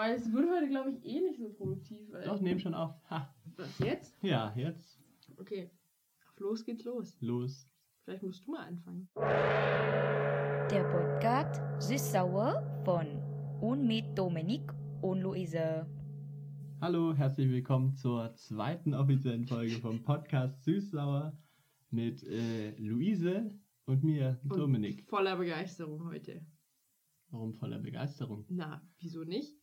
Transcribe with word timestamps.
Aber 0.00 0.14
es 0.14 0.32
wird 0.32 0.48
heute, 0.50 0.66
glaube 0.66 0.92
ich, 0.92 1.04
eh 1.04 1.20
nicht 1.20 1.38
so 1.38 1.50
produktiv. 1.50 1.98
Weil 2.10 2.24
Doch, 2.24 2.40
nehm 2.40 2.58
schon 2.58 2.72
auf. 2.72 2.94
Ha. 3.10 3.34
Was 3.56 3.78
jetzt? 3.80 4.16
Ja, 4.22 4.50
jetzt 4.56 4.98
Okay. 5.36 5.70
Auf 6.26 6.40
los 6.40 6.64
geht's 6.64 6.84
los. 6.84 7.20
los. 7.20 7.68
Vielleicht 8.04 8.22
musst 8.22 8.46
du 8.46 8.52
mal 8.52 8.66
anfangen. 8.66 9.10
Der 10.70 10.84
Podcast 10.90 11.60
Süß-Sauer 11.86 12.82
von 12.82 13.08
und 13.60 13.86
mit 13.86 14.16
Dominik 14.16 14.72
und 15.02 15.20
Luise. 15.20 15.86
Hallo, 16.80 17.12
herzlich 17.14 17.50
willkommen 17.50 17.94
zur 17.94 18.34
zweiten 18.36 18.94
offiziellen 18.94 19.44
Folge 19.44 19.74
vom 19.82 20.02
Podcast 20.02 20.64
Süßsauer 20.64 21.36
mit 21.90 22.22
äh, 22.22 22.70
Luise 22.78 23.50
und 23.84 24.02
mir, 24.02 24.40
Und 24.44 24.56
Dominik. 24.56 25.06
Voller 25.10 25.36
Begeisterung 25.36 26.06
heute. 26.06 26.40
Warum 27.28 27.52
voller 27.52 27.78
Begeisterung? 27.80 28.46
Na, 28.48 28.82
wieso 28.98 29.24
nicht? 29.24 29.59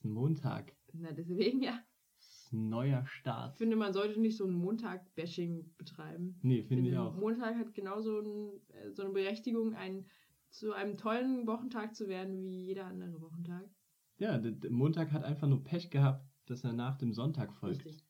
Ist 0.00 0.04
ein 0.06 0.12
Montag. 0.12 0.72
Na, 0.94 1.12
deswegen 1.12 1.60
ja. 1.62 1.78
Es 2.18 2.44
ist 2.46 2.52
ein 2.54 2.70
neuer 2.70 3.02
Ich 3.04 3.10
Start. 3.10 3.58
finde, 3.58 3.76
man 3.76 3.92
sollte 3.92 4.18
nicht 4.18 4.36
so 4.38 4.46
ein 4.46 4.52
Montag-Bashing 4.54 5.74
betreiben. 5.76 6.38
Nee, 6.42 6.62
finde 6.62 6.88
ich 6.90 6.96
auch. 6.96 7.14
Montag 7.16 7.56
hat 7.56 7.74
genauso 7.74 8.20
ein, 8.20 8.60
äh, 8.68 8.90
so 8.92 9.02
eine 9.02 9.12
Berechtigung, 9.12 9.74
ein, 9.74 10.06
zu 10.48 10.72
einem 10.72 10.96
tollen 10.96 11.46
Wochentag 11.46 11.94
zu 11.94 12.08
werden 12.08 12.42
wie 12.42 12.64
jeder 12.64 12.86
andere 12.86 13.20
Wochentag. 13.20 13.68
Ja, 14.16 14.38
der, 14.38 14.70
Montag 14.70 15.12
hat 15.12 15.22
einfach 15.22 15.48
nur 15.48 15.62
Pech 15.62 15.90
gehabt, 15.90 16.26
dass 16.46 16.64
er 16.64 16.72
nach 16.72 16.96
dem 16.96 17.12
Sonntag 17.12 17.52
folgt. 17.52 17.84
Richtig. 17.84 18.06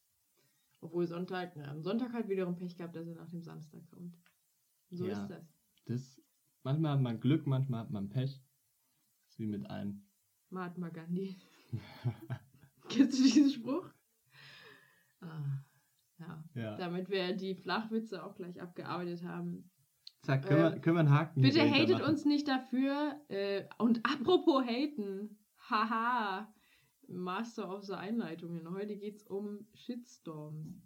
Obwohl 0.80 1.06
Sonntag, 1.08 1.54
na, 1.56 1.64
am 1.70 1.82
Sonntag 1.82 2.12
hat 2.12 2.28
wiederum 2.28 2.54
Pech 2.56 2.76
gehabt, 2.76 2.94
dass 2.94 3.06
er 3.08 3.14
nach 3.14 3.28
dem 3.30 3.42
Samstag 3.42 3.82
kommt. 3.90 4.16
So 4.90 5.06
Ja. 5.06 5.12
ist 5.22 5.28
das. 5.28 5.44
Das, 5.86 6.22
manchmal 6.62 6.92
hat 6.94 7.00
man 7.02 7.18
Glück, 7.20 7.46
manchmal 7.48 7.80
hat 7.80 7.90
man 7.90 8.08
Pech. 8.08 8.40
ist 9.28 9.38
wie 9.40 9.46
mit 9.46 9.68
allem. 9.68 10.06
Mahatma 10.48 10.88
Gandhi. 10.88 11.36
Kennst 12.88 13.18
du 13.18 13.22
diesen 13.24 13.50
Spruch? 13.50 13.88
Ah, 15.20 15.62
ja. 16.18 16.44
Ja. 16.54 16.76
Damit 16.76 17.08
wir 17.08 17.36
die 17.36 17.54
Flachwitze 17.54 18.24
auch 18.24 18.34
gleich 18.34 18.60
abgearbeitet 18.60 19.22
haben. 19.22 19.70
Zack, 20.22 20.46
können, 20.46 20.60
wir, 20.60 20.72
Ähm, 20.74 20.80
können 20.82 20.96
wir 20.96 21.00
einen 21.00 21.10
Haken 21.10 21.42
Bitte 21.42 21.70
hatet 21.70 22.02
uns 22.02 22.24
nicht 22.24 22.46
dafür. 22.46 23.20
Äh, 23.28 23.64
und 23.78 24.00
apropos 24.04 24.64
haten. 24.64 25.38
Haha. 25.68 26.52
Master 27.08 27.68
of 27.74 27.84
the 27.84 27.94
Einleitungen. 27.94 28.70
Heute 28.70 28.96
geht's 28.96 29.24
um 29.24 29.66
Shitstorms. 29.74 30.80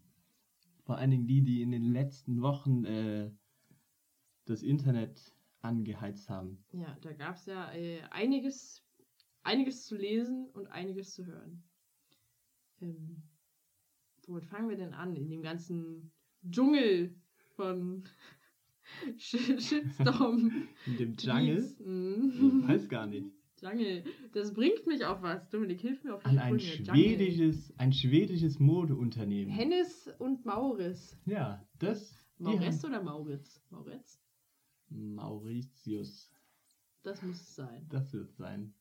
Vor 0.84 0.96
allen 0.96 1.10
Dingen 1.10 1.26
die, 1.26 1.42
die 1.42 1.62
in 1.62 1.70
den 1.70 1.84
letzten 1.84 2.42
Wochen 2.42 2.84
äh, 2.84 3.30
das 4.46 4.62
Internet 4.62 5.34
angeheizt 5.60 6.28
haben. 6.28 6.64
Ja, 6.72 6.96
da 7.00 7.12
gab's 7.12 7.46
ja 7.46 7.72
äh, 7.72 8.02
einiges, 8.10 8.83
einiges 9.44 9.86
zu 9.86 9.96
lesen 9.96 10.48
und 10.54 10.66
einiges 10.68 11.14
zu 11.14 11.24
hören. 11.26 11.62
Ähm, 12.80 13.22
womit 14.26 14.46
fangen 14.46 14.68
wir 14.68 14.76
denn 14.76 14.92
an? 14.94 15.14
In 15.16 15.28
dem 15.30 15.42
ganzen 15.42 16.10
Dschungel 16.50 17.14
von 17.56 18.04
Sh- 19.16 19.60
Shitstorm. 19.60 20.66
In 20.86 20.96
dem 20.96 21.14
Jungle? 21.14 21.56
Tweets. 21.62 21.80
Ich 21.80 22.68
weiß 22.68 22.88
gar 22.88 23.06
nicht. 23.06 23.26
Jungle. 23.62 24.04
Das 24.32 24.52
bringt 24.52 24.86
mich 24.86 25.04
auf 25.04 25.22
was. 25.22 25.48
Dominik, 25.48 25.80
hilf 25.80 26.02
mir 26.04 26.14
auf 26.14 26.24
An 26.26 26.38
ein. 26.38 26.58
Jungle. 26.58 26.84
schwedisches, 26.84 27.72
ein 27.78 27.92
schwedisches 27.92 28.58
Modeunternehmen. 28.58 29.52
Hennes 29.54 30.08
und 30.18 30.44
Mauris. 30.44 31.16
Ja, 31.24 31.66
das. 31.78 32.14
haben- 32.42 32.84
oder 32.84 33.02
Mauritz? 33.02 33.62
Mauritz? 33.70 34.20
Mauritius. 34.90 36.30
Das 37.02 37.22
muss 37.22 37.40
es 37.40 37.54
sein. 37.54 37.86
Das 37.88 38.12
wird 38.12 38.32
sein. 38.34 38.74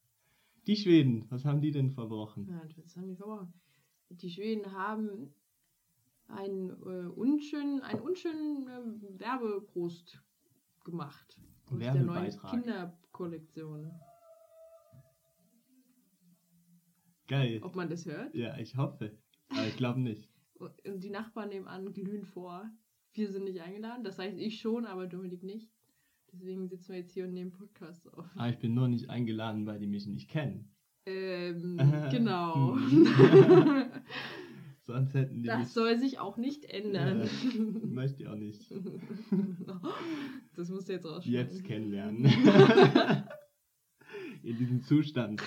Die 0.67 0.75
Schweden, 0.77 1.25
was 1.29 1.43
haben 1.45 1.61
die 1.61 1.71
denn 1.71 1.91
verbrochen? 1.91 2.47
Ja, 2.47 2.61
das 2.75 2.95
haben 2.95 3.07
die 3.07 3.15
verbraucht. 3.15 3.53
Die 4.09 4.29
Schweden 4.29 4.71
haben 4.71 5.33
einen 6.27 6.69
äh, 6.69 7.07
unschönen, 7.09 7.81
einen 7.81 8.01
unschönen 8.01 8.67
äh, 8.67 9.19
Werbepost 9.19 10.21
gemacht. 10.83 11.37
Aus 11.69 11.79
der 11.79 11.95
neuen. 11.95 12.31
Kinderkollektion. 12.49 13.91
Geil. 17.27 17.59
Ob 17.63 17.75
man 17.75 17.89
das 17.89 18.05
hört? 18.05 18.33
Ja, 18.35 18.57
ich 18.57 18.75
hoffe. 18.75 19.17
Aber 19.49 19.67
ich 19.67 19.77
glaube 19.77 19.99
nicht. 19.99 20.29
Und 20.53 21.03
die 21.03 21.09
Nachbarn 21.09 21.49
nebenan 21.49 21.91
glühen 21.93 22.25
vor. 22.25 22.69
Wir 23.13 23.31
sind 23.31 23.45
nicht 23.45 23.61
eingeladen. 23.61 24.03
Das 24.03 24.17
heißt, 24.17 24.37
ich 24.37 24.59
schon, 24.59 24.85
aber 24.85 25.07
Dominik 25.07 25.43
nicht. 25.43 25.72
Deswegen 26.33 26.67
sitzen 26.67 26.89
wir 26.93 26.99
jetzt 26.99 27.11
hier 27.13 27.25
und 27.25 27.33
nehmen 27.33 27.51
Podcast 27.51 28.11
auf. 28.13 28.25
Aber 28.35 28.49
ich 28.49 28.57
bin 28.59 28.73
nur 28.73 28.87
nicht 28.87 29.09
eingeladen, 29.09 29.65
weil 29.65 29.79
die 29.79 29.87
mich 29.87 30.07
nicht 30.07 30.29
kennen. 30.29 30.73
Ähm, 31.05 31.77
Äh, 31.79 32.09
genau. 32.11 32.75
hm. 32.75 33.07
Sonst 34.85 35.13
hätten 35.13 35.43
die 35.43 35.47
das 35.47 35.59
mich. 35.59 35.67
soll 35.69 35.97
sich 35.97 36.19
auch 36.19 36.35
nicht 36.35 36.65
ändern. 36.65 37.29
Möchte 37.85 38.23
ich 38.23 38.27
auch 38.27 38.35
nicht. 38.35 38.69
das 40.55 40.69
musst 40.69 40.89
du 40.89 40.93
jetzt 40.93 41.05
rausschneiden. 41.05 41.33
Jetzt 41.49 41.63
kennenlernen. 41.63 42.25
in 44.43 44.57
diesem 44.57 44.83
Zustand. 44.83 45.41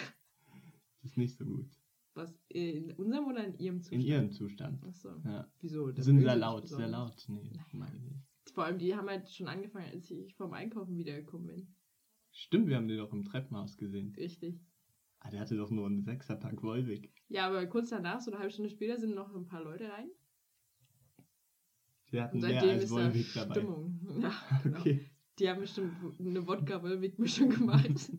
Das 1.03 1.11
ist 1.11 1.19
nicht 1.19 1.37
so 1.37 1.45
gut. 1.45 1.69
Was, 2.15 2.35
in 2.49 2.93
unserem 2.93 3.27
oder 3.27 3.45
in 3.45 3.59
ihrem 3.59 3.83
Zustand? 3.83 4.03
In 4.03 4.09
ihrem 4.09 4.33
Zustand. 4.33 4.83
Achso. 4.85 5.11
Ja. 5.25 5.47
Wieso? 5.61 5.89
Die 5.89 5.97
Das 5.97 6.07
sind 6.07 6.21
sehr 6.21 6.37
laut, 6.37 6.67
sehr 6.67 6.89
laut. 6.89 7.23
Nee, 7.29 7.51
mag 7.73 7.93
ich 7.95 8.01
nicht. 8.03 8.26
Vor 8.57 8.65
allem, 8.65 8.79
die 8.79 8.97
haben 8.97 9.07
halt 9.07 9.31
schon 9.31 9.49
angefangen, 9.49 9.91
als 9.93 10.11
ich 10.11 10.35
vom 10.35 10.55
Einkaufen 10.55 10.97
wiedergekommen 10.97 11.47
bin. 11.47 11.75
Stimmt, 12.33 12.69
wir 12.69 12.77
haben 12.77 12.89
den 12.89 12.97
doch 12.97 13.13
im 13.13 13.23
Treppenhaus 13.23 13.77
gesehen. 13.77 14.15
Richtig. 14.17 14.59
Ah, 15.21 15.29
der 15.31 15.41
hatte 15.41 15.59
doch 15.59 15.71
nur 15.71 15.85
einen 15.85 16.01
Sechserpack 16.01 16.63
Wolwig. 16.63 17.13
Ja, 17.29 17.49
aber 17.49 17.67
kurz 17.67 17.91
danach, 17.91 18.19
so 18.19 18.31
eine 18.31 18.41
halbe 18.41 18.51
Stunde 18.51 18.71
später, 18.71 18.97
sind 18.97 19.15
noch 19.15 19.35
ein 19.35 19.45
paar 19.45 19.63
Leute 19.63 19.91
rein. 19.91 20.09
Wir 22.09 22.25
hatten 22.25 22.39
mehr 22.39 22.59
seitdem 22.59 22.71
als 22.71 22.89
da 22.89 22.95
Wolwig 22.95 23.35
dabei. 23.35 23.55
Stimmung. 23.57 24.01
Ja, 24.23 24.33
genau. 24.63 24.79
Okay. 24.79 25.11
Die 25.39 25.51
haben 25.51 25.61
bestimmt 25.61 25.93
eine 26.19 26.47
Wodka-Wolwig-Mischung 26.47 27.51
gemacht. 27.51 28.11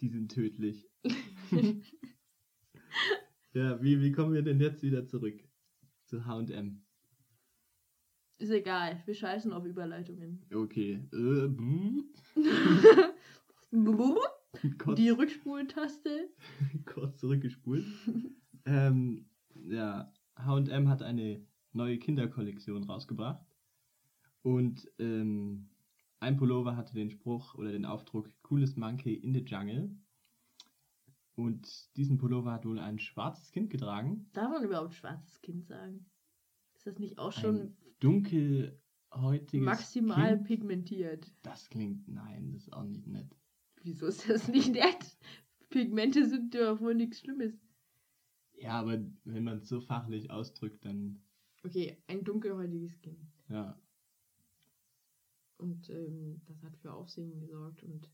Die 0.00 0.08
sind 0.08 0.32
tödlich. 0.32 0.90
ja, 3.52 3.80
wie, 3.80 4.00
wie 4.00 4.10
kommen 4.10 4.34
wir 4.34 4.42
denn 4.42 4.58
jetzt 4.58 4.82
wieder 4.82 5.06
zurück 5.06 5.40
zu 6.06 6.26
HM? 6.26 6.85
Ist 8.38 8.50
egal, 8.50 9.02
wir 9.06 9.14
scheißen 9.14 9.52
auf 9.52 9.64
Überleitungen. 9.64 10.42
Okay. 10.54 11.02
Äh, 11.12 11.48
Die 14.96 15.10
Rückspultaste. 15.10 16.28
kurz 16.84 17.18
zurückgespult. 17.18 17.84
ähm, 18.64 19.26
ja, 19.68 20.12
HM 20.36 20.88
hat 20.88 21.02
eine 21.02 21.44
neue 21.72 21.98
Kinderkollektion 21.98 22.84
rausgebracht. 22.84 23.44
Und 24.42 24.88
ähm, 24.98 25.68
ein 26.20 26.36
Pullover 26.36 26.76
hatte 26.76 26.94
den 26.94 27.10
Spruch 27.10 27.54
oder 27.54 27.72
den 27.72 27.84
Aufdruck 27.84 28.30
Coolest 28.42 28.76
Monkey 28.78 29.14
in 29.14 29.34
the 29.34 29.44
Jungle. 29.44 29.90
Und 31.34 31.96
diesen 31.96 32.16
Pullover 32.16 32.52
hat 32.52 32.64
wohl 32.64 32.78
ein 32.78 32.98
schwarzes 32.98 33.50
Kind 33.50 33.68
getragen. 33.70 34.30
Darf 34.32 34.50
man 34.50 34.64
überhaupt 34.64 34.94
schwarzes 34.94 35.40
Kind 35.42 35.66
sagen? 35.66 36.06
Ist 36.86 36.92
das 36.92 36.98
nicht 37.00 37.18
auch 37.18 37.32
schon 37.32 37.76
dunkelhäutiges 37.98 39.64
maximal 39.64 40.36
Kind. 40.36 40.46
pigmentiert? 40.46 41.32
Das 41.42 41.68
klingt, 41.68 42.06
nein, 42.06 42.52
das 42.52 42.62
ist 42.62 42.72
auch 42.72 42.84
nicht 42.84 43.08
nett. 43.08 43.34
Wieso 43.82 44.06
ist 44.06 44.28
das 44.30 44.46
nicht 44.46 44.70
nett? 44.72 45.16
Pigmente 45.68 46.28
sind 46.28 46.54
ja 46.54 46.78
wohl 46.78 46.94
nichts 46.94 47.18
Schlimmes. 47.18 47.54
Ja, 48.54 48.74
aber 48.78 49.04
wenn 49.24 49.42
man 49.42 49.58
es 49.58 49.68
so 49.68 49.80
fachlich 49.80 50.30
ausdrückt, 50.30 50.84
dann, 50.84 51.18
Okay, 51.64 51.96
ein 52.06 52.22
dunkelhäutiges 52.22 53.00
Kind. 53.00 53.18
ja. 53.48 53.76
Und 55.58 55.90
ähm, 55.90 56.40
das 56.46 56.62
hat 56.62 56.76
für 56.76 56.92
Aufsehen 56.92 57.40
gesorgt 57.40 57.82
und 57.82 58.08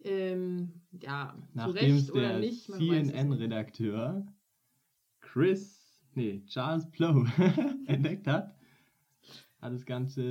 ähm, 0.00 0.82
ja, 1.00 1.34
zu 1.52 1.56
Nachdem 1.56 1.96
es 1.96 2.08
Recht 2.08 2.12
oder 2.12 2.38
nicht. 2.40 2.64
CNN-Redakteur 2.66 4.26
Chris, 5.20 5.83
nee, 6.16 6.42
Charles 6.46 6.90
Plow 6.90 7.26
entdeckt 7.86 8.26
hat, 8.26 8.56
hat 9.60 9.72
das 9.72 9.84
Ganze, 9.84 10.22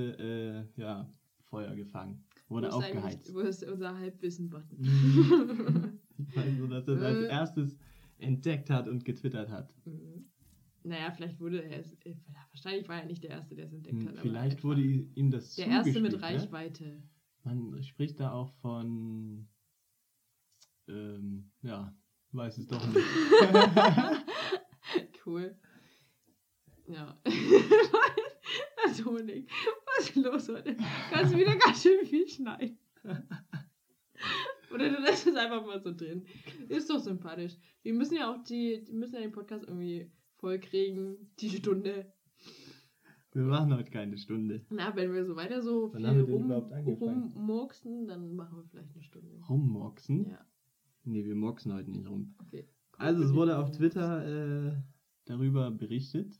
äh, 0.77 0.81
ja, 0.81 1.09
Feuer 1.43 1.75
gefangen. 1.75 2.23
Wurde 2.49 2.69
Wo 2.71 2.75
aufgeheizt. 2.77 3.33
Wo 3.33 3.39
ist 3.39 3.63
unser 3.63 3.97
Halbwissen-Button? 3.97 4.77
Nur, 6.57 6.67
dass 6.69 6.87
er 6.87 6.95
es 6.95 7.01
als 7.03 7.17
Äh. 7.19 7.27
erstes 7.29 7.77
entdeckt 8.19 8.69
hat 8.69 8.87
und 8.87 9.05
getwittert 9.05 9.49
hat. 9.49 9.73
Mhm. 9.85 10.25
naja, 10.83 11.11
vielleicht 11.11 11.39
wurde 11.39 11.63
er 11.63 11.79
es. 11.79 11.93
äh, 12.05 12.15
Wahrscheinlich 12.51 12.87
war 12.87 12.99
er 13.01 13.05
nicht 13.05 13.23
der 13.23 13.31
Erste, 13.31 13.55
der 13.55 13.65
es 13.65 13.73
entdeckt 13.73 14.01
Hm, 14.01 14.09
hat. 14.09 14.19
Vielleicht 14.19 14.63
wurde 14.63 14.81
ihm 14.81 15.31
das 15.31 15.55
Der 15.55 15.67
Erste 15.67 15.99
mit 16.01 16.11
ne? 16.13 16.21
Reichweite. 16.21 17.01
Man 17.43 17.81
spricht 17.83 18.19
da 18.19 18.31
auch 18.31 18.51
von, 18.61 19.47
ähm, 20.87 21.51
ja, 21.61 21.93
weiß 22.31 22.57
es 22.59 22.67
doch 22.67 22.85
nicht. 22.87 22.99
cool. 25.25 25.55
Ja. 26.87 27.17
Dominik, 29.03 29.49
was 29.97 30.09
ist 30.09 30.15
los 30.15 30.49
heute? 30.49 30.75
Kannst 31.11 31.33
du 31.33 31.37
wieder 31.37 31.55
ganz 31.55 31.81
schön 31.81 32.05
viel 32.05 32.27
schneiden. 32.27 32.77
Oder 34.73 34.89
du 34.89 35.01
lässt 35.01 35.27
es 35.27 35.35
einfach 35.35 35.65
mal 35.65 35.81
so 35.81 35.93
drin. 35.93 36.25
Ist 36.67 36.89
doch 36.89 36.99
sympathisch. 36.99 37.53
Wir 37.83 37.93
müssen 37.93 38.15
ja 38.15 38.31
auch 38.33 38.43
die, 38.43 38.83
die 38.83 38.93
müssen 38.93 39.15
ja 39.15 39.21
den 39.21 39.31
Podcast 39.31 39.63
irgendwie 39.67 40.11
vollkriegen. 40.37 41.31
Die 41.39 41.49
Stunde. 41.49 42.11
Wir 43.31 43.43
machen 43.43 43.73
heute 43.75 43.89
keine 43.89 44.17
Stunde. 44.17 44.65
Na, 44.69 44.95
wenn 44.95 45.13
wir 45.13 45.25
so 45.25 45.35
weiter 45.35 45.61
so 45.61 45.91
Wann 45.93 46.03
viel 46.03 46.27
wir 46.27 46.33
rum, 46.33 46.51
rummurksen, 47.35 48.07
dann 48.07 48.35
machen 48.35 48.57
wir 48.57 48.65
vielleicht 48.65 48.93
eine 48.93 49.03
Stunde. 49.03 49.39
Rummoxen? 49.49 50.29
Ja, 50.29 50.45
Nee, 51.05 51.25
wir 51.25 51.35
moxen 51.35 51.73
heute 51.73 51.91
nicht 51.91 52.07
rum. 52.07 52.35
okay. 52.39 52.67
Also 52.97 53.23
es 53.23 53.33
wurde 53.33 53.57
auf 53.57 53.71
Twitter 53.71 54.25
äh, 54.69 54.75
darüber 55.25 55.71
berichtet 55.71 56.39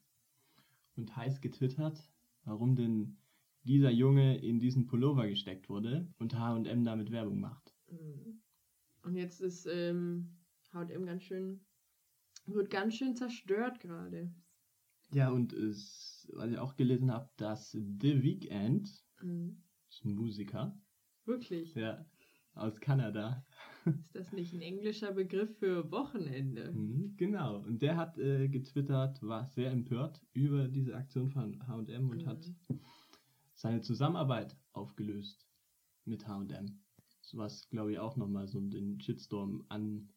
und 0.95 1.15
heiß 1.15 1.41
getwittert, 1.41 2.09
warum 2.45 2.75
denn 2.75 3.17
dieser 3.63 3.91
Junge 3.91 4.37
in 4.37 4.59
diesen 4.59 4.85
Pullover 4.85 5.27
gesteckt 5.27 5.69
wurde 5.69 6.13
und 6.19 6.37
H&M 6.37 6.83
damit 6.83 7.11
Werbung 7.11 7.39
macht. 7.39 7.73
Mhm. 7.89 8.41
Und 9.03 9.15
jetzt 9.15 9.41
ist 9.41 9.65
ähm, 9.65 10.27
H&M 10.73 11.05
ganz 11.05 11.23
schön, 11.23 11.59
wird 12.45 12.69
ganz 12.69 12.95
schön 12.95 13.15
zerstört 13.15 13.79
gerade. 13.79 14.33
Ja, 15.11 15.29
und 15.29 15.53
es, 15.53 16.27
was 16.33 16.49
ich 16.51 16.57
auch 16.57 16.75
gelesen 16.75 17.11
habe, 17.11 17.29
dass 17.37 17.71
The 17.71 18.23
Weeknd, 18.23 18.89
Mhm. 19.21 19.63
ist 19.89 20.03
ein 20.05 20.15
Musiker, 20.15 20.77
Wirklich. 21.25 21.73
ja, 21.75 22.05
aus 22.53 22.79
Kanada, 22.79 23.45
Ist 23.97 24.15
das 24.15 24.31
nicht 24.31 24.53
ein 24.53 24.61
englischer 24.61 25.11
Begriff 25.13 25.57
für 25.57 25.89
Wochenende? 25.91 26.79
Mhm, 26.89 27.15
genau, 27.17 27.59
und 27.63 27.81
der 27.81 27.97
hat 27.97 28.17
äh, 28.17 28.49
getwittert, 28.49 29.21
war 29.21 29.45
sehr 29.47 29.71
empört 29.71 30.25
über 30.33 30.67
diese 30.67 30.95
Aktion 30.95 31.29
von 31.29 31.67
H&M 31.67 32.09
und 32.09 32.25
Mhm. 32.25 32.27
hat 32.27 32.55
seine 33.53 33.81
Zusammenarbeit 33.81 34.59
aufgelöst 34.73 35.49
mit 36.05 36.27
H&M. 36.27 36.83
Was, 37.33 37.69
glaube 37.69 37.93
ich, 37.93 37.99
auch 37.99 38.17
nochmal 38.17 38.47
so 38.47 38.59
den 38.61 38.99
Shitstorm 38.99 39.65
an... 39.69 40.13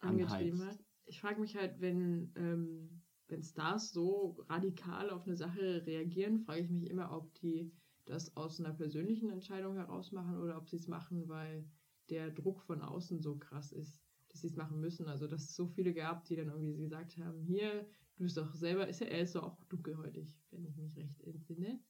angetrieben 0.00 0.62
hat. 0.64 0.78
Ich 1.04 1.20
frage 1.20 1.40
mich 1.40 1.56
halt, 1.56 1.80
wenn, 1.80 2.32
ähm, 2.36 3.02
wenn 3.28 3.42
Stars 3.42 3.92
so 3.92 4.44
radikal 4.48 5.10
auf 5.10 5.26
eine 5.26 5.36
Sache 5.36 5.84
reagieren, 5.86 6.40
frage 6.40 6.62
ich 6.62 6.70
mich 6.70 6.88
immer, 6.88 7.12
ob 7.16 7.34
die 7.34 7.72
das 8.04 8.36
aus 8.36 8.60
einer 8.60 8.74
persönlichen 8.74 9.30
Entscheidung 9.30 9.76
heraus 9.76 10.12
machen 10.12 10.38
oder 10.38 10.56
ob 10.56 10.68
sie 10.68 10.76
es 10.76 10.88
machen, 10.88 11.28
weil 11.28 11.68
der 12.10 12.30
Druck 12.30 12.62
von 12.62 12.82
außen 12.82 13.20
so 13.20 13.38
krass 13.38 13.72
ist, 13.72 14.02
dass 14.28 14.42
sie 14.42 14.48
es 14.48 14.56
machen 14.56 14.80
müssen. 14.80 15.06
Also, 15.06 15.26
dass 15.26 15.44
es 15.44 15.56
so 15.56 15.66
viele 15.66 15.94
gab, 15.94 16.24
die 16.24 16.36
dann 16.36 16.48
irgendwie 16.48 16.76
gesagt 16.76 17.16
haben, 17.18 17.40
hier, 17.42 17.86
du 18.16 18.24
bist 18.24 18.36
doch 18.36 18.54
selber, 18.54 18.86
ist 18.88 19.00
ja, 19.00 19.06
er 19.06 19.22
ist 19.22 19.34
doch 19.34 19.44
auch 19.44 19.64
dunkelhäutig, 19.64 20.36
wenn 20.50 20.64
ich 20.64 20.76
mich 20.76 20.96
recht 20.96 21.22
entsinne. 21.22 21.80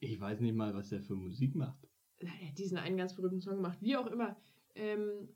Ich 0.00 0.20
weiß 0.20 0.40
nicht 0.40 0.54
mal, 0.54 0.74
was 0.74 0.92
er 0.92 1.00
für 1.00 1.14
Musik 1.14 1.54
macht. 1.54 1.88
er 2.18 2.48
hat 2.48 2.58
diesen 2.58 2.76
einen 2.76 2.96
ganz 2.96 3.14
berühmten 3.14 3.40
Song 3.40 3.56
gemacht, 3.56 3.80
wie 3.80 3.96
auch 3.96 4.08
immer. 4.08 4.36
Ähm, 4.74 5.28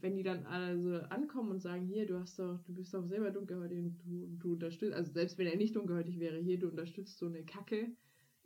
wenn 0.00 0.16
die 0.16 0.22
dann 0.22 0.46
also 0.46 0.96
ankommen 1.08 1.50
und 1.50 1.60
sagen, 1.60 1.86
hier, 1.86 2.06
du 2.06 2.18
hast 2.18 2.38
doch, 2.38 2.62
du 2.64 2.74
bist 2.74 2.94
doch 2.94 3.04
selber 3.04 3.30
dunkelhäutig 3.30 3.78
und 3.78 3.98
du, 4.04 4.26
du 4.38 4.52
unterstützt, 4.52 4.94
also 4.94 5.12
selbst 5.12 5.38
wenn 5.38 5.46
er 5.46 5.56
nicht 5.56 5.76
dunkelhäutig 5.76 6.18
wäre, 6.18 6.38
hier, 6.38 6.58
du 6.58 6.68
unterstützt 6.68 7.18
so 7.18 7.26
eine 7.26 7.44
Kacke, 7.44 7.92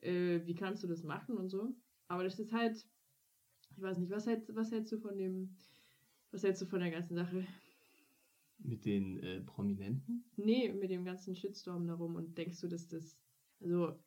äh, 0.03 0.41
wie 0.45 0.55
kannst 0.55 0.83
du 0.83 0.89
das 0.89 1.03
machen 1.03 1.37
und 1.37 1.49
so. 1.49 1.75
Aber 2.09 2.25
das 2.25 2.39
ist 2.39 2.53
halt, 2.53 2.87
ich 3.71 3.83
weiß 3.83 3.99
nicht, 3.99 4.11
was 4.11 4.27
hältst, 4.27 4.55
was 4.55 4.71
hältst 4.71 4.93
du 4.93 4.99
von 4.99 5.17
dem, 5.17 5.57
was 6.31 6.43
hältst 6.43 6.63
du 6.63 6.67
von 6.67 6.81
der 6.81 6.91
ganzen 6.91 7.15
Sache? 7.15 7.47
Mit 8.59 8.85
den 8.85 9.19
äh, 9.21 9.41
Prominenten? 9.41 10.25
Nee, 10.37 10.73
mit 10.73 10.91
dem 10.91 11.05
ganzen 11.05 11.35
Shitstorm 11.35 11.87
darum 11.87 12.17
und 12.17 12.37
denkst 12.39 12.61
du, 12.61 12.69
dass 12.69 12.87
das, 12.87 13.19
also 13.61 13.99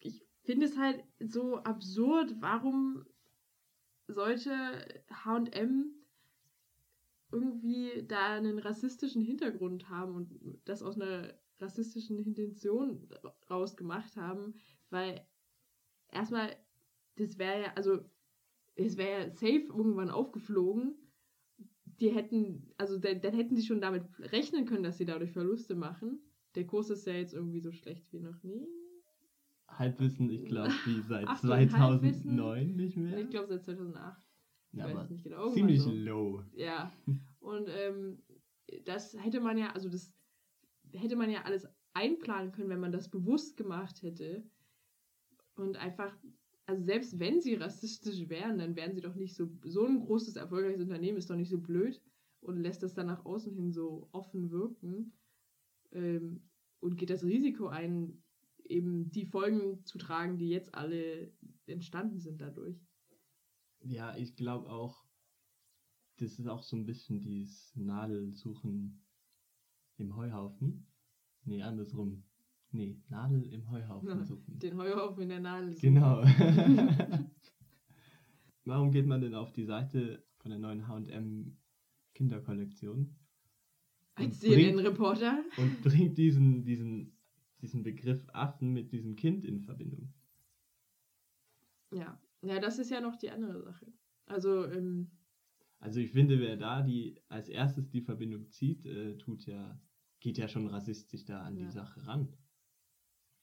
ich 0.00 0.24
finde 0.44 0.66
es 0.66 0.76
halt 0.76 1.02
so 1.18 1.56
absurd, 1.58 2.36
warum 2.40 3.04
sollte 4.08 4.52
H&M 5.10 5.92
irgendwie 7.32 8.04
da 8.06 8.34
einen 8.34 8.58
rassistischen 8.58 9.22
Hintergrund 9.22 9.88
haben 9.88 10.14
und 10.14 10.60
das 10.64 10.82
aus 10.82 11.00
einer 11.00 11.34
rassistischen 11.58 12.18
Intention 12.18 13.08
rausgemacht 13.50 14.16
haben, 14.16 14.54
weil 14.90 15.26
erstmal, 16.10 16.56
das 17.16 17.38
wäre 17.38 17.62
ja, 17.62 17.72
also 17.74 17.98
es 18.76 18.96
wäre 18.96 19.22
ja 19.22 19.30
safe 19.30 19.66
irgendwann 19.68 20.10
aufgeflogen. 20.10 20.94
Die 21.98 22.10
hätten, 22.10 22.72
also 22.76 22.98
dann, 22.98 23.22
dann 23.22 23.34
hätten 23.34 23.56
sie 23.56 23.64
schon 23.64 23.80
damit 23.80 24.04
rechnen 24.18 24.66
können, 24.66 24.82
dass 24.82 24.98
sie 24.98 25.06
dadurch 25.06 25.32
Verluste 25.32 25.74
machen. 25.74 26.20
Der 26.54 26.66
Kurs 26.66 26.90
ist 26.90 27.06
ja 27.06 27.14
jetzt 27.14 27.32
irgendwie 27.32 27.60
so 27.60 27.72
schlecht 27.72 28.12
wie 28.12 28.20
noch 28.20 28.42
nie. 28.42 28.68
Halbwissen, 29.78 30.30
ich 30.30 30.44
glaube, 30.46 30.72
wie 30.84 31.00
seit 31.02 31.26
Achtung, 31.28 31.50
2009 31.50 32.76
nicht 32.76 32.96
mehr. 32.96 33.18
Ich 33.18 33.30
glaube 33.30 33.48
seit 33.48 33.64
2008. 33.64 34.22
Ich 34.72 34.78
ja, 34.78 34.86
aber 34.86 35.08
genau. 35.22 35.50
Ziemlich 35.50 35.80
so. 35.80 35.90
low. 35.90 36.42
Ja. 36.54 36.92
Und 37.40 37.68
ähm, 37.68 38.22
das 38.84 39.14
hätte 39.14 39.40
man 39.40 39.58
ja, 39.58 39.72
also 39.72 39.88
das 39.88 40.12
hätte 40.92 41.16
man 41.16 41.30
ja 41.30 41.42
alles 41.42 41.68
einplanen 41.94 42.52
können, 42.52 42.68
wenn 42.68 42.80
man 42.80 42.92
das 42.92 43.08
bewusst 43.08 43.56
gemacht 43.56 44.02
hätte. 44.02 44.44
Und 45.54 45.76
einfach, 45.76 46.14
also 46.66 46.84
selbst 46.84 47.18
wenn 47.18 47.40
sie 47.40 47.54
rassistisch 47.54 48.28
wären, 48.28 48.58
dann 48.58 48.76
wären 48.76 48.94
sie 48.94 49.00
doch 49.00 49.14
nicht 49.14 49.34
so, 49.34 49.48
so 49.64 49.86
ein 49.86 50.00
großes, 50.00 50.36
erfolgreiches 50.36 50.82
Unternehmen 50.82 51.16
ist 51.18 51.30
doch 51.30 51.36
nicht 51.36 51.48
so 51.48 51.58
blöd 51.58 52.02
und 52.40 52.58
lässt 52.60 52.82
das 52.82 52.94
dann 52.94 53.06
nach 53.06 53.24
außen 53.24 53.54
hin 53.54 53.72
so 53.72 54.08
offen 54.12 54.50
wirken 54.50 55.12
ähm, 55.92 56.42
und 56.80 56.96
geht 56.96 57.10
das 57.10 57.24
Risiko 57.24 57.68
ein, 57.68 58.22
eben 58.70 59.10
die 59.10 59.26
Folgen 59.26 59.84
zu 59.84 59.98
tragen, 59.98 60.38
die 60.38 60.48
jetzt 60.48 60.74
alle 60.74 61.32
entstanden 61.66 62.18
sind 62.20 62.40
dadurch. 62.40 62.78
Ja, 63.80 64.16
ich 64.16 64.36
glaube 64.36 64.68
auch, 64.70 65.04
das 66.18 66.38
ist 66.38 66.46
auch 66.48 66.62
so 66.62 66.76
ein 66.76 66.86
bisschen 66.86 67.20
dieses 67.20 67.74
Nadelsuchen 67.76 69.02
im 69.98 70.16
Heuhaufen. 70.16 70.86
Nee, 71.44 71.62
andersrum. 71.62 72.24
Nee, 72.72 73.00
Nadel 73.08 73.44
im 73.52 73.70
Heuhaufen 73.70 74.08
Ja, 74.08 74.24
suchen. 74.24 74.58
Den 74.58 74.76
Heuhaufen 74.76 75.22
in 75.22 75.28
der 75.28 75.40
Nadel. 75.40 75.72
suchen. 75.74 75.94
Genau. 75.94 76.22
Warum 78.64 78.90
geht 78.90 79.06
man 79.06 79.20
denn 79.20 79.34
auf 79.34 79.52
die 79.52 79.64
Seite 79.64 80.24
von 80.38 80.50
der 80.50 80.58
neuen 80.58 80.88
H&M 80.88 81.56
Kinderkollektion 82.14 83.14
Als 84.14 84.40
CNN-Reporter. 84.40 85.44
und 85.58 85.82
bringt 85.82 86.18
diesen, 86.18 86.64
diesen, 86.64 87.15
diesen 87.66 87.82
Begriff 87.82 88.28
Affen 88.32 88.72
mit 88.72 88.92
diesem 88.92 89.16
Kind 89.16 89.44
in 89.44 89.60
Verbindung? 89.60 90.14
Ja. 91.92 92.20
Ja, 92.42 92.60
das 92.60 92.78
ist 92.78 92.90
ja 92.90 93.00
noch 93.00 93.16
die 93.16 93.30
andere 93.30 93.62
Sache. 93.62 93.92
Also, 94.26 94.64
ähm, 94.66 95.18
Also 95.78 96.00
ich 96.00 96.10
finde, 96.12 96.38
wer 96.40 96.56
da 96.56 96.82
die 96.82 97.22
als 97.28 97.48
erstes 97.48 97.88
die 97.90 98.02
Verbindung 98.02 98.50
zieht, 98.50 98.84
äh, 98.86 99.16
tut 99.18 99.46
ja, 99.46 99.82
geht 100.20 100.38
ja 100.38 100.48
schon 100.48 100.66
rassistisch 100.66 101.24
da 101.24 101.42
an 101.42 101.56
Ja. 101.56 101.66
die 101.66 101.70
Sache 101.72 102.06
ran. 102.06 102.36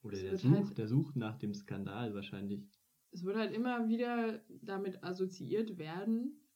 Oder 0.03 0.19
der 0.19 0.38
sucht, 0.38 0.53
halt- 0.67 0.77
der 0.77 0.88
sucht 0.88 1.15
nach 1.15 1.38
dem 1.38 1.53
Skandal 1.53 2.13
wahrscheinlich. 2.13 2.69
es 3.12 3.24
wird 3.24 3.38
halt 3.38 3.53
immer 3.53 3.88
wieder 3.88 4.43
damit 4.50 5.03
assoziiert 5.03 5.77
werden, 5.77 6.50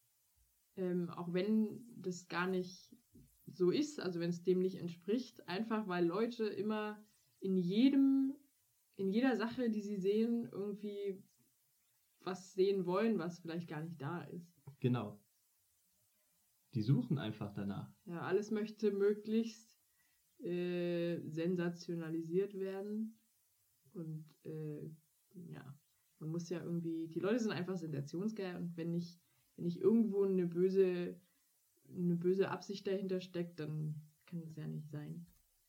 ähm, 0.75 1.09
auch 1.09 1.33
wenn 1.33 1.85
das 2.01 2.27
gar 2.27 2.47
nicht 2.47 2.97
so 3.45 3.71
ist, 3.71 3.99
also 3.99 4.19
wenn 4.19 4.29
es 4.31 4.43
dem 4.43 4.59
nicht 4.61 4.75
entspricht, 4.77 5.47
einfach 5.47 5.87
weil 5.87 6.05
Leute 6.05 6.45
immer 6.45 7.06
in 7.47 7.55
jedem, 7.55 8.35
in 8.97 9.09
jeder 9.09 9.37
Sache, 9.37 9.69
die 9.69 9.81
sie 9.81 9.95
sehen, 9.95 10.49
irgendwie 10.51 11.23
was 12.19 12.53
sehen 12.53 12.85
wollen, 12.85 13.19
was 13.19 13.39
vielleicht 13.39 13.69
gar 13.69 13.81
nicht 13.81 14.01
da 14.01 14.21
ist. 14.23 14.53
Genau. 14.81 15.17
Die 16.73 16.81
suchen 16.81 17.17
einfach 17.17 17.53
danach. 17.53 17.89
Ja, 18.05 18.21
alles 18.23 18.51
möchte 18.51 18.91
möglichst 18.91 19.79
äh, 20.43 21.21
sensationalisiert 21.21 22.53
werden. 22.59 23.17
Und 23.93 24.25
äh, 24.43 24.91
ja, 25.49 25.79
man 26.19 26.29
muss 26.29 26.49
ja 26.49 26.61
irgendwie, 26.61 27.07
die 27.07 27.21
Leute 27.21 27.39
sind 27.39 27.53
einfach 27.53 27.77
sensationsgeil 27.77 28.57
und 28.57 28.75
wenn 28.75 28.91
nicht, 28.91 29.21
wenn 29.55 29.63
nicht 29.63 29.79
irgendwo 29.79 30.23
eine 30.23 30.47
böse, 30.47 31.17
eine 31.87 32.17
böse 32.17 32.49
Absicht 32.49 32.85
dahinter 32.87 33.21
steckt, 33.21 33.61
dann 33.61 33.95
kann 34.25 34.41
es 34.41 34.57
ja 34.57 34.67
nicht 34.67 34.89
sein. 34.89 35.25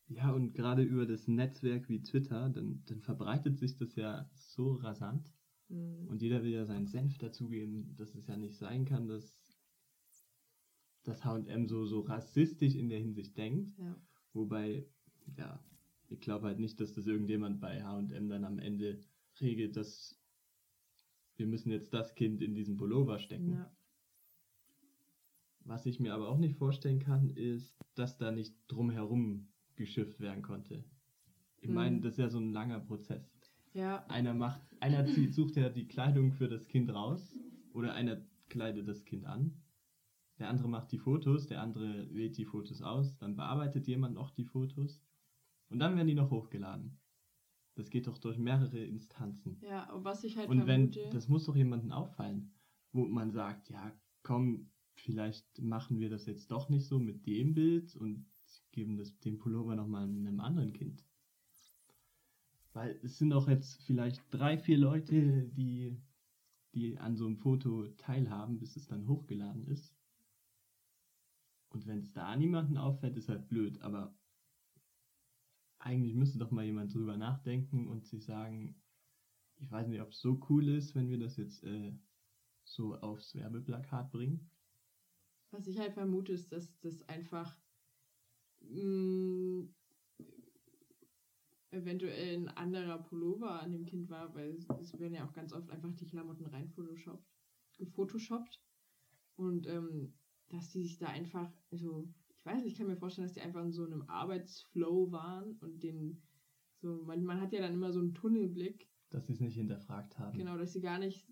Ja, 0.08 0.32
und 0.32 0.54
gerade 0.54 0.82
über 0.82 1.06
das 1.06 1.28
Netzwerk 1.28 1.88
wie 1.88 2.02
Twitter, 2.02 2.48
dann, 2.48 2.82
dann 2.86 3.00
verbreitet 3.00 3.58
sich 3.58 3.76
das 3.76 3.94
ja 3.94 4.28
so 4.34 4.74
rasant. 4.74 5.32
Hm. 5.68 6.08
Und 6.08 6.22
jeder 6.22 6.42
will 6.42 6.50
ja 6.50 6.64
seinen 6.64 6.86
Senf 6.86 7.18
dazugeben, 7.18 7.94
dass 7.96 8.14
es 8.14 8.26
ja 8.26 8.36
nicht 8.36 8.56
sein 8.56 8.86
kann, 8.86 9.06
dass 9.06 9.36
das 11.04 11.24
H&M 11.24 11.66
so, 11.68 11.84
so 11.84 12.00
rassistisch 12.00 12.74
in 12.74 12.88
der 12.88 12.98
Hinsicht 12.98 13.36
denkt. 13.36 13.76
Ja. 13.78 13.96
Wobei, 14.32 14.86
ja, 15.36 15.62
ich 16.08 16.20
glaube 16.20 16.46
halt 16.46 16.58
nicht, 16.58 16.80
dass 16.80 16.94
das 16.94 17.06
irgendjemand 17.06 17.60
bei 17.60 17.82
H&M 17.82 18.28
dann 18.28 18.44
am 18.44 18.58
Ende 18.58 19.00
regelt, 19.40 19.76
dass 19.76 20.18
wir 21.36 21.46
müssen 21.46 21.70
jetzt 21.70 21.94
das 21.94 22.14
Kind 22.14 22.42
in 22.42 22.54
diesen 22.54 22.76
Pullover 22.76 23.18
stecken. 23.18 23.52
Ja. 23.52 23.72
Was 25.60 25.86
ich 25.86 26.00
mir 26.00 26.14
aber 26.14 26.28
auch 26.28 26.38
nicht 26.38 26.56
vorstellen 26.56 26.98
kann, 26.98 27.30
ist, 27.30 27.76
dass 27.94 28.16
da 28.16 28.32
nicht 28.32 28.56
drumherum 28.68 29.48
geschifft 29.78 30.20
werden 30.20 30.42
konnte. 30.42 30.84
Ich 31.60 31.68
Mhm. 31.68 31.74
meine, 31.74 32.00
das 32.00 32.12
ist 32.12 32.18
ja 32.18 32.28
so 32.28 32.38
ein 32.38 32.52
langer 32.52 32.80
Prozess. 32.80 33.40
Ja, 33.72 34.04
Einer 34.06 34.34
macht, 34.34 34.60
einer 34.80 35.06
zieht, 35.06 35.34
sucht 35.34 35.56
ja 35.56 35.68
die 35.70 35.86
Kleidung 35.88 36.32
für 36.32 36.48
das 36.48 36.68
Kind 36.68 36.92
raus 36.92 37.34
oder 37.72 37.94
einer 37.94 38.20
kleidet 38.48 38.88
das 38.88 39.04
Kind 39.04 39.24
an. 39.24 39.62
Der 40.38 40.48
andere 40.48 40.68
macht 40.68 40.92
die 40.92 40.98
Fotos, 40.98 41.46
der 41.46 41.60
andere 41.62 42.12
wählt 42.14 42.36
die 42.38 42.44
Fotos 42.44 42.82
aus, 42.82 43.16
dann 43.18 43.36
bearbeitet 43.36 43.86
jemand 43.88 44.14
noch 44.14 44.30
die 44.30 44.44
Fotos 44.44 45.02
und 45.68 45.78
dann 45.80 45.96
werden 45.96 46.06
die 46.08 46.14
noch 46.14 46.30
hochgeladen. 46.30 46.98
Das 47.74 47.90
geht 47.90 48.06
doch 48.06 48.18
durch 48.18 48.38
mehrere 48.38 48.78
Instanzen. 48.78 49.58
ja, 49.62 49.92
und 49.92 50.04
was 50.04 50.24
ich 50.24 50.36
halt 50.36 50.48
Und 50.48 50.66
wenn, 50.66 50.92
vermute. 50.92 51.10
das 51.14 51.28
muss 51.28 51.44
doch 51.46 51.54
jemandem 51.56 51.92
auffallen, 51.92 52.52
wo 52.92 53.04
man 53.06 53.30
sagt, 53.30 53.68
ja, 53.70 53.92
komm, 54.22 54.70
vielleicht 54.94 55.60
machen 55.60 56.00
wir 56.00 56.08
das 56.10 56.26
jetzt 56.26 56.50
doch 56.50 56.68
nicht 56.68 56.86
so 56.86 56.98
mit 56.98 57.26
dem 57.26 57.54
Bild 57.54 57.94
und 57.96 58.26
geben 58.72 58.96
das, 58.96 59.18
den 59.20 59.38
Pullover 59.38 59.74
nochmal 59.76 60.04
einem 60.04 60.40
anderen 60.40 60.72
Kind. 60.72 61.04
Weil 62.72 62.98
es 63.02 63.18
sind 63.18 63.30
doch 63.30 63.48
jetzt 63.48 63.82
vielleicht 63.82 64.22
drei, 64.30 64.58
vier 64.58 64.78
Leute, 64.78 65.48
die, 65.48 65.96
die 66.74 66.98
an 66.98 67.16
so 67.16 67.26
einem 67.26 67.36
Foto 67.36 67.88
teilhaben, 67.96 68.58
bis 68.58 68.76
es 68.76 68.86
dann 68.86 69.08
hochgeladen 69.08 69.66
ist. 69.66 69.94
Und 71.70 71.86
wenn 71.86 72.00
es 72.00 72.12
da 72.12 72.34
niemanden 72.36 72.78
auffällt, 72.78 73.16
ist 73.16 73.28
halt 73.28 73.48
blöd, 73.48 73.80
aber 73.82 74.16
eigentlich 75.78 76.14
müsste 76.14 76.38
doch 76.38 76.50
mal 76.50 76.64
jemand 76.64 76.94
drüber 76.94 77.16
nachdenken 77.16 77.88
und 77.88 78.06
sich 78.06 78.24
sagen, 78.24 78.80
ich 79.56 79.70
weiß 79.70 79.88
nicht, 79.88 80.00
ob 80.00 80.10
es 80.10 80.20
so 80.20 80.40
cool 80.48 80.68
ist, 80.68 80.94
wenn 80.94 81.08
wir 81.08 81.18
das 81.18 81.36
jetzt 81.36 81.62
äh, 81.64 81.92
so 82.64 82.96
aufs 82.96 83.34
Werbeplakat 83.34 84.10
bringen. 84.10 84.50
Was 85.50 85.66
ich 85.66 85.78
halt 85.78 85.94
vermute, 85.94 86.32
ist, 86.32 86.52
dass 86.52 86.78
das 86.80 87.08
einfach 87.08 87.56
mh, 88.60 89.68
eventuell 91.70 92.36
ein 92.36 92.48
anderer 92.48 92.98
Pullover 92.98 93.60
an 93.60 93.72
dem 93.72 93.84
Kind 93.84 94.08
war, 94.08 94.34
weil 94.34 94.54
es, 94.54 94.66
es 94.80 94.98
werden 94.98 95.14
ja 95.14 95.26
auch 95.26 95.32
ganz 95.32 95.52
oft 95.52 95.70
einfach 95.70 95.94
die 95.94 96.06
Klamotten 96.06 96.46
rein 96.46 96.68
photoshoppt, 96.68 97.26
gefotoshoppt. 97.76 98.60
Und 99.36 99.66
ähm, 99.66 100.14
dass 100.48 100.70
die 100.70 100.82
sich 100.82 100.98
da 100.98 101.08
einfach, 101.08 101.52
also 101.70 102.08
ich 102.36 102.44
weiß 102.44 102.62
nicht, 102.62 102.72
ich 102.72 102.78
kann 102.78 102.86
mir 102.86 102.96
vorstellen, 102.96 103.26
dass 103.26 103.34
die 103.34 103.40
einfach 103.40 103.62
in 103.62 103.72
so 103.72 103.84
einem 103.84 104.02
Arbeitsflow 104.08 105.12
waren 105.12 105.58
und 105.58 105.82
den 105.82 106.22
so, 106.80 107.02
man, 107.04 107.24
man 107.24 107.40
hat 107.40 107.52
ja 107.52 107.60
dann 107.60 107.74
immer 107.74 107.92
so 107.92 107.98
einen 107.98 108.14
Tunnelblick 108.14 108.88
Dass 109.10 109.26
sie 109.26 109.32
es 109.32 109.40
nicht 109.40 109.56
hinterfragt 109.56 110.18
haben. 110.18 110.38
Genau, 110.38 110.56
dass 110.56 110.72
sie 110.72 110.80
gar 110.80 110.98
nicht, 110.98 111.26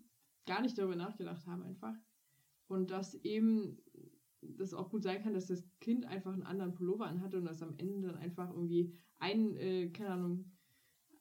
gar 0.45 0.61
nicht 0.61 0.77
darüber 0.77 0.95
nachgedacht 0.95 1.47
haben 1.47 1.63
einfach. 1.63 1.95
Und 2.67 2.91
dass 2.91 3.15
eben 3.15 3.77
das 4.57 4.73
auch 4.73 4.89
gut 4.89 5.03
sein 5.03 5.21
kann, 5.21 5.33
dass 5.33 5.47
das 5.47 5.63
Kind 5.79 6.05
einfach 6.05 6.33
einen 6.33 6.43
anderen 6.43 6.73
Pullover 6.73 7.07
anhatte 7.07 7.37
und 7.37 7.45
dass 7.45 7.61
am 7.61 7.75
Ende 7.77 8.07
dann 8.07 8.17
einfach 8.17 8.49
irgendwie 8.49 8.93
ein, 9.19 9.55
äh, 9.57 9.89
keine 9.89 10.11
Ahnung, 10.11 10.51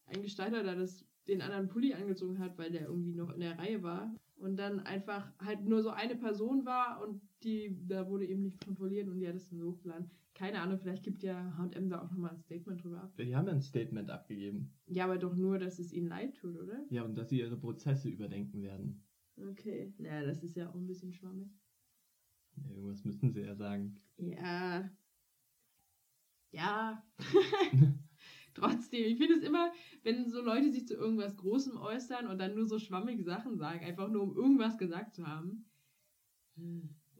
ein 0.06 0.23
Gestalter 0.23 0.62
da 0.62 0.75
das, 0.75 1.04
den 1.28 1.42
anderen 1.42 1.68
Pulli 1.68 1.95
angezogen 1.95 2.38
hat, 2.38 2.56
weil 2.59 2.71
der 2.71 2.87
irgendwie 2.87 3.14
noch 3.14 3.33
in 3.33 3.40
der 3.40 3.59
Reihe 3.59 3.83
war. 3.83 4.14
Und 4.37 4.56
dann 4.56 4.80
einfach 4.80 5.33
halt 5.38 5.64
nur 5.64 5.83
so 5.83 5.88
eine 5.88 6.14
Person 6.14 6.66
war 6.66 7.02
und 7.02 7.23
die, 7.42 7.75
da 7.88 8.09
wurde 8.09 8.26
eben 8.26 8.42
nicht 8.42 8.62
kontrolliert 8.64 9.09
und 9.09 9.18
die 9.18 9.26
hat 9.26 9.35
es 9.35 9.49
dann 9.49 9.59
so 9.59 9.73
hochgeladen. 9.73 10.11
Keine 10.35 10.61
Ahnung, 10.61 10.78
vielleicht 10.78 11.02
gibt 11.02 11.23
ja 11.23 11.56
HM 11.56 11.88
da 11.88 12.02
auch 12.02 12.11
nochmal 12.11 12.33
ein 12.33 12.38
Statement 12.38 12.85
drüber 12.85 13.02
ab. 13.02 13.16
Die 13.16 13.35
haben 13.35 13.47
ja 13.47 13.54
ein 13.54 13.62
Statement 13.62 14.11
abgegeben. 14.11 14.75
Ja, 14.87 15.04
aber 15.04 15.16
doch 15.16 15.35
nur, 15.35 15.59
dass 15.59 15.78
es 15.78 15.95
ihnen 15.95 16.09
leid 16.09 16.37
tut, 16.37 16.61
oder? 16.61 16.85
Ja, 16.90 17.04
und 17.04 17.16
dass 17.16 17.30
sie 17.30 17.40
ihre 17.40 17.56
Prozesse 17.56 18.11
überdenken 18.11 18.62
werden. 18.62 19.02
Okay. 19.50 19.95
Naja, 19.97 20.26
das 20.26 20.42
ist 20.42 20.54
ja 20.54 20.68
auch 20.68 20.75
ein 20.75 20.87
bisschen 20.87 21.12
schwammig. 21.12 21.49
Irgendwas 22.56 23.04
müssen 23.04 23.32
sie 23.32 23.42
ja 23.42 23.54
sagen. 23.54 24.00
Ja. 24.18 24.90
Ja. 26.50 27.02
Trotzdem, 28.54 29.04
ich 29.04 29.18
finde 29.18 29.34
es 29.34 29.42
immer, 29.42 29.72
wenn 30.02 30.30
so 30.30 30.40
Leute 30.40 30.70
sich 30.72 30.86
zu 30.86 30.94
irgendwas 30.94 31.36
Großem 31.36 31.76
äußern 31.76 32.26
und 32.26 32.38
dann 32.38 32.54
nur 32.54 32.66
so 32.66 32.78
schwammige 32.78 33.22
Sachen 33.22 33.58
sagen, 33.58 33.84
einfach 33.84 34.08
nur 34.08 34.22
um 34.22 34.34
irgendwas 34.34 34.78
gesagt 34.78 35.14
zu 35.14 35.26
haben. 35.26 35.70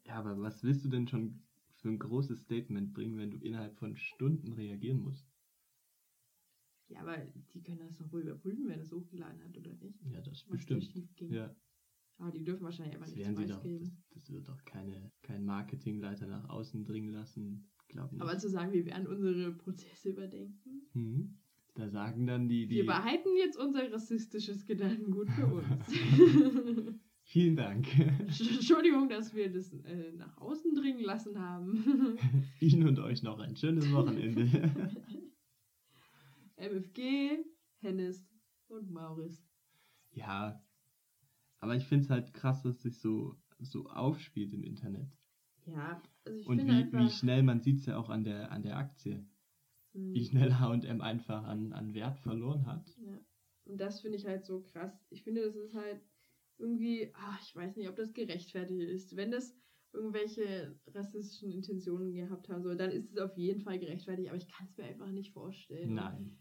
Ja, 0.06 0.14
aber 0.14 0.40
was 0.40 0.62
willst 0.62 0.84
du 0.84 0.88
denn 0.88 1.06
schon 1.06 1.40
für 1.74 1.88
ein 1.88 1.98
großes 1.98 2.40
Statement 2.44 2.94
bringen, 2.94 3.18
wenn 3.18 3.30
du 3.30 3.36
innerhalb 3.38 3.78
von 3.78 3.96
Stunden 3.96 4.52
reagieren 4.52 5.00
musst? 5.00 5.28
Ja, 6.88 7.00
aber 7.00 7.18
die 7.52 7.62
können 7.62 7.80
das 7.80 7.98
doch 7.98 8.12
wohl 8.12 8.22
überprüfen, 8.22 8.68
wer 8.68 8.76
das 8.76 8.92
hochgeladen 8.92 9.42
hat 9.42 9.58
oder 9.58 9.74
nicht. 9.74 10.00
Ja, 10.12 10.20
das 10.20 10.48
Was 10.48 10.66
bestimmt. 10.66 11.10
Ja, 11.30 11.54
Aber 12.18 12.30
die 12.30 12.44
dürfen 12.44 12.64
wahrscheinlich 12.64 12.94
einfach 12.94 13.06
das 13.06 13.14
nichts 13.16 13.28
werden 13.28 13.37
sie 13.37 13.52
doch. 13.52 13.62
Das, 13.62 13.70
preisgeben. 13.70 14.04
das 14.11 14.30
wird 14.30 14.49
doch 14.49 14.64
keine, 14.64 15.12
kein 15.23 15.44
Marketingleiter 15.44 16.26
nach 16.26 16.49
außen 16.49 16.85
dringen 16.85 17.12
lassen. 17.12 17.68
Glaub 17.88 18.12
nicht. 18.12 18.23
Aber 18.23 18.38
zu 18.38 18.49
sagen, 18.49 18.73
wir 18.73 18.87
werden 18.87 19.06
unsere 19.06 19.52
Prozesse 19.52 20.11
überdenken. 20.11 20.88
Mhm. 20.94 21.38
Da 21.75 21.90
sagen 21.90 22.26
dann 22.26 22.49
die, 22.49 22.66
die 22.66 22.76
Wir 22.76 22.87
behalten 22.87 23.28
jetzt 23.38 23.58
unser 23.58 23.92
rassistisches 23.92 24.64
Gedankengut 24.64 25.30
für 25.30 25.46
uns. 25.46 25.66
Vielen 27.28 27.56
Dank. 27.56 27.87
Entschuldigung, 27.99 29.08
dass 29.08 29.35
wir 29.35 29.52
das 29.52 29.73
äh, 29.73 30.12
nach 30.12 30.38
außen 30.38 30.75
dringen 30.75 31.04
lassen 31.04 31.38
haben. 31.38 32.16
Ihnen 32.61 32.88
und 32.88 32.99
euch 33.00 33.23
noch 33.23 33.40
ein 33.40 33.56
schönes 33.56 33.92
Wochenende. 33.92 34.49
MFG, 36.56 37.44
Hennis 37.78 38.26
und 38.68 38.90
Maurice. 38.90 39.42
ja, 40.12 40.64
aber 41.60 41.76
ich 41.76 41.84
finde 41.86 42.04
es 42.04 42.10
halt 42.10 42.32
krass, 42.34 42.62
dass 42.62 42.82
sich 42.82 42.98
so, 42.98 43.36
so 43.60 43.86
aufspielt 43.86 44.52
im 44.54 44.62
Internet. 44.64 45.16
Ja, 45.66 46.00
also 46.25 46.38
ich 46.38 46.46
Und 46.46 46.58
finde 46.58 46.72
wie, 46.72 46.76
einfach. 46.84 46.98
wie 46.98 47.10
schnell, 47.10 47.42
man 47.42 47.60
sieht 47.60 47.78
es 47.78 47.86
ja 47.86 47.96
auch 47.98 48.08
an 48.10 48.25
der, 48.25 48.50
an 48.52 48.62
der 48.62 48.76
Aktie, 48.76 49.26
Hm, 49.94 50.14
wie 50.14 50.25
schnell 50.25 50.52
HM 50.60 51.00
einfach 51.00 51.44
an, 51.44 51.72
an 51.72 51.94
Wert 51.94 52.18
verloren 52.18 52.66
hat. 52.66 52.86
ja. 52.96 53.18
Und 53.64 53.78
das 53.78 54.00
finde 54.00 54.16
ich 54.18 54.26
halt 54.26 54.44
so 54.44 54.60
krass. 54.62 55.04
Ich 55.10 55.25
finde, 55.25 55.42
das 55.42 55.56
ist 55.56 55.75
halt 55.75 56.00
irgendwie, 56.58 57.10
ah, 57.14 57.36
ich 57.42 57.54
weiß 57.54 57.76
nicht, 57.76 57.88
ob 57.88 57.96
das 57.96 58.12
gerechtfertigt 58.12 58.80
ist. 58.80 59.16
Wenn 59.16 59.30
das 59.30 59.56
irgendwelche 59.92 60.78
rassistischen 60.86 61.50
Intentionen 61.50 62.12
gehabt 62.12 62.48
haben 62.48 62.62
soll, 62.62 62.76
dann 62.76 62.90
ist 62.90 63.10
es 63.10 63.18
auf 63.18 63.36
jeden 63.36 63.60
Fall 63.62 63.78
gerechtfertigt, 63.78 64.28
aber 64.28 64.36
ich 64.38 64.46
kann 64.48 64.66
es 64.66 64.76
mir 64.76 64.84
einfach 64.84 65.10
nicht 65.10 65.32
vorstellen. 65.32 65.94
Nein, 65.94 66.38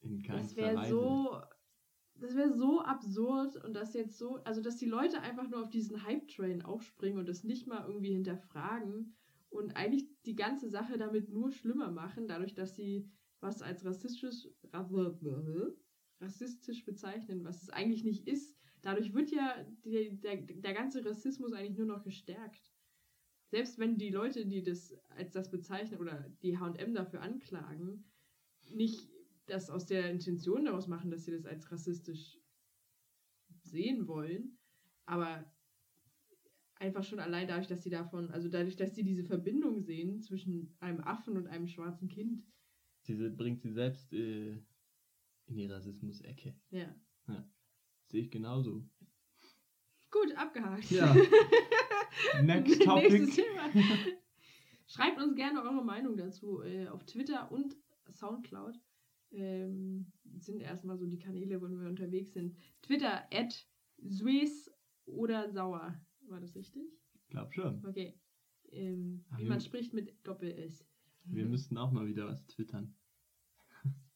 in 0.00 0.22
Das 0.22 0.26
keinster 0.28 0.56
wäre 0.56 0.76
Weise. 0.76 0.90
so, 0.90 1.42
das 2.14 2.36
wäre 2.36 2.52
so 2.52 2.80
absurd 2.80 3.56
und 3.64 3.74
das 3.74 3.94
jetzt 3.94 4.18
so, 4.18 4.36
also 4.44 4.60
dass 4.60 4.76
die 4.76 4.86
Leute 4.86 5.20
einfach 5.20 5.48
nur 5.48 5.62
auf 5.62 5.70
diesen 5.70 6.04
Hype-Train 6.04 6.62
aufspringen 6.62 7.18
und 7.18 7.28
das 7.28 7.44
nicht 7.44 7.66
mal 7.66 7.86
irgendwie 7.86 8.12
hinterfragen 8.12 9.14
und 9.50 9.76
eigentlich 9.76 10.08
die 10.24 10.34
ganze 10.34 10.68
Sache 10.68 10.98
damit 10.98 11.30
nur 11.30 11.50
schlimmer 11.50 11.90
machen, 11.90 12.28
dadurch, 12.28 12.54
dass 12.54 12.74
sie 12.74 13.10
was 13.40 13.60
als 13.60 13.84
rassistisch, 13.84 14.48
rassistisch 16.20 16.84
bezeichnen, 16.84 17.44
was 17.44 17.62
es 17.62 17.70
eigentlich 17.70 18.04
nicht 18.04 18.26
ist. 18.28 18.56
Dadurch 18.82 19.14
wird 19.14 19.30
ja 19.30 19.64
die, 19.84 20.18
der, 20.20 20.36
der 20.36 20.74
ganze 20.74 21.04
Rassismus 21.04 21.52
eigentlich 21.52 21.76
nur 21.76 21.86
noch 21.86 22.04
gestärkt. 22.04 22.72
Selbst 23.50 23.78
wenn 23.78 23.98
die 23.98 24.10
Leute, 24.10 24.46
die 24.46 24.62
das 24.62 24.94
als 25.10 25.32
das 25.32 25.50
bezeichnen 25.50 26.00
oder 26.00 26.26
die 26.42 26.58
HM 26.58 26.94
dafür 26.94 27.20
anklagen, 27.20 28.04
nicht 28.70 29.11
das 29.46 29.70
aus 29.70 29.86
der 29.86 30.10
Intention 30.10 30.64
daraus 30.64 30.86
machen, 30.86 31.10
dass 31.10 31.24
sie 31.24 31.32
das 31.32 31.46
als 31.46 31.70
rassistisch 31.70 32.38
sehen 33.62 34.06
wollen, 34.06 34.58
aber 35.06 35.50
einfach 36.76 37.04
schon 37.04 37.20
allein 37.20 37.48
dadurch, 37.48 37.68
dass 37.68 37.82
sie 37.82 37.90
davon, 37.90 38.30
also 38.30 38.48
dadurch, 38.48 38.76
dass 38.76 38.94
sie 38.94 39.04
diese 39.04 39.24
Verbindung 39.24 39.80
sehen 39.82 40.20
zwischen 40.20 40.76
einem 40.80 41.00
Affen 41.00 41.36
und 41.36 41.46
einem 41.46 41.68
schwarzen 41.68 42.08
Kind. 42.08 42.42
Diese 43.06 43.30
bringt 43.30 43.62
sie 43.62 43.72
selbst 43.72 44.12
äh, 44.12 44.52
in 45.46 45.56
die 45.56 45.66
Rassismus-Ecke. 45.66 46.54
Ja. 46.70 46.94
Sehe 48.12 48.20
ich 48.20 48.30
genauso. 48.30 48.86
Gut, 50.10 50.36
abgehakt. 50.36 50.90
Ja. 50.90 51.14
Next 52.42 52.82
topic. 52.82 53.08
Nächstes 53.10 53.36
Thema. 53.36 53.70
Schreibt 54.86 55.18
uns 55.18 55.34
gerne 55.34 55.62
eure 55.62 55.82
Meinung 55.82 56.18
dazu 56.18 56.62
äh, 56.62 56.88
auf 56.88 57.04
Twitter 57.04 57.50
und 57.50 57.74
Soundcloud. 58.12 58.78
Ähm, 59.32 60.12
sind 60.38 60.60
erstmal 60.60 60.98
so 60.98 61.06
die 61.06 61.18
Kanäle, 61.18 61.60
wo 61.60 61.68
wir 61.68 61.88
unterwegs 61.88 62.32
sind. 62.34 62.56
Twitter 62.82 63.26
at 63.32 63.66
Suez 63.98 64.70
oder 65.06 65.50
Sauer. 65.50 65.98
War 66.28 66.40
das 66.40 66.54
richtig? 66.54 66.82
Ich 67.14 67.28
glaube 67.28 67.52
schon. 67.52 67.84
Okay. 67.86 68.18
Ähm, 68.70 69.24
Ah, 69.30 69.38
wie 69.38 69.44
man 69.46 69.60
spricht 69.60 69.92
mit 69.94 70.14
Doppel-S. 70.26 70.86
Wir 71.24 71.46
müssten 71.48 71.76
auch 71.78 71.92
mal 71.92 72.06
wieder 72.06 72.26
was 72.26 72.46
twittern. 72.46 72.94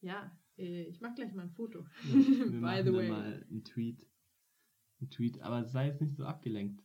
Ja, 0.01 0.39
äh, 0.59 0.85
ich 0.85 1.01
mach 1.01 1.15
gleich 1.15 1.33
mal 1.35 1.43
ein 1.45 1.51
Foto. 1.51 1.81
Ja, 2.05 2.15
wir 2.15 2.51
By 2.51 2.57
machen 2.61 2.85
the 2.87 2.93
way. 2.93 3.09
mal 3.11 3.47
einen 3.51 3.65
Tweet. 3.65 4.07
Ein 5.01 5.11
Tweet, 5.11 5.41
aber 5.41 5.65
sei 5.65 5.89
jetzt 5.89 6.01
nicht 6.01 6.15
so 6.17 6.25
abgelenkt. 6.25 6.83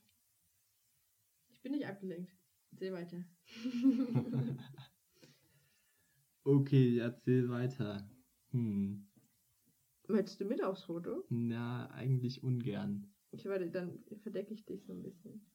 Ich 1.50 1.62
bin 1.62 1.72
nicht 1.74 1.86
abgelenkt. 1.86 2.34
Erzähl 2.72 2.94
weiter. 2.94 3.24
Okay, 6.44 6.98
erzähl 6.98 7.50
weiter. 7.50 8.10
Hm. 8.52 9.08
Möchtest 10.08 10.42
du 10.42 10.46
mit 10.46 10.64
aufs 10.64 10.84
Foto? 10.84 11.24
Na, 11.30 11.90
eigentlich 11.92 12.44
ungern. 12.44 13.08
Ich 13.32 13.46
warte, 13.46 13.70
dann 13.70 14.04
verdecke 14.22 14.54
ich 14.54 14.66
dich 14.66 14.84
so 14.86 14.94
ein 14.94 15.04
bisschen. 15.04 15.46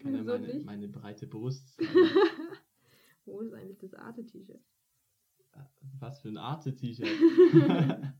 Kann 0.00 0.14
ja 0.14 0.22
meine, 0.22 0.60
meine 0.64 0.88
breite 0.88 1.26
Brust. 1.26 1.78
Wo 3.24 3.40
ist 3.40 3.52
eigentlich 3.52 3.78
das 3.78 3.94
Arte-T-Shirt? 3.94 4.62
Was 5.98 6.20
für 6.20 6.28
ein 6.28 6.36
Arte-T-Shirt. 6.36 7.08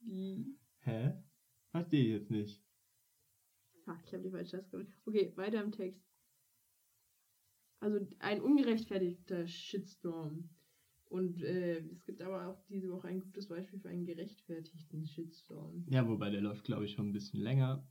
Wie? 0.00 0.58
Hä? 0.80 1.14
Verstehe 1.70 2.04
ich 2.04 2.10
jetzt 2.10 2.30
nicht. 2.30 2.62
Fuck, 3.84 4.00
ich 4.04 4.12
habe 4.12 4.22
die 4.22 4.30
falsche 4.30 4.56
Taste 4.56 4.70
gemacht. 4.70 4.92
Okay, 5.04 5.32
weiter 5.36 5.62
im 5.62 5.72
Text. 5.72 6.02
Also 7.80 8.06
ein 8.18 8.40
ungerechtfertigter 8.40 9.46
Shitstorm. 9.46 10.48
Und 11.08 11.42
äh, 11.42 11.78
es 11.92 12.04
gibt 12.04 12.20
aber 12.22 12.48
auch 12.48 12.60
diese 12.68 12.90
Woche 12.90 13.08
ein 13.08 13.20
gutes 13.20 13.46
Beispiel 13.48 13.78
für 13.78 13.88
einen 13.88 14.04
gerechtfertigten 14.04 15.06
Shitstorm. 15.06 15.84
Ja, 15.88 16.08
wobei 16.08 16.30
der 16.30 16.40
läuft, 16.40 16.64
glaube 16.64 16.84
ich, 16.86 16.92
schon 16.92 17.08
ein 17.08 17.12
bisschen 17.12 17.40
länger. 17.40 17.86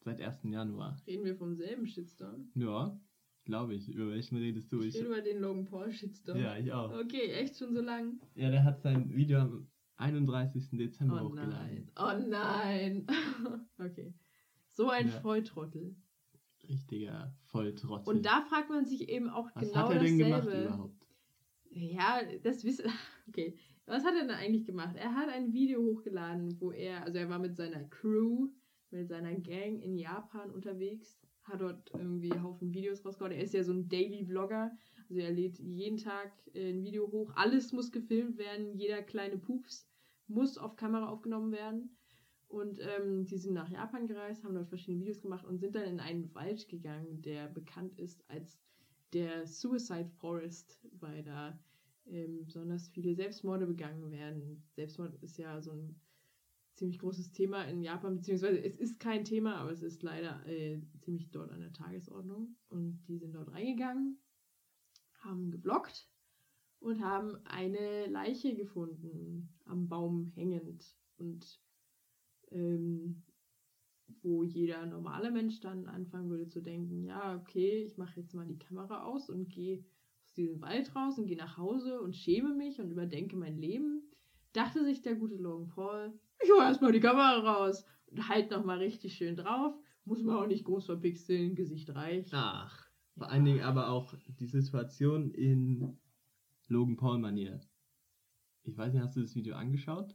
Seit 0.00 0.20
1. 0.20 0.40
Januar. 0.44 0.96
Reden 1.06 1.24
wir 1.24 1.36
vom 1.36 1.54
selben 1.56 1.86
Shitstorm? 1.86 2.50
Ja, 2.54 3.00
glaube 3.44 3.74
ich. 3.74 3.88
Über 3.88 4.10
welchen 4.10 4.36
redest 4.36 4.70
du? 4.72 4.82
Ich 4.82 4.94
rede 4.96 5.06
über 5.06 5.20
den 5.20 5.40
Logan 5.40 5.64
Paul 5.64 5.90
Shitstorm. 5.90 6.38
ja, 6.38 6.56
ich 6.56 6.72
auch. 6.72 6.92
Okay, 7.00 7.30
echt 7.32 7.56
schon 7.56 7.74
so 7.74 7.80
lang? 7.80 8.20
Ja, 8.34 8.50
der 8.50 8.62
hat 8.64 8.82
sein 8.82 9.14
Video 9.14 9.38
am 9.40 9.68
31. 9.96 10.68
Dezember 10.72 11.22
Oh 11.22 11.28
hochgeladen. 11.30 11.50
nein. 11.50 11.90
Oh 11.96 12.28
nein. 12.28 13.06
okay. 13.78 14.12
So 14.70 14.90
ein 14.90 15.08
Ja. 15.08 15.20
Volltrottel. 15.20 15.96
Richtiger 16.68 17.34
Volltrottel. 17.44 18.12
Und 18.14 18.26
da 18.26 18.42
fragt 18.42 18.68
man 18.70 18.84
sich 18.86 19.08
eben 19.08 19.28
auch 19.30 19.48
Was 19.54 19.62
genau 19.68 19.88
hat 19.88 19.92
er 19.92 20.02
denn 20.02 20.18
dasselbe. 20.18 20.50
gemacht 20.50 20.64
überhaupt? 20.66 20.95
Ja, 21.76 22.22
das 22.42 22.64
wissen. 22.64 22.90
Okay. 23.28 23.56
Was 23.86 24.04
hat 24.04 24.14
er 24.14 24.20
denn 24.20 24.30
eigentlich 24.30 24.64
gemacht? 24.66 24.94
Er 24.96 25.14
hat 25.14 25.28
ein 25.28 25.52
Video 25.52 25.82
hochgeladen, 25.82 26.60
wo 26.60 26.70
er, 26.70 27.02
also 27.02 27.18
er 27.18 27.28
war 27.28 27.40
mit 27.40 27.56
seiner 27.56 27.82
Crew, 27.84 28.48
mit 28.90 29.08
seiner 29.08 29.34
Gang 29.34 29.82
in 29.82 29.96
Japan 29.96 30.52
unterwegs, 30.52 31.20
hat 31.42 31.60
dort 31.60 31.90
irgendwie 31.92 32.30
einen 32.30 32.44
Haufen 32.44 32.72
Videos 32.72 33.04
rausgehauen. 33.04 33.32
Er 33.32 33.42
ist 33.42 33.52
ja 33.52 33.64
so 33.64 33.72
ein 33.72 33.88
Daily 33.88 34.24
Vlogger, 34.24 34.70
also 35.08 35.20
er 35.20 35.32
lädt 35.32 35.58
jeden 35.58 35.98
Tag 35.98 36.32
äh, 36.54 36.70
ein 36.70 36.84
Video 36.84 37.10
hoch. 37.10 37.32
Alles 37.34 37.72
muss 37.72 37.90
gefilmt 37.90 38.38
werden, 38.38 38.76
jeder 38.76 39.02
kleine 39.02 39.38
Pups 39.38 39.88
muss 40.28 40.58
auf 40.58 40.76
Kamera 40.76 41.08
aufgenommen 41.08 41.50
werden. 41.50 41.96
Und 42.46 42.78
ähm, 42.80 43.26
die 43.26 43.38
sind 43.38 43.54
nach 43.54 43.68
Japan 43.68 44.06
gereist, 44.06 44.44
haben 44.44 44.54
dort 44.54 44.68
verschiedene 44.68 45.00
Videos 45.00 45.20
gemacht 45.20 45.44
und 45.44 45.58
sind 45.58 45.74
dann 45.74 45.84
in 45.84 46.00
einen 46.00 46.32
Wald 46.32 46.68
gegangen, 46.68 47.22
der 47.22 47.48
bekannt 47.48 47.98
ist 47.98 48.24
als 48.30 48.60
der 49.16 49.46
Suicide 49.46 50.10
Forest, 50.18 50.78
weil 51.00 51.22
da 51.22 51.58
ähm, 52.06 52.44
besonders 52.44 52.88
viele 52.88 53.14
Selbstmorde 53.14 53.66
begangen 53.66 54.10
werden. 54.10 54.62
Selbstmord 54.74 55.14
ist 55.22 55.38
ja 55.38 55.62
so 55.62 55.72
ein 55.72 55.98
ziemlich 56.74 56.98
großes 56.98 57.32
Thema 57.32 57.64
in 57.64 57.82
Japan, 57.82 58.16
beziehungsweise 58.16 58.62
es 58.62 58.76
ist 58.76 59.00
kein 59.00 59.24
Thema, 59.24 59.56
aber 59.56 59.72
es 59.72 59.82
ist 59.82 60.02
leider 60.02 60.46
äh, 60.46 60.82
ziemlich 61.00 61.30
dort 61.30 61.50
an 61.50 61.60
der 61.60 61.72
Tagesordnung. 61.72 62.56
Und 62.68 63.02
die 63.08 63.16
sind 63.16 63.32
dort 63.34 63.50
reingegangen, 63.50 64.18
haben 65.20 65.50
geblockt 65.50 66.10
und 66.80 67.00
haben 67.02 67.36
eine 67.46 68.06
Leiche 68.08 68.54
gefunden, 68.54 69.48
am 69.64 69.88
Baum 69.88 70.30
hängend. 70.34 70.94
Und 71.16 71.58
ähm, 72.50 73.22
wo 74.22 74.42
jeder 74.42 74.86
normale 74.86 75.30
Mensch 75.30 75.60
dann 75.60 75.86
anfangen 75.86 76.30
würde 76.30 76.48
zu 76.48 76.60
denken, 76.60 77.04
ja, 77.04 77.36
okay, 77.36 77.84
ich 77.84 77.96
mache 77.96 78.20
jetzt 78.20 78.34
mal 78.34 78.46
die 78.46 78.58
Kamera 78.58 79.04
aus 79.04 79.30
und 79.30 79.48
gehe 79.48 79.84
aus 80.24 80.32
diesem 80.34 80.60
Wald 80.60 80.94
raus 80.94 81.18
und 81.18 81.26
gehe 81.26 81.36
nach 81.36 81.56
Hause 81.56 82.00
und 82.00 82.14
schäme 82.14 82.54
mich 82.54 82.80
und 82.80 82.90
überdenke 82.90 83.36
mein 83.36 83.58
Leben, 83.58 84.02
dachte 84.52 84.84
sich 84.84 85.02
der 85.02 85.14
gute 85.14 85.36
Logan 85.36 85.68
Paul, 85.68 86.18
ich 86.42 86.50
hole 86.50 86.64
erstmal 86.64 86.92
die 86.92 87.00
Kamera 87.00 87.38
raus 87.38 87.84
und 88.06 88.28
halt 88.28 88.50
nochmal 88.50 88.78
richtig 88.78 89.14
schön 89.14 89.36
drauf. 89.36 89.74
Muss 90.04 90.22
man 90.22 90.36
auch 90.36 90.46
nicht 90.46 90.64
groß 90.64 90.86
verpixeln, 90.86 91.56
Gesicht 91.56 91.92
reicht. 91.94 92.30
Ach, 92.32 92.86
vor 93.16 93.28
allen 93.28 93.44
Dingen 93.44 93.62
aber 93.62 93.88
auch 93.88 94.14
die 94.38 94.46
Situation 94.46 95.32
in 95.32 95.98
Logan 96.68 96.96
Paul-Manier. 96.96 97.60
Ich 98.62 98.76
weiß 98.76 98.92
nicht, 98.92 99.02
hast 99.02 99.16
du 99.16 99.20
das 99.20 99.34
Video 99.34 99.56
angeschaut? 99.56 100.14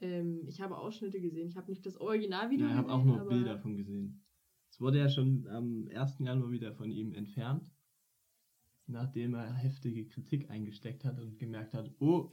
Ähm, 0.00 0.42
ich 0.46 0.60
habe 0.60 0.76
Ausschnitte 0.78 1.20
gesehen. 1.20 1.48
Ich 1.48 1.56
habe 1.56 1.70
nicht 1.70 1.84
das 1.86 1.96
Originalvideo 2.00 2.66
Ja, 2.66 2.72
ich 2.72 2.76
habe 2.78 2.88
gesehen. 2.88 3.10
auch 3.10 3.20
aber 3.20 3.28
Bilder 3.30 3.58
von 3.58 3.76
gesehen. 3.76 4.22
Es 4.70 4.80
wurde 4.80 4.98
ja 4.98 5.08
schon 5.08 5.46
am 5.46 5.88
1. 5.88 6.18
Januar 6.20 6.50
wieder 6.50 6.72
von 6.72 6.90
ihm 6.90 7.12
entfernt, 7.12 7.62
nachdem 8.86 9.34
er 9.34 9.52
heftige 9.54 10.06
Kritik 10.06 10.50
eingesteckt 10.50 11.04
hat 11.04 11.20
und 11.20 11.38
gemerkt 11.38 11.74
hat, 11.74 11.90
oh, 12.00 12.32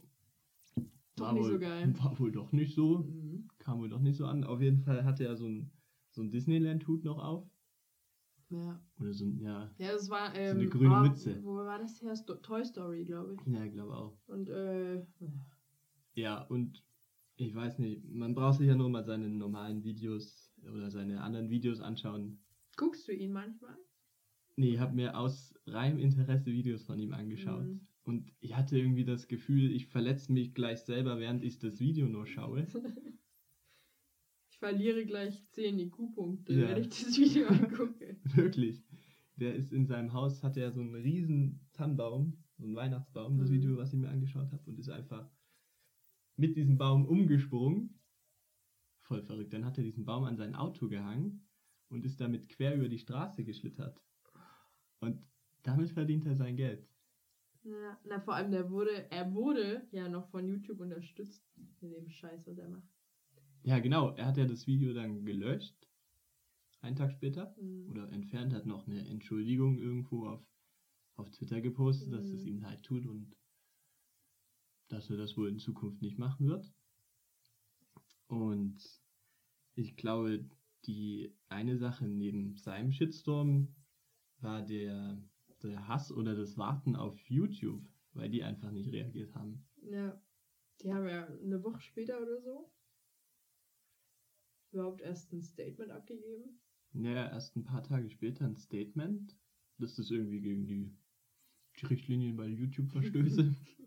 Doch 1.16 1.26
war 1.26 1.32
nicht 1.34 1.44
wohl, 1.44 1.50
so 1.52 1.58
geil. 1.60 1.94
war 2.02 2.18
wohl 2.18 2.32
doch 2.32 2.52
nicht 2.52 2.74
so, 2.74 2.98
Mhm. 2.98 3.48
kam 3.58 3.78
wohl 3.78 3.88
doch 3.88 4.00
nicht 4.00 4.16
so 4.16 4.26
an. 4.26 4.44
Auf 4.44 4.60
jeden 4.60 4.80
Fall 4.80 5.04
hatte 5.04 5.24
er 5.24 5.36
so 5.36 5.46
ein, 5.46 5.70
so 6.10 6.22
ein 6.22 6.30
Disneyland-Hut 6.30 7.04
noch 7.04 7.18
auf. 7.18 7.48
Ja. 8.50 8.82
Oder 9.00 9.14
so 9.14 9.24
ja, 9.38 9.70
Ja, 9.78 9.92
das 9.92 10.10
war. 10.10 10.34
Ähm, 10.34 10.58
eine 10.58 10.68
grüne 10.68 10.90
war, 10.90 11.08
Mütze. 11.08 11.42
Wo 11.42 11.54
war 11.56 11.78
das 11.78 12.02
her? 12.02 12.14
Toy 12.42 12.62
Story, 12.64 13.04
glaube 13.04 13.34
ich. 13.34 13.46
ja, 13.46 13.64
ich 13.64 13.72
glaube 13.72 13.94
auch. 13.96 14.18
Und, 14.26 14.50
äh. 14.50 15.06
Ja, 16.14 16.42
und 16.42 16.84
ich 17.46 17.54
weiß 17.54 17.78
nicht, 17.78 18.04
man 18.10 18.34
braucht 18.34 18.58
sich 18.58 18.66
ja 18.68 18.74
nur 18.74 18.88
mal 18.88 19.04
seine 19.04 19.28
normalen 19.28 19.82
Videos 19.84 20.52
oder 20.62 20.90
seine 20.90 21.22
anderen 21.22 21.50
Videos 21.50 21.80
anschauen. 21.80 22.38
Guckst 22.76 23.06
du 23.08 23.12
ihn 23.12 23.32
manchmal? 23.32 23.76
Nee, 24.56 24.74
ich 24.74 24.78
habe 24.80 24.94
mir 24.94 25.16
aus 25.16 25.54
reinem 25.66 25.98
Interesse 25.98 26.52
Videos 26.52 26.84
von 26.84 26.98
ihm 26.98 27.12
angeschaut. 27.12 27.64
Mhm. 27.64 27.86
Und 28.04 28.32
ich 28.40 28.56
hatte 28.56 28.76
irgendwie 28.78 29.04
das 29.04 29.28
Gefühl, 29.28 29.70
ich 29.72 29.86
verletze 29.86 30.32
mich 30.32 30.54
gleich 30.54 30.80
selber, 30.80 31.18
während 31.20 31.42
ich 31.44 31.58
das 31.58 31.78
Video 31.80 32.06
nur 32.08 32.26
schaue. 32.26 32.66
Ich 34.50 34.58
verliere 34.58 35.04
gleich 35.04 35.44
10 35.50 35.78
IQ-Punkte, 35.80 36.52
Ja. 36.52 36.68
wenn 36.68 36.82
ich 36.82 36.88
das 36.90 37.18
Video 37.18 37.48
angucke. 37.48 38.16
Wirklich. 38.36 38.84
Der 39.36 39.56
ist 39.56 39.72
in 39.72 39.86
seinem 39.86 40.12
Haus, 40.12 40.44
hat 40.44 40.56
er 40.56 40.70
so 40.70 40.80
einen 40.80 40.94
riesen 40.94 41.60
Tannenbaum, 41.72 42.36
so 42.58 42.66
einen 42.66 42.76
Weihnachtsbaum, 42.76 43.38
das 43.38 43.48
Mhm. 43.50 43.54
Video, 43.54 43.76
was 43.76 43.92
ich 43.92 43.98
mir 43.98 44.08
angeschaut 44.08 44.52
habe, 44.52 44.62
und 44.70 44.78
ist 44.78 44.88
einfach 44.88 45.28
mit 46.42 46.56
diesem 46.56 46.76
Baum 46.76 47.06
umgesprungen. 47.06 48.00
Voll 49.00 49.22
verrückt. 49.22 49.52
Dann 49.52 49.64
hat 49.64 49.78
er 49.78 49.84
diesen 49.84 50.04
Baum 50.04 50.24
an 50.24 50.36
sein 50.36 50.56
Auto 50.56 50.88
gehangen 50.88 51.46
und 51.88 52.04
ist 52.04 52.20
damit 52.20 52.48
quer 52.48 52.74
über 52.74 52.88
die 52.88 52.98
Straße 52.98 53.44
geschlittert. 53.44 54.02
Und 55.00 55.22
damit 55.62 55.90
verdient 55.90 56.26
er 56.26 56.34
sein 56.34 56.56
Geld. 56.56 56.88
Ja, 57.62 57.96
na, 58.04 58.18
vor 58.18 58.34
allem, 58.34 58.50
der 58.50 58.70
wurde, 58.70 59.08
er 59.12 59.32
wurde 59.32 59.86
ja 59.92 60.08
noch 60.08 60.28
von 60.30 60.48
YouTube 60.48 60.80
unterstützt 60.80 61.44
in 61.80 61.92
dem 61.92 62.08
Scheiß, 62.08 62.48
was 62.48 62.58
er 62.58 62.68
macht. 62.68 62.88
Ja, 63.62 63.78
genau. 63.78 64.10
Er 64.16 64.26
hat 64.26 64.36
ja 64.36 64.44
das 64.44 64.66
Video 64.66 64.92
dann 64.92 65.24
gelöscht. 65.24 65.88
Einen 66.80 66.96
Tag 66.96 67.12
später. 67.12 67.54
Mhm. 67.60 67.88
Oder 67.88 68.10
entfernt, 68.10 68.52
hat 68.52 68.66
noch 68.66 68.88
eine 68.88 69.06
Entschuldigung 69.06 69.78
irgendwo 69.78 70.26
auf, 70.26 70.44
auf 71.14 71.30
Twitter 71.30 71.60
gepostet, 71.60 72.12
dass 72.12 72.26
es 72.32 72.42
Mhm. 72.42 72.48
ihm 72.48 72.58
leid 72.58 72.82
tut 72.82 73.06
und 73.06 73.36
dass 74.92 75.08
er 75.08 75.16
das 75.16 75.36
wohl 75.38 75.48
in 75.48 75.58
Zukunft 75.58 76.02
nicht 76.02 76.18
machen 76.18 76.46
wird. 76.46 76.70
Und 78.26 78.78
ich 79.74 79.96
glaube, 79.96 80.44
die 80.84 81.34
eine 81.48 81.78
Sache 81.78 82.06
neben 82.06 82.56
seinem 82.56 82.92
Shitstorm 82.92 83.74
war 84.40 84.62
der, 84.62 85.22
der 85.62 85.88
Hass 85.88 86.12
oder 86.12 86.36
das 86.36 86.58
Warten 86.58 86.94
auf 86.94 87.18
YouTube, 87.30 87.82
weil 88.12 88.28
die 88.28 88.42
einfach 88.42 88.70
nicht 88.70 88.92
reagiert 88.92 89.34
haben. 89.34 89.64
Ja, 89.82 90.20
die 90.82 90.92
haben 90.92 91.08
ja 91.08 91.26
eine 91.26 91.62
Woche 91.62 91.80
später 91.80 92.20
oder 92.20 92.40
so 92.40 92.70
überhaupt 94.72 95.00
erst 95.02 95.32
ein 95.32 95.42
Statement 95.42 95.90
abgegeben. 95.90 96.60
Naja, 96.92 97.30
erst 97.30 97.56
ein 97.56 97.64
paar 97.64 97.82
Tage 97.82 98.10
später 98.10 98.44
ein 98.44 98.56
Statement, 98.56 99.38
dass 99.78 99.96
das 99.96 100.10
irgendwie 100.10 100.40
gegen 100.40 100.66
die, 100.66 100.94
die 101.78 101.86
Richtlinien 101.86 102.36
bei 102.36 102.46
YouTube 102.46 102.90
verstöße. 102.90 103.54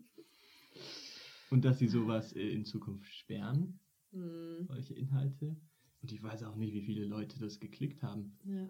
Und 1.50 1.64
dass 1.64 1.78
sie 1.78 1.88
sowas 1.88 2.32
äh, 2.34 2.48
in 2.48 2.64
Zukunft 2.64 3.12
sperren, 3.14 3.78
Hm, 4.12 4.66
solche 4.66 4.94
Inhalte. 4.94 5.56
Und 6.02 6.12
ich 6.12 6.22
weiß 6.22 6.44
auch 6.44 6.56
nicht, 6.56 6.72
wie 6.72 6.82
viele 6.82 7.04
Leute 7.04 7.38
das 7.40 7.58
geklickt 7.60 8.02
haben. 8.02 8.38
ja. 8.44 8.68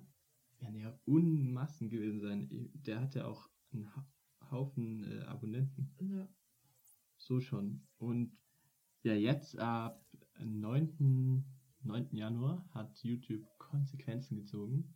Werden 0.58 0.76
ja 0.80 0.98
Unmassen 1.04 1.90
gewesen 1.90 2.20
sein. 2.20 2.48
Der 2.72 3.00
hat 3.02 3.14
ja 3.14 3.26
auch 3.26 3.50
einen 3.72 3.94
Ha- 3.94 4.08
Haufen 4.50 5.04
äh, 5.04 5.20
Abonnenten. 5.24 5.94
ja. 6.00 6.26
So 7.18 7.40
schon. 7.40 7.82
Und 7.98 8.32
ja, 9.02 9.14
jetzt 9.14 9.58
ab 9.58 10.02
9. 10.38 11.44
9. 11.82 12.08
Januar 12.16 12.66
hat 12.72 12.98
YouTube 13.04 13.46
Konsequenzen 13.58 14.36
gezogen. 14.36 14.94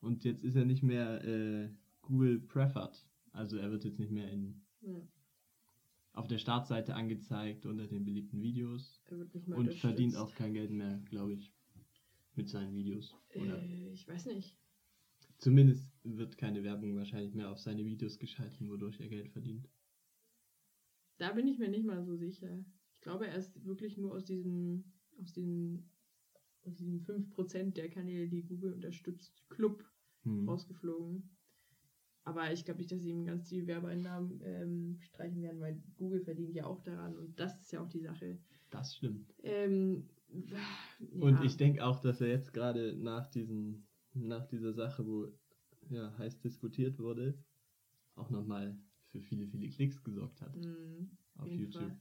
Und 0.00 0.24
jetzt 0.24 0.42
ist 0.42 0.56
er 0.56 0.64
nicht 0.64 0.82
mehr 0.82 1.22
äh, 1.24 1.70
Google 2.02 2.40
Preferred. 2.40 3.06
Also 3.32 3.56
er 3.58 3.70
wird 3.70 3.84
jetzt 3.84 4.00
nicht 4.00 4.10
mehr 4.10 4.30
in, 4.30 4.64
ja. 4.80 5.00
Auf 6.12 6.26
der 6.28 6.38
Startseite 6.38 6.94
angezeigt 6.94 7.66
unter 7.66 7.86
den 7.86 8.04
beliebten 8.04 8.42
Videos. 8.42 9.02
Und 9.46 9.74
verdient 9.74 10.16
auch 10.16 10.34
kein 10.34 10.54
Geld 10.54 10.70
mehr, 10.70 11.02
glaube 11.08 11.34
ich, 11.34 11.52
mit 12.34 12.48
seinen 12.48 12.74
Videos. 12.76 13.14
Oder 13.34 13.62
Äh, 13.62 13.92
ich 13.92 14.06
weiß 14.08 14.26
nicht. 14.26 14.56
zumindest 15.38 15.92
wird 16.04 16.36
keine 16.36 16.62
Werbung 16.62 16.96
wahrscheinlich 16.96 17.34
mehr 17.34 17.50
auf 17.50 17.58
seine 17.58 17.84
Videos 17.84 18.18
geschalten, 18.18 18.68
wodurch 18.68 19.00
er 19.00 19.08
Geld 19.08 19.28
verdient. 19.28 19.68
Da 21.18 21.32
bin 21.32 21.46
ich 21.46 21.58
mir 21.58 21.68
nicht 21.68 21.84
mal 21.84 22.02
so 22.02 22.16
sicher. 22.16 22.64
Ich 22.94 23.00
glaube, 23.00 23.26
er 23.26 23.36
ist 23.36 23.64
wirklich 23.64 23.96
nur 23.96 24.12
aus 24.12 24.24
diesem, 24.24 24.92
aus 25.20 25.32
diesem, 25.32 25.90
aus 26.62 26.74
diesem 26.74 27.00
5% 27.00 27.76
der 27.76 27.88
Kanäle, 27.90 28.28
die 28.28 28.42
Google 28.44 28.72
unterstützt, 28.74 29.48
Club 29.48 29.84
Hm. 30.22 30.46
rausgeflogen. 30.48 31.30
Aber 32.24 32.52
ich 32.52 32.64
glaube 32.64 32.78
nicht, 32.80 32.92
dass 32.92 33.00
sie 33.02 33.10
ihm 33.10 33.24
ganz 33.24 33.48
die 33.48 33.66
Werbeeinnahmen 33.66 34.40
ähm, 34.44 34.98
streichen 35.00 35.42
werden, 35.42 35.60
weil 35.60 35.80
Google 35.96 36.20
verdient 36.20 36.54
ja 36.54 36.66
auch 36.66 36.82
daran 36.82 37.16
und 37.16 37.38
das 37.40 37.60
ist 37.60 37.72
ja 37.72 37.82
auch 37.82 37.88
die 37.88 38.00
Sache. 38.00 38.38
Das 38.70 38.94
stimmt. 38.96 39.34
Ähm, 39.42 40.04
ja. 40.28 40.58
Und 41.20 41.42
ich 41.44 41.56
denke 41.56 41.84
auch, 41.84 42.00
dass 42.00 42.20
er 42.20 42.28
jetzt 42.28 42.52
gerade 42.52 42.94
nach 42.96 43.26
diesen, 43.26 43.88
nach 44.14 44.46
dieser 44.46 44.72
Sache, 44.72 45.06
wo 45.06 45.28
ja 45.88 46.16
heiß 46.18 46.40
diskutiert 46.40 46.98
wurde, 46.98 47.34
auch 48.14 48.30
nochmal 48.30 48.78
für 49.06 49.20
viele, 49.20 49.46
viele 49.46 49.68
Klicks 49.68 50.02
gesorgt 50.04 50.40
hat 50.40 50.54
Mhm, 50.56 51.10
auf 51.38 51.46
YouTube. 51.48 51.82
Fall. 51.82 52.00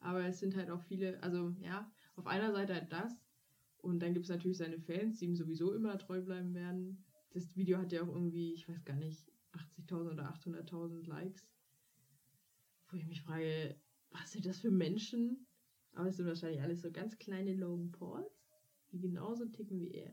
Aber 0.00 0.24
es 0.24 0.38
sind 0.38 0.56
halt 0.56 0.70
auch 0.70 0.82
viele, 0.82 1.22
also 1.22 1.54
ja, 1.60 1.90
auf 2.16 2.26
einer 2.26 2.52
Seite 2.52 2.74
halt 2.74 2.92
das 2.92 3.26
und 3.78 4.00
dann 4.00 4.14
gibt 4.14 4.24
es 4.24 4.30
natürlich 4.30 4.58
seine 4.58 4.78
Fans, 4.78 5.18
die 5.18 5.26
ihm 5.26 5.36
sowieso 5.36 5.74
immer 5.74 5.98
treu 5.98 6.22
bleiben 6.22 6.54
werden. 6.54 7.04
Das 7.30 7.56
Video 7.56 7.78
hat 7.78 7.92
ja 7.92 8.02
auch 8.02 8.08
irgendwie, 8.08 8.52
ich 8.54 8.68
weiß 8.68 8.84
gar 8.84 8.96
nicht, 8.96 9.26
80.000 9.56 10.12
oder 10.12 10.32
800.000 10.32 11.06
Likes. 11.06 11.48
Wo 12.88 12.96
ich 12.96 13.06
mich 13.06 13.22
frage, 13.22 13.80
was 14.10 14.32
sind 14.32 14.46
das 14.46 14.60
für 14.60 14.70
Menschen? 14.70 15.46
Aber 15.92 16.08
es 16.08 16.16
sind 16.16 16.26
wahrscheinlich 16.26 16.62
alles 16.62 16.82
so 16.82 16.92
ganz 16.92 17.16
kleine 17.18 17.54
Logan 17.54 17.90
Pauls, 17.90 18.46
die 18.92 19.00
genauso 19.00 19.46
ticken 19.46 19.80
wie 19.80 19.92
er. 19.92 20.12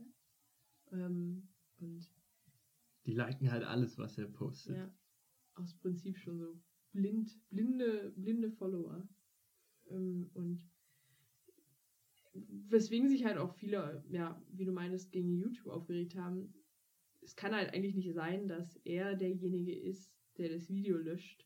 Ähm, 0.92 1.50
und 1.78 2.10
Die 3.06 3.14
liken 3.14 3.52
halt 3.52 3.64
alles, 3.64 3.98
was 3.98 4.18
er 4.18 4.28
postet. 4.28 4.78
ja, 4.78 4.94
aus 5.56 5.76
Prinzip 5.78 6.18
schon 6.18 6.40
so 6.40 6.62
blind, 6.94 7.38
blinde, 7.50 8.14
blinde 8.16 8.52
Follower. 8.52 9.08
Ähm, 9.90 10.30
und 10.34 10.70
weswegen 12.34 13.10
sich 13.10 13.26
halt 13.26 13.38
auch 13.38 13.54
viele, 13.56 14.04
ja, 14.10 14.42
wie 14.52 14.66
du 14.66 14.72
meinst, 14.72 15.12
gegen 15.12 15.36
YouTube 15.38 15.68
aufgeregt 15.68 16.16
haben. 16.16 16.54
Es 17.24 17.36
kann 17.36 17.54
halt 17.54 17.74
eigentlich 17.74 17.96
nicht 17.96 18.14
sein, 18.14 18.48
dass 18.48 18.76
er 18.84 19.16
derjenige 19.16 19.74
ist, 19.74 20.14
der 20.38 20.50
das 20.50 20.70
Video 20.70 20.98
löscht. 20.98 21.46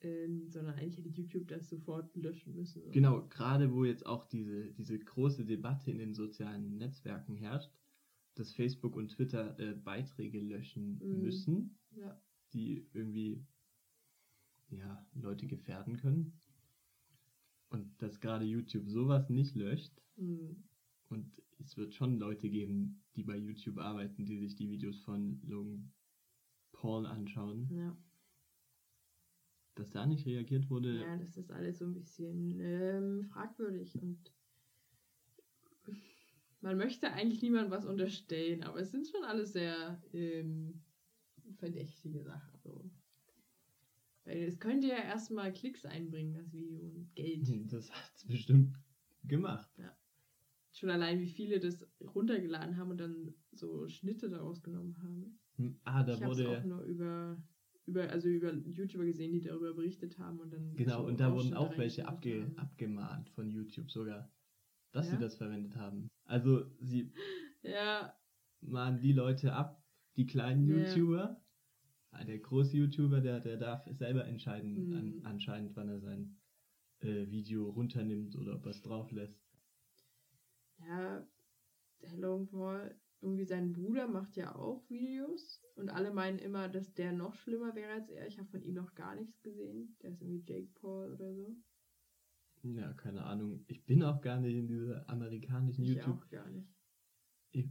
Ähm, 0.00 0.48
sondern 0.48 0.74
eigentlich 0.74 0.98
hätte 0.98 1.08
YouTube 1.10 1.46
das 1.46 1.68
sofort 1.68 2.14
löschen 2.16 2.56
müssen. 2.56 2.90
Genau, 2.90 3.22
gerade 3.28 3.72
wo 3.72 3.84
jetzt 3.84 4.04
auch 4.04 4.24
diese, 4.28 4.72
diese 4.72 4.98
große 4.98 5.44
Debatte 5.44 5.92
in 5.92 5.98
den 5.98 6.12
sozialen 6.12 6.76
Netzwerken 6.76 7.36
herrscht, 7.36 7.70
dass 8.34 8.52
Facebook 8.52 8.96
und 8.96 9.12
Twitter 9.12 9.56
äh, 9.60 9.74
Beiträge 9.74 10.40
löschen 10.40 10.98
Mhm. 10.98 11.20
müssen, 11.22 11.78
Ja. 11.94 12.20
die 12.52 12.84
irgendwie 12.92 13.44
ja, 14.70 15.06
Leute 15.14 15.46
gefährden 15.46 15.96
können. 15.98 16.32
Und 17.68 18.02
dass 18.02 18.18
gerade 18.20 18.44
YouTube 18.44 18.88
sowas 18.88 19.30
nicht 19.30 19.54
löscht. 19.54 19.92
Mhm. 20.16 20.64
Und 21.10 21.30
es 21.64 21.76
wird 21.76 21.94
schon 21.94 22.18
Leute 22.18 22.48
geben, 22.48 23.02
die 23.16 23.22
bei 23.22 23.36
YouTube 23.36 23.78
arbeiten, 23.78 24.24
die 24.24 24.38
sich 24.38 24.54
die 24.56 24.68
Videos 24.68 25.00
von 25.00 25.40
Logan 25.44 25.92
Paul 26.72 27.06
anschauen. 27.06 27.68
ja. 27.70 27.96
Dass 29.74 29.88
da 29.88 30.04
nicht 30.04 30.26
reagiert 30.26 30.68
wurde, 30.68 31.00
Ja, 31.00 31.16
das 31.16 31.38
ist 31.38 31.50
alles 31.50 31.78
so 31.78 31.86
ein 31.86 31.94
bisschen 31.94 32.60
ähm, 32.60 33.24
fragwürdig 33.24 33.98
und 34.02 34.30
man 36.60 36.76
möchte 36.76 37.10
eigentlich 37.10 37.40
niemandem 37.40 37.70
was 37.70 37.86
unterstellen, 37.86 38.62
aber 38.64 38.80
es 38.80 38.90
sind 38.90 39.08
schon 39.08 39.24
alles 39.24 39.52
sehr 39.52 40.00
ähm, 40.12 40.82
verdächtige 41.56 42.22
Sachen. 42.22 42.60
So. 42.62 42.90
Weil 44.24 44.42
es 44.42 44.58
könnte 44.60 44.88
ja 44.88 44.96
erstmal 44.96 45.52
Klicks 45.52 45.84
einbringen, 45.84 46.34
das 46.34 46.52
Video 46.52 46.78
und 46.78 47.14
Geld. 47.14 47.72
das 47.72 47.90
hat 47.90 48.12
es 48.14 48.26
bestimmt 48.26 48.78
gemacht. 49.24 49.70
Schon 50.72 50.90
allein, 50.90 51.20
wie 51.20 51.28
viele 51.28 51.60
das 51.60 51.86
runtergeladen 52.00 52.76
haben 52.76 52.90
und 52.90 52.98
dann 52.98 53.34
so 53.52 53.88
Schnitte 53.88 54.30
daraus 54.30 54.62
genommen 54.62 54.96
haben. 55.02 55.38
Hm, 55.56 55.76
Ah, 55.84 56.02
da 56.02 56.14
ich 56.14 56.22
habe 56.22 56.32
es 56.32 56.38
wurde 56.38 56.60
auch 56.60 56.64
nur 56.64 56.82
über, 56.82 57.42
über, 57.86 58.08
also 58.10 58.28
über 58.28 58.52
YouTuber 58.54 59.04
gesehen, 59.04 59.32
die 59.32 59.40
darüber 59.40 59.74
berichtet 59.74 60.18
haben 60.18 60.40
und 60.40 60.50
dann. 60.52 60.74
Genau, 60.76 61.04
und 61.06 61.20
da 61.20 61.34
wurden 61.34 61.54
auch 61.54 61.76
welche 61.76 62.08
abge, 62.08 62.42
haben. 62.42 62.58
abgemahnt 62.58 63.28
von 63.30 63.50
YouTube 63.50 63.90
sogar, 63.90 64.32
dass 64.92 65.06
Ja? 65.08 65.16
sie 65.16 65.18
das 65.20 65.36
verwendet 65.36 65.76
haben. 65.76 66.08
Also 66.24 66.70
sie 66.80 67.12
Ja, 67.62 68.14
mahnen 68.60 69.00
die 69.00 69.12
Leute 69.12 69.52
ab, 69.52 69.84
die 70.16 70.26
kleinen 70.26 70.66
Ja. 70.68 70.76
YouTuber. 70.76 71.44
Ah, 72.10 72.24
Der 72.24 72.38
große 72.38 72.76
YouTuber, 72.76 73.20
der, 73.20 73.40
der 73.40 73.56
darf 73.56 73.86
selber 73.90 74.26
entscheiden, 74.26 74.88
Mhm. 74.88 74.92
an, 74.94 75.20
anscheinend, 75.24 75.76
wann 75.76 75.88
er 75.88 76.00
sein 76.00 76.36
äh, 77.00 77.30
Video 77.30 77.68
runternimmt 77.70 78.36
oder 78.36 78.56
ob 78.56 78.66
er 78.66 78.70
es 78.70 78.82
drauf 78.82 79.10
lässt. 79.12 79.41
Ja, 80.88 81.26
der 82.02 82.16
Logan 82.16 82.46
Paul, 82.48 82.94
irgendwie 83.20 83.44
sein 83.44 83.72
Bruder 83.72 84.08
macht 84.08 84.36
ja 84.36 84.54
auch 84.56 84.88
Videos 84.90 85.62
und 85.76 85.90
alle 85.90 86.12
meinen 86.12 86.38
immer, 86.38 86.68
dass 86.68 86.92
der 86.94 87.12
noch 87.12 87.34
schlimmer 87.36 87.74
wäre 87.74 87.92
als 87.92 88.08
er. 88.08 88.26
Ich 88.26 88.38
habe 88.38 88.48
von 88.48 88.62
ihm 88.62 88.74
noch 88.74 88.94
gar 88.94 89.14
nichts 89.14 89.40
gesehen. 89.42 89.96
Der 90.02 90.10
ist 90.10 90.20
irgendwie 90.20 90.42
Jake 90.46 90.70
Paul 90.74 91.12
oder 91.12 91.32
so. 91.34 91.56
Ja, 92.64 92.92
keine 92.94 93.24
Ahnung. 93.24 93.64
Ich 93.68 93.84
bin 93.84 94.02
auch 94.02 94.20
gar 94.20 94.40
nicht 94.40 94.54
in 94.56 94.66
dieser 94.68 95.08
amerikanischen 95.08 95.82
Ich 95.84 95.94
YouTube. 95.94 96.16
auch 96.22 96.28
gar 96.30 96.48
nicht. 96.50 96.68
Ich 97.52 97.68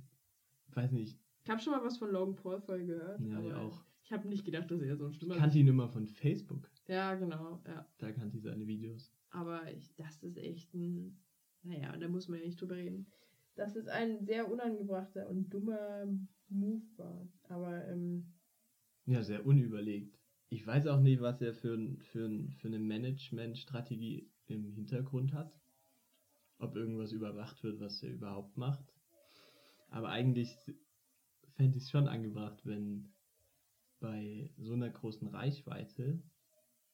weiß 0.68 0.92
nicht, 0.92 1.20
Ich 1.44 1.50
habe 1.50 1.60
schon 1.62 1.74
mal 1.74 1.84
was 1.84 1.98
von 1.98 2.12
Logan 2.12 2.36
Paul 2.36 2.62
voll 2.62 2.86
gehört. 2.86 3.20
Ja, 3.22 3.40
ich 3.42 3.54
auch. 3.54 3.84
Ich 4.04 4.12
habe 4.12 4.28
nicht 4.28 4.46
gedacht, 4.46 4.70
dass 4.72 4.82
er 4.82 4.98
so 4.98 5.06
ein 5.06 5.12
ich 5.12 5.18
schlimmer 5.18 5.36
kannte 5.38 5.58
ihn 5.60 5.68
immer 5.68 5.88
von 5.90 6.08
Facebook. 6.08 6.70
Ja, 6.88 7.16
genau, 7.16 7.62
ja. 7.66 7.88
Da 7.98 8.12
kannte 8.12 8.38
ich 8.38 8.44
seine 8.44 8.68
Videos. 8.68 9.14
Aber 9.30 9.72
ich, 9.72 9.94
das 9.96 10.22
ist 10.24 10.38
echt 10.38 10.74
ein. 10.74 11.18
Naja, 11.64 11.96
da 11.98 12.08
muss 12.08 12.28
man 12.28 12.40
ja 12.40 12.46
nicht 12.46 12.60
drüber 12.60 12.76
reden. 12.76 13.08
Dass 13.56 13.76
es 13.76 13.88
ein 13.88 14.24
sehr 14.26 14.50
unangebrachter 14.50 15.30
und 15.30 15.50
dummer 15.54 16.08
Move 16.50 16.84
war. 16.98 17.28
Aber, 17.50 17.88
ähm, 17.88 18.34
Ja, 19.06 19.24
sehr 19.24 19.46
unüberlegt. 19.46 20.18
Ich 20.50 20.66
weiß 20.66 20.88
auch 20.88 21.00
nicht, 21.00 21.22
was 21.22 21.42
er 21.42 21.54
für, 21.54 21.78
für, 22.00 22.30
für 22.58 22.68
eine 22.68 22.80
Management-Strategie 22.80 24.30
im 24.48 24.72
Hintergrund 24.72 25.34
hat. 25.34 25.58
Ob 26.58 26.76
irgendwas 26.76 27.12
überwacht 27.12 27.64
wird, 27.64 27.80
was 27.80 28.04
er 28.04 28.12
überhaupt 28.12 28.58
macht. 28.58 28.94
Aber 29.90 30.10
eigentlich 30.10 30.58
fände 31.56 31.78
ich 31.78 31.84
es 31.84 31.90
schon 31.90 32.08
angebracht, 32.08 32.66
wenn 32.66 33.14
bei 34.00 34.50
so 34.58 34.74
einer 34.74 34.90
großen 34.90 35.28
Reichweite 35.28 36.22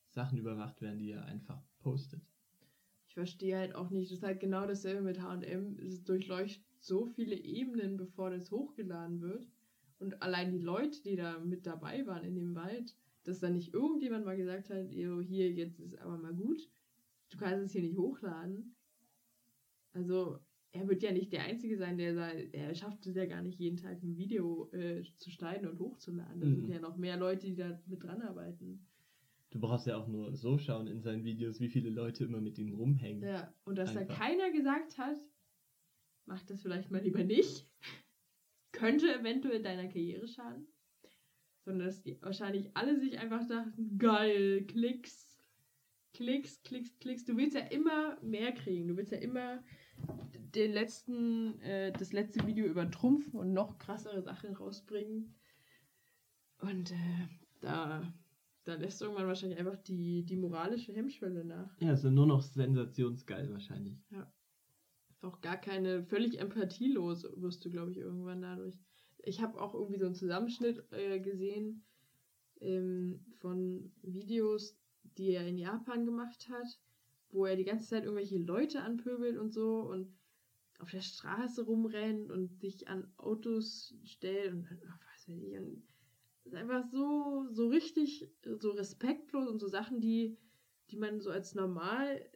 Sachen 0.09 0.37
überwacht 0.37 0.81
werden, 0.81 0.99
die 0.99 1.11
er 1.11 1.25
einfach 1.25 1.61
postet. 1.79 2.23
Ich 3.17 3.29
verstehe 3.31 3.57
halt 3.57 3.73
auch 3.75 3.89
nicht. 3.89 4.11
Das 4.11 4.19
ist 4.19 4.23
halt 4.23 4.39
genau 4.39 4.67
dasselbe 4.67 5.01
mit 5.01 5.19
HM. 5.21 5.79
Es 5.79 6.03
durchleuchtet 6.03 6.63
so 6.79 7.07
viele 7.07 7.35
Ebenen, 7.35 7.97
bevor 7.97 8.29
das 8.29 8.51
hochgeladen 8.51 9.21
wird. 9.21 9.49
Und 9.99 10.21
allein 10.21 10.51
die 10.51 10.59
Leute, 10.59 11.01
die 11.01 11.15
da 11.15 11.39
mit 11.39 11.65
dabei 11.65 12.05
waren 12.05 12.23
in 12.23 12.35
dem 12.35 12.53
Wald, 12.55 12.95
dass 13.23 13.39
da 13.39 13.49
nicht 13.49 13.73
irgendjemand 13.73 14.25
mal 14.25 14.37
gesagt 14.37 14.69
hat, 14.69 14.91
"Jo, 14.91 15.19
hier, 15.19 15.51
jetzt 15.51 15.79
ist 15.79 15.97
aber 15.97 16.17
mal 16.19 16.35
gut. 16.35 16.69
Du 17.31 17.37
kannst 17.37 17.65
es 17.65 17.71
hier 17.71 17.81
nicht 17.81 17.97
hochladen. 17.97 18.75
Also, 19.93 20.39
er 20.71 20.87
wird 20.87 21.01
ja 21.03 21.11
nicht 21.11 21.33
der 21.33 21.43
Einzige 21.43 21.77
sein, 21.77 21.97
der 21.97 22.13
da, 22.15 22.29
er 22.31 22.75
schafft 22.75 23.05
es 23.07 23.15
ja 23.15 23.25
gar 23.25 23.41
nicht 23.41 23.59
jeden 23.59 23.77
Tag 23.77 24.03
ein 24.03 24.15
Video 24.17 24.69
äh, 24.71 25.03
zu 25.17 25.31
schneiden 25.31 25.67
und 25.67 25.79
hochzuladen. 25.79 26.39
Da 26.39 26.47
Mhm. 26.47 26.55
sind 26.55 26.69
ja 26.69 26.79
noch 26.79 26.97
mehr 26.97 27.17
Leute, 27.17 27.47
die 27.47 27.55
da 27.55 27.81
mit 27.87 28.03
dran 28.03 28.21
arbeiten. 28.21 28.87
Du 29.49 29.59
brauchst 29.59 29.87
ja 29.87 29.97
auch 29.97 30.07
nur 30.07 30.35
so 30.35 30.57
schauen 30.57 30.87
in 30.87 31.01
seinen 31.01 31.23
Videos, 31.23 31.59
wie 31.59 31.69
viele 31.69 31.89
Leute 31.89 32.25
immer 32.25 32.41
mit 32.41 32.57
ihm 32.57 32.73
rumhängen. 32.73 33.23
Ja, 33.23 33.53
und 33.63 33.77
dass 33.77 33.93
da 33.93 34.01
Einfach. 34.01 34.17
keiner 34.17 34.51
gesagt 34.51 34.97
hat, 34.97 35.17
mach 36.25 36.43
das 36.43 36.61
vielleicht 36.61 36.91
mal 36.91 37.01
lieber 37.01 37.23
nicht, 37.23 37.65
könnte 38.73 39.13
eventuell 39.13 39.61
deiner 39.61 39.87
Karriere 39.87 40.27
schaden. 40.27 40.67
Sondern 41.63 41.87
dass 41.87 42.01
die 42.01 42.21
wahrscheinlich 42.21 42.75
alle 42.75 42.99
sich 42.99 43.19
einfach 43.19 43.45
dachten, 43.47 43.97
geil, 43.97 44.65
Klicks, 44.67 45.37
Klicks, 46.13 46.61
Klicks, 46.63 46.97
Klicks. 46.99 47.25
Du 47.25 47.37
willst 47.37 47.55
ja 47.55 47.61
immer 47.61 48.21
mehr 48.21 48.51
kriegen. 48.53 48.87
Du 48.87 48.97
willst 48.97 49.11
ja 49.11 49.17
immer 49.17 49.63
den 50.55 50.71
letzten, 50.71 51.59
äh, 51.61 51.91
das 51.91 52.13
letzte 52.13 52.45
Video 52.47 52.65
übertrumpfen 52.65 53.39
und 53.39 53.53
noch 53.53 53.77
krassere 53.77 54.21
Sachen 54.21 54.53
rausbringen. 54.55 55.35
Und 56.59 56.91
äh, 56.91 57.27
da, 57.61 58.13
da 58.67 58.75
lässt 58.75 59.01
irgendwann 59.01 59.27
wahrscheinlich 59.27 59.59
einfach 59.59 59.77
die, 59.77 60.23
die 60.23 60.35
moralische 60.35 60.93
Hemmschwelle 60.93 61.45
nach. 61.45 61.79
Ja, 61.79 61.93
ist 61.93 62.03
nur 62.03 62.25
noch 62.25 62.41
sensationsgeil 62.41 63.49
wahrscheinlich. 63.51 63.97
auch 65.21 65.41
gar 65.41 65.57
keine, 65.57 66.03
völlig 66.03 66.39
empathielos 66.39 67.25
wirst 67.37 67.63
du, 67.63 67.69
glaube 67.69 67.91
ich, 67.91 67.97
irgendwann 67.97 68.41
dadurch. 68.41 68.77
Ich 69.23 69.41
habe 69.41 69.59
auch 69.61 69.73
irgendwie 69.73 69.99
so 69.99 70.05
einen 70.05 70.15
Zusammenschnitt 70.15 70.83
äh, 70.91 71.19
gesehen 71.19 71.85
ähm, 72.59 73.25
von 73.39 73.91
Videos, 74.01 74.77
die 75.17 75.31
er 75.31 75.47
in 75.47 75.57
Japan 75.57 76.05
gemacht 76.05 76.49
hat, 76.49 76.79
wo 77.29 77.45
er 77.45 77.55
die 77.55 77.65
ganze 77.65 77.87
Zeit 77.87 78.03
irgendwelche 78.03 78.37
Leute 78.37 78.81
anpöbelt 78.81 79.37
und 79.37 79.53
so 79.53 79.79
und 79.79 80.13
auf 80.79 80.91
der 80.91 81.01
Straße 81.01 81.63
rumrennt 81.63 82.29
und 82.29 82.59
sich 82.59 82.87
an 82.87 83.11
Autos 83.17 83.95
stellt 84.03 84.53
und 84.53 84.69
was 84.69 85.27
weiß 85.27 85.29
ich. 85.29 85.57
Und 85.57 85.83
das 85.87 85.96
ist 86.47 86.55
einfach 86.55 86.83
so, 86.91 87.47
so 87.51 87.67
richtig, 87.67 88.29
so 88.59 88.71
respektlos 88.71 89.47
und 89.47 89.59
so 89.59 89.67
Sachen, 89.67 90.01
die, 90.01 90.37
die 90.89 90.97
man 90.97 91.19
so 91.19 91.29
als 91.29 91.55
normal 91.55 92.29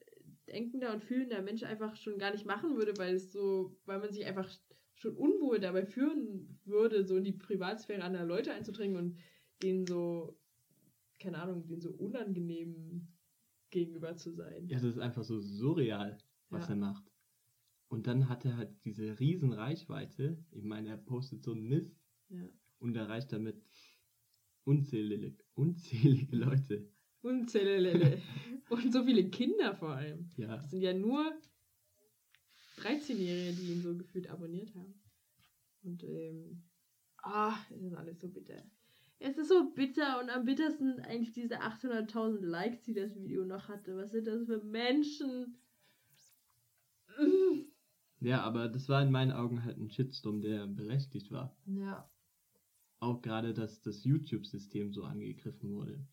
denkender 0.47 0.93
und 0.93 1.03
fühlender 1.03 1.41
Mensch 1.41 1.63
einfach 1.63 1.95
schon 1.95 2.17
gar 2.17 2.31
nicht 2.31 2.45
machen 2.45 2.75
würde, 2.75 2.93
weil 2.97 3.15
es 3.15 3.31
so, 3.31 3.79
weil 3.85 3.99
man 3.99 4.11
sich 4.11 4.25
einfach 4.25 4.49
schon 4.95 5.15
unwohl 5.15 5.59
dabei 5.59 5.85
fühlen 5.85 6.59
würde, 6.65 7.05
so 7.05 7.17
in 7.17 7.23
die 7.23 7.31
Privatsphäre 7.31 8.03
anderer 8.03 8.25
Leute 8.25 8.53
einzudringen 8.53 8.97
und 8.97 9.17
den 9.63 9.85
so, 9.85 10.37
keine 11.19 11.41
Ahnung, 11.41 11.67
den 11.67 11.81
so 11.81 11.91
unangenehm 11.91 13.07
gegenüber 13.69 14.15
zu 14.17 14.31
sein. 14.31 14.67
Ja, 14.67 14.77
das 14.79 14.95
ist 14.95 14.99
einfach 14.99 15.23
so 15.23 15.39
surreal, 15.39 16.17
was 16.49 16.67
Ja. 16.67 16.73
er 16.73 16.77
macht. 16.77 17.11
Und 17.87 18.07
dann 18.07 18.29
hat 18.29 18.45
er 18.45 18.57
halt 18.57 18.85
diese 18.85 19.19
riesen 19.19 19.53
Reichweite. 19.53 20.45
Ich 20.51 20.63
meine, 20.63 20.89
er 20.89 20.97
postet 20.97 21.43
so 21.43 21.51
einen 21.51 21.67
Mist 21.67 21.95
Ja. 22.29 22.47
und 22.79 22.95
erreicht 22.95 23.31
damit 23.33 23.61
unzählige, 24.63 25.37
unzählige 25.55 26.35
Leute. 26.35 26.89
Unzählige. 27.21 28.21
Und 28.69 28.91
so 28.93 29.03
viele 29.03 29.29
Kinder 29.29 29.75
vor 29.75 29.91
allem. 29.91 30.29
Ja, 30.37 30.57
Das 30.57 30.71
sind 30.71 30.81
ja 30.81 30.93
nur 30.93 31.33
13-Jährige, 32.77 33.53
die 33.53 33.73
ihn 33.73 33.81
so 33.81 33.95
gefühlt 33.97 34.29
abonniert 34.29 34.73
haben. 34.75 35.01
Und, 35.83 36.03
ähm, 36.03 36.63
ah, 37.17 37.55
es 37.69 37.81
ist 37.81 37.93
alles 37.93 38.19
so 38.19 38.29
bitter. 38.29 38.63
Es 39.19 39.37
ist 39.37 39.49
so 39.49 39.71
bitter 39.75 40.19
und 40.19 40.29
am 40.31 40.45
bittersten 40.45 40.99
eigentlich 41.01 41.31
diese 41.31 41.61
800.000 41.61 42.39
Likes, 42.43 42.81
die 42.83 42.93
das 42.93 43.15
Video 43.15 43.45
noch 43.45 43.67
hatte. 43.67 43.95
Was 43.95 44.11
sind 44.11 44.25
das 44.25 44.45
für 44.45 44.63
Menschen? 44.63 45.57
Ja, 48.19 48.41
aber 48.41 48.67
das 48.67 48.89
war 48.89 49.01
in 49.03 49.11
meinen 49.11 49.31
Augen 49.31 49.63
halt 49.63 49.77
ein 49.77 49.91
Shitstorm, 49.91 50.41
der 50.41 50.65
berechtigt 50.67 51.31
war. 51.31 51.55
Ja. 51.65 52.09
Auch 53.01 53.23
gerade, 53.23 53.53
dass 53.55 53.81
das 53.81 54.03
YouTube-System 54.03 54.93
so 54.93 55.03
angegriffen 55.03 55.73
wurde. 55.73 56.07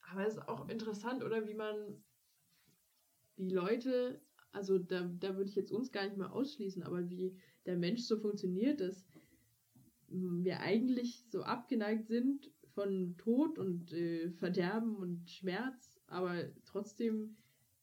Aber 0.00 0.26
es 0.26 0.34
ist 0.34 0.48
auch 0.48 0.68
interessant, 0.70 1.22
oder 1.22 1.46
wie 1.46 1.54
man 1.54 2.02
die 3.36 3.50
Leute, 3.50 4.22
also 4.52 4.78
da, 4.78 5.02
da 5.02 5.36
würde 5.36 5.50
ich 5.50 5.56
jetzt 5.56 5.70
uns 5.70 5.92
gar 5.92 6.06
nicht 6.06 6.16
mal 6.16 6.30
ausschließen, 6.30 6.82
aber 6.82 7.10
wie 7.10 7.36
der 7.66 7.76
Mensch 7.76 8.00
so 8.00 8.16
funktioniert, 8.16 8.80
dass 8.80 9.06
wir 10.08 10.60
eigentlich 10.60 11.26
so 11.28 11.42
abgeneigt 11.42 12.08
sind 12.08 12.50
von 12.72 13.18
Tod 13.18 13.58
und 13.58 13.92
äh, 13.92 14.30
Verderben 14.30 14.96
und 14.96 15.28
Schmerz, 15.28 16.00
aber 16.06 16.50
trotzdem 16.64 17.36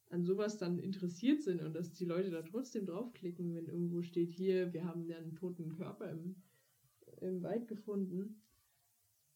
an 0.09 0.25
sowas 0.25 0.57
dann 0.57 0.79
interessiert 0.79 1.43
sind 1.43 1.61
und 1.61 1.73
dass 1.73 1.93
die 1.93 2.05
Leute 2.05 2.31
da 2.31 2.41
trotzdem 2.41 2.87
draufklicken, 2.87 3.53
wenn 3.53 3.67
irgendwo 3.67 4.01
steht, 4.01 4.31
hier, 4.31 4.73
wir 4.73 4.83
haben 4.83 5.05
ja 5.05 5.17
einen 5.17 5.35
toten 5.35 5.69
Körper 5.69 6.09
im, 6.09 6.41
im 7.21 7.43
Wald 7.43 7.67
gefunden. 7.67 8.41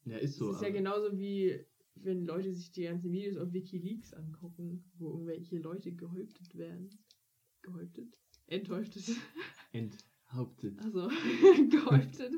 Ja, 0.06 0.18
ist 0.18 0.38
so. 0.38 0.48
Das 0.48 0.58
ist 0.58 0.64
ja 0.64 0.70
genauso 0.70 1.18
wie 1.18 1.66
wenn 1.96 2.26
Leute 2.26 2.54
sich 2.54 2.72
die 2.72 2.84
ganzen 2.84 3.12
Videos 3.12 3.38
auf 3.38 3.54
Wikileaks 3.54 4.14
angucken, 4.14 4.84
wo 4.98 5.10
irgendwelche 5.10 5.58
Leute 5.58 5.92
gehäuptet 5.92 6.56
werden. 6.58 6.90
Gehäuptet? 7.62 8.18
Enthäuptet. 8.48 9.04
enthauptet. 9.72 10.80
Also 10.80 11.08
gehäuptet. 11.70 12.34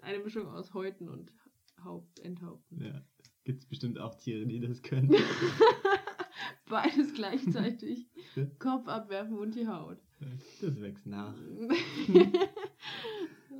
Eine 0.00 0.18
Mischung 0.22 0.46
aus 0.48 0.74
Häuten 0.74 1.08
und 1.08 1.32
Haupt, 1.82 2.20
Enthaupten. 2.20 2.82
Ja, 2.82 3.04
gibt 3.44 3.62
es 3.62 3.68
bestimmt 3.68 3.98
auch 3.98 4.14
Tiere, 4.16 4.46
die 4.46 4.60
das 4.60 4.82
können. 4.82 5.10
Beides 6.68 7.14
gleichzeitig. 7.14 8.08
Kopf 8.58 8.88
abwerfen 8.88 9.38
und 9.38 9.54
die 9.54 9.68
Haut. 9.68 9.98
Das 10.60 10.80
wächst 10.80 11.06
nach. 11.06 11.36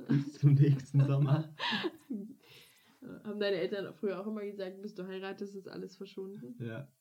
Bis 0.07 0.33
zum 0.39 0.53
nächsten 0.53 1.05
Sommer. 1.05 1.53
Haben 3.23 3.39
deine 3.39 3.57
Eltern 3.57 3.93
früher 3.93 4.19
auch 4.19 4.27
immer 4.27 4.43
gesagt, 4.43 4.81
bis 4.81 4.95
du 4.95 5.07
heiratest, 5.07 5.55
ist 5.55 5.67
alles 5.67 5.95
verschwunden? 5.95 6.55
Ja, 6.63 6.91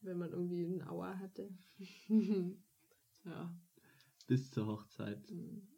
Wenn 0.00 0.18
man 0.18 0.32
irgendwie 0.32 0.64
einen 0.64 0.82
Auer 0.82 1.18
hatte. 1.18 1.50
ja. 3.24 3.54
bis 4.26 4.50
zur 4.50 4.66
Hochzeit. 4.66 5.28
Hm, 5.28 5.68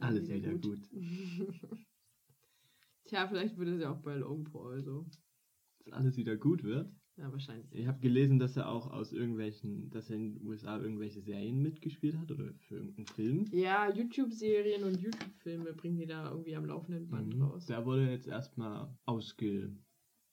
Alles 0.00 0.28
wieder 0.28 0.54
gut. 0.54 0.88
Tja, 3.04 3.28
vielleicht 3.28 3.58
wird 3.58 3.68
es 3.68 3.80
ja 3.80 3.90
auch 3.92 4.00
bei 4.00 4.18
Paul 4.20 4.82
so. 4.82 5.06
Dass 5.84 5.92
alles 5.92 6.16
wieder 6.16 6.36
gut 6.36 6.64
wird. 6.64 6.90
Ja, 7.18 7.32
wahrscheinlich. 7.32 7.66
Ich 7.72 7.86
habe 7.86 7.98
gelesen, 8.00 8.38
dass 8.38 8.56
er 8.58 8.68
auch 8.68 8.90
aus 8.90 9.12
irgendwelchen, 9.12 9.88
dass 9.90 10.10
er 10.10 10.16
in 10.16 10.34
den 10.34 10.46
USA 10.46 10.78
irgendwelche 10.78 11.22
Serien 11.22 11.62
mitgespielt 11.62 12.18
hat 12.18 12.30
oder 12.30 12.52
für 12.68 12.74
irgendeinen 12.76 13.06
Film. 13.06 13.44
Ja, 13.52 13.90
YouTube-Serien 13.90 14.84
und 14.84 15.00
YouTube-Filme 15.00 15.72
bringen 15.72 15.96
die 15.96 16.06
da 16.06 16.30
irgendwie 16.30 16.54
am 16.56 16.66
laufenden 16.66 17.08
Band 17.08 17.34
Mhm. 17.34 17.42
raus. 17.42 17.64
Da 17.66 17.86
wurde 17.86 18.10
jetzt 18.10 18.26
erstmal 18.26 18.94
ausge. 19.06 19.74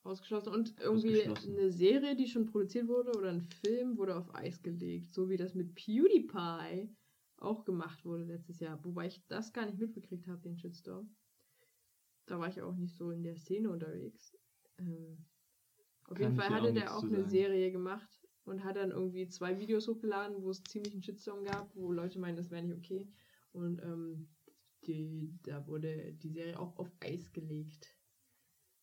Ausgeschlossen. 0.03 0.49
Und 0.53 0.77
irgendwie 0.81 1.21
Ausgeschlossen. 1.21 1.57
eine 1.57 1.71
Serie, 1.71 2.15
die 2.17 2.27
schon 2.27 2.47
produziert 2.47 2.89
wurde, 2.89 3.17
oder 3.17 3.29
ein 3.29 3.41
Film 3.41 3.97
wurde 3.97 4.17
auf 4.17 4.35
Eis 4.35 4.61
gelegt. 4.61 5.13
So 5.13 5.29
wie 5.29 5.37
das 5.37 5.55
mit 5.55 5.75
PewDiePie 5.75 6.89
auch 7.37 7.63
gemacht 7.63 8.03
wurde 8.03 8.25
letztes 8.25 8.59
Jahr. 8.59 8.83
Wobei 8.83 9.07
ich 9.07 9.21
das 9.29 9.53
gar 9.53 9.65
nicht 9.65 9.79
mitbekriegt 9.79 10.27
habe, 10.27 10.41
den 10.41 10.57
Shitstorm. 10.57 11.15
Da 12.25 12.39
war 12.39 12.49
ich 12.49 12.61
auch 12.61 12.75
nicht 12.75 12.95
so 12.97 13.11
in 13.11 13.23
der 13.23 13.37
Szene 13.37 13.69
unterwegs. 13.69 14.37
Ähm, 14.79 15.25
auf 16.09 16.19
jeden 16.19 16.35
Fall 16.35 16.49
hatte 16.49 16.73
der 16.73 16.95
auch 16.95 17.03
eine 17.03 17.17
sagen. 17.17 17.29
Serie 17.29 17.71
gemacht 17.71 18.27
und 18.45 18.63
hat 18.63 18.75
dann 18.75 18.91
irgendwie 18.91 19.27
zwei 19.27 19.59
Videos 19.59 19.87
hochgeladen, 19.87 20.43
wo 20.43 20.49
es 20.49 20.63
ziemlich 20.63 20.93
einen 20.93 21.03
Shitstorm 21.03 21.43
gab, 21.43 21.73
wo 21.75 21.91
Leute 21.91 22.19
meinen, 22.19 22.35
das 22.35 22.51
wäre 22.51 22.63
nicht 22.63 22.75
okay. 22.75 23.07
Und 23.51 23.81
ähm, 23.81 24.27
die, 24.85 25.33
da 25.43 25.65
wurde 25.67 26.13
die 26.13 26.29
Serie 26.29 26.59
auch 26.59 26.77
auf 26.77 26.91
Eis 26.99 27.31
gelegt. 27.31 27.95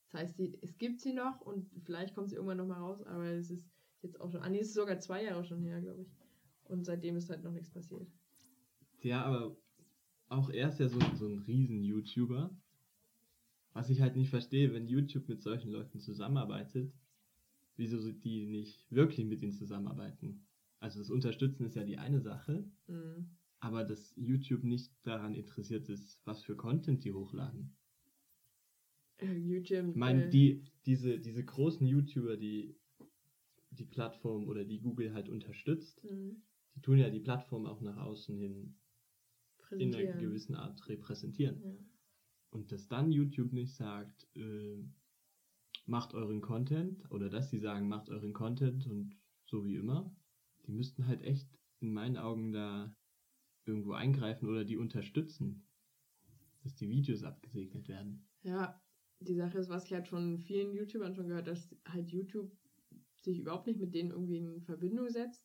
Das 0.04 0.22
heißt, 0.22 0.38
die, 0.38 0.58
es 0.62 0.78
gibt 0.78 1.00
sie 1.00 1.12
noch 1.12 1.40
und 1.40 1.70
vielleicht 1.84 2.14
kommt 2.14 2.30
sie 2.30 2.36
irgendwann 2.36 2.56
nochmal 2.56 2.80
raus, 2.80 3.02
aber 3.02 3.26
es 3.26 3.50
ist 3.50 3.64
jetzt 4.02 4.20
auch 4.20 4.30
schon, 4.30 4.40
ah 4.40 4.48
nee, 4.48 4.60
es 4.60 4.68
ist 4.68 4.74
sogar 4.74 4.98
zwei 4.98 5.24
Jahre 5.24 5.44
schon 5.44 5.62
her, 5.62 5.80
glaube 5.80 6.02
ich. 6.02 6.08
Und 6.64 6.84
seitdem 6.84 7.16
ist 7.16 7.30
halt 7.30 7.42
noch 7.42 7.52
nichts 7.52 7.70
passiert. 7.70 8.08
Ja, 9.02 9.24
aber 9.24 9.56
auch 10.28 10.50
er 10.50 10.68
ist 10.68 10.80
ja 10.80 10.88
so, 10.88 10.98
so 11.16 11.26
ein 11.26 11.38
Riesen-YouTuber. 11.38 12.50
Was 13.72 13.90
ich 13.90 14.00
halt 14.00 14.16
nicht 14.16 14.30
verstehe, 14.30 14.72
wenn 14.72 14.88
YouTube 14.88 15.28
mit 15.28 15.42
solchen 15.42 15.70
Leuten 15.70 16.00
zusammenarbeitet, 16.00 16.92
wieso 17.80 18.12
die 18.12 18.46
nicht 18.46 18.86
wirklich 18.92 19.26
mit 19.26 19.42
ihnen 19.42 19.52
zusammenarbeiten? 19.52 20.46
Also 20.78 21.00
das 21.00 21.10
Unterstützen 21.10 21.64
ist 21.64 21.74
ja 21.74 21.82
die 21.84 21.98
eine 21.98 22.20
Sache, 22.20 22.70
Mhm. 22.86 23.36
aber 23.58 23.84
dass 23.84 24.14
YouTube 24.16 24.62
nicht 24.62 24.94
daran 25.02 25.34
interessiert 25.34 25.88
ist, 25.88 26.20
was 26.24 26.42
für 26.42 26.56
Content 26.56 27.04
die 27.04 27.12
hochladen. 27.12 27.76
YouTube. 29.20 29.88
Ich 29.90 29.96
meine, 29.96 30.26
äh, 30.26 30.30
die, 30.30 30.64
diese, 30.86 31.18
diese 31.18 31.44
großen 31.44 31.86
YouTuber, 31.86 32.36
die 32.36 32.76
die 33.72 33.84
Plattform 33.84 34.48
oder 34.48 34.64
die 34.64 34.80
Google 34.80 35.12
halt 35.14 35.28
unterstützt, 35.28 36.02
mhm. 36.04 36.42
die 36.74 36.80
tun 36.80 36.98
ja 36.98 37.08
die 37.08 37.20
Plattform 37.20 37.66
auch 37.66 37.80
nach 37.80 37.96
außen 37.98 38.36
hin 38.36 38.76
in 39.70 39.94
einer 39.94 40.12
gewissen 40.14 40.56
Art 40.56 40.88
repräsentieren. 40.88 41.62
Ja. 41.62 41.76
Und 42.50 42.72
dass 42.72 42.88
dann 42.88 43.12
YouTube 43.12 43.52
nicht 43.52 43.74
sagt, 43.74 44.26
äh, 44.34 44.82
macht 45.90 46.14
euren 46.14 46.40
Content, 46.40 47.10
oder 47.10 47.28
dass 47.28 47.50
sie 47.50 47.58
sagen, 47.58 47.88
macht 47.88 48.08
euren 48.08 48.32
Content 48.32 48.86
und 48.86 49.18
so 49.44 49.64
wie 49.66 49.76
immer, 49.76 50.16
die 50.66 50.72
müssten 50.72 51.06
halt 51.06 51.22
echt 51.22 51.58
in 51.80 51.92
meinen 51.92 52.16
Augen 52.16 52.52
da 52.52 52.96
irgendwo 53.66 53.92
eingreifen 53.92 54.48
oder 54.48 54.64
die 54.64 54.76
unterstützen, 54.76 55.66
dass 56.62 56.76
die 56.76 56.88
Videos 56.88 57.24
abgesegnet 57.24 57.88
werden. 57.88 58.28
Ja, 58.42 58.80
die 59.18 59.34
Sache 59.34 59.58
ist, 59.58 59.68
was 59.68 59.86
ich 59.86 59.92
halt 59.92 60.08
von 60.08 60.38
vielen 60.38 60.72
YouTubern 60.72 61.14
schon 61.14 61.28
gehört, 61.28 61.48
dass 61.48 61.76
halt 61.86 62.10
YouTube 62.10 62.56
sich 63.20 63.38
überhaupt 63.38 63.66
nicht 63.66 63.80
mit 63.80 63.94
denen 63.94 64.10
irgendwie 64.10 64.38
in 64.38 64.62
Verbindung 64.62 65.08
setzt. 65.10 65.44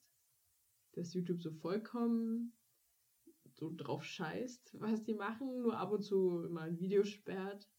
Dass 0.94 1.14
YouTube 1.14 1.42
so 1.42 1.52
vollkommen 1.52 2.54
so 3.54 3.74
drauf 3.76 4.04
scheißt, 4.04 4.80
was 4.80 5.04
die 5.04 5.14
machen, 5.14 5.62
nur 5.62 5.78
ab 5.78 5.92
und 5.92 6.04
zu 6.04 6.48
mal 6.50 6.70
ein 6.70 6.80
Video 6.80 7.04
sperrt. 7.04 7.70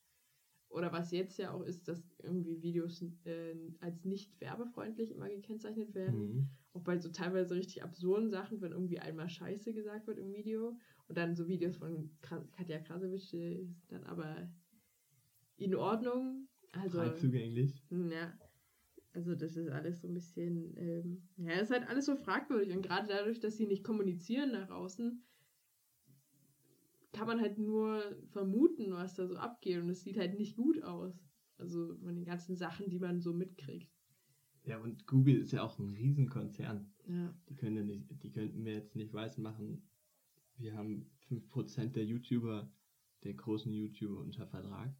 Oder 0.68 0.92
was 0.92 1.10
jetzt 1.10 1.38
ja 1.38 1.52
auch 1.52 1.62
ist, 1.62 1.88
dass 1.88 2.02
irgendwie 2.22 2.62
Videos 2.62 3.02
äh, 3.24 3.54
als 3.80 4.04
nicht 4.04 4.40
werbefreundlich 4.40 5.12
immer 5.12 5.28
gekennzeichnet 5.28 5.94
werden. 5.94 6.18
Mhm. 6.18 6.48
Auch 6.74 6.82
bei 6.82 6.98
so 6.98 7.08
teilweise 7.08 7.54
richtig 7.54 7.82
absurden 7.82 8.30
Sachen, 8.30 8.60
wenn 8.60 8.72
irgendwie 8.72 8.98
einmal 8.98 9.28
Scheiße 9.28 9.72
gesagt 9.72 10.06
wird 10.06 10.18
im 10.18 10.32
Video. 10.32 10.78
Und 11.08 11.16
dann 11.16 11.34
so 11.34 11.48
Videos 11.48 11.76
von 11.76 12.10
Katja 12.20 12.78
Krasowitsch 12.80 13.34
dann 13.88 14.04
aber 14.04 14.50
in 15.56 15.74
Ordnung. 15.74 16.48
Also, 16.72 16.98
Frei 16.98 17.10
zugänglich. 17.10 17.82
ja. 17.90 18.36
Also 19.12 19.34
das 19.34 19.56
ist 19.56 19.70
alles 19.70 20.02
so 20.02 20.08
ein 20.08 20.14
bisschen, 20.14 20.76
ähm, 20.76 21.22
ja, 21.38 21.52
ist 21.52 21.70
halt 21.70 21.88
alles 21.88 22.04
so 22.04 22.16
fragwürdig. 22.16 22.76
Und 22.76 22.82
gerade 22.82 23.08
dadurch, 23.08 23.40
dass 23.40 23.56
sie 23.56 23.66
nicht 23.66 23.82
kommunizieren 23.82 24.52
nach 24.52 24.68
außen, 24.68 25.24
kann 27.16 27.26
man 27.26 27.40
halt 27.40 27.58
nur 27.58 28.02
vermuten, 28.28 28.92
was 28.92 29.14
da 29.14 29.26
so 29.26 29.36
abgeht. 29.36 29.78
Und 29.78 29.88
es 29.88 30.02
sieht 30.02 30.18
halt 30.18 30.38
nicht 30.38 30.56
gut 30.56 30.82
aus. 30.82 31.18
Also 31.58 31.96
von 31.96 32.14
den 32.14 32.26
ganzen 32.26 32.56
Sachen, 32.56 32.90
die 32.90 32.98
man 32.98 33.20
so 33.20 33.32
mitkriegt. 33.32 33.90
Ja, 34.64 34.78
und 34.78 35.06
Google 35.06 35.36
ist 35.36 35.52
ja 35.52 35.62
auch 35.62 35.78
ein 35.78 35.88
Riesenkonzern. 35.90 36.92
Ja. 37.08 37.34
Die 37.48 37.54
können 37.54 37.76
ja 37.76 37.84
nicht, 37.84 38.22
die 38.22 38.32
könnten 38.32 38.62
mir 38.62 38.74
jetzt 38.74 38.96
nicht 38.96 39.14
weismachen, 39.14 39.88
wir 40.58 40.74
haben 40.74 41.10
5% 41.28 41.92
der 41.92 42.04
YouTuber, 42.04 42.70
der 43.24 43.34
großen 43.34 43.72
YouTuber 43.72 44.20
unter 44.20 44.46
Vertrag, 44.46 44.94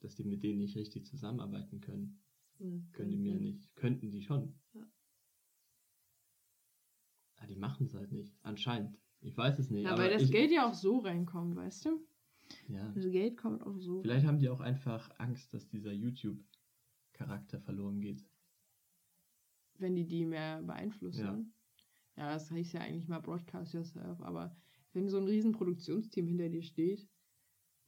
dass 0.00 0.14
die 0.14 0.24
mit 0.24 0.42
denen 0.42 0.58
nicht 0.58 0.76
richtig 0.76 1.06
zusammenarbeiten 1.06 1.80
können. 1.80 2.22
Hm. 2.58 2.88
Können 2.92 3.10
die 3.10 3.16
mir 3.16 3.34
nicht. 3.34 3.74
Könnten 3.76 4.10
die 4.10 4.22
schon. 4.22 4.54
Ja. 4.74 4.86
Ah, 7.36 7.46
die 7.46 7.56
machen 7.56 7.86
es 7.86 7.94
halt 7.94 8.12
nicht. 8.12 8.34
Anscheinend. 8.42 8.98
Ich 9.20 9.36
weiß 9.36 9.58
es 9.58 9.70
nicht. 9.70 9.84
Ja, 9.84 9.92
aber 9.92 10.02
weil 10.04 10.10
das 10.12 10.22
ich, 10.22 10.30
Geld 10.32 10.50
ja 10.50 10.68
auch 10.68 10.74
so 10.74 10.98
reinkommt, 10.98 11.56
weißt 11.56 11.86
du? 11.86 12.00
Ja. 12.68 12.88
Das 12.94 13.10
Geld 13.10 13.36
kommt 13.36 13.62
auch 13.62 13.76
so. 13.78 14.00
Vielleicht 14.02 14.26
haben 14.26 14.38
die 14.38 14.48
auch 14.48 14.60
einfach 14.60 15.10
Angst, 15.18 15.52
dass 15.52 15.66
dieser 15.68 15.92
YouTube-Charakter 15.92 17.60
verloren 17.60 18.00
geht. 18.00 18.24
wenn 19.78 19.94
die 19.94 20.06
die 20.06 20.24
mehr 20.24 20.62
beeinflussen. 20.62 21.24
Ja. 22.16 22.22
Ja, 22.22 22.32
das 22.32 22.50
heißt 22.50 22.72
ja 22.74 22.80
eigentlich 22.80 23.08
mal 23.08 23.20
Broadcast 23.20 23.74
Yourself, 23.74 24.20
aber 24.22 24.56
wenn 24.94 25.08
so 25.08 25.18
ein 25.18 25.24
riesen 25.26 25.52
Produktionsteam 25.52 26.26
hinter 26.26 26.48
dir 26.48 26.62
steht, 26.62 27.06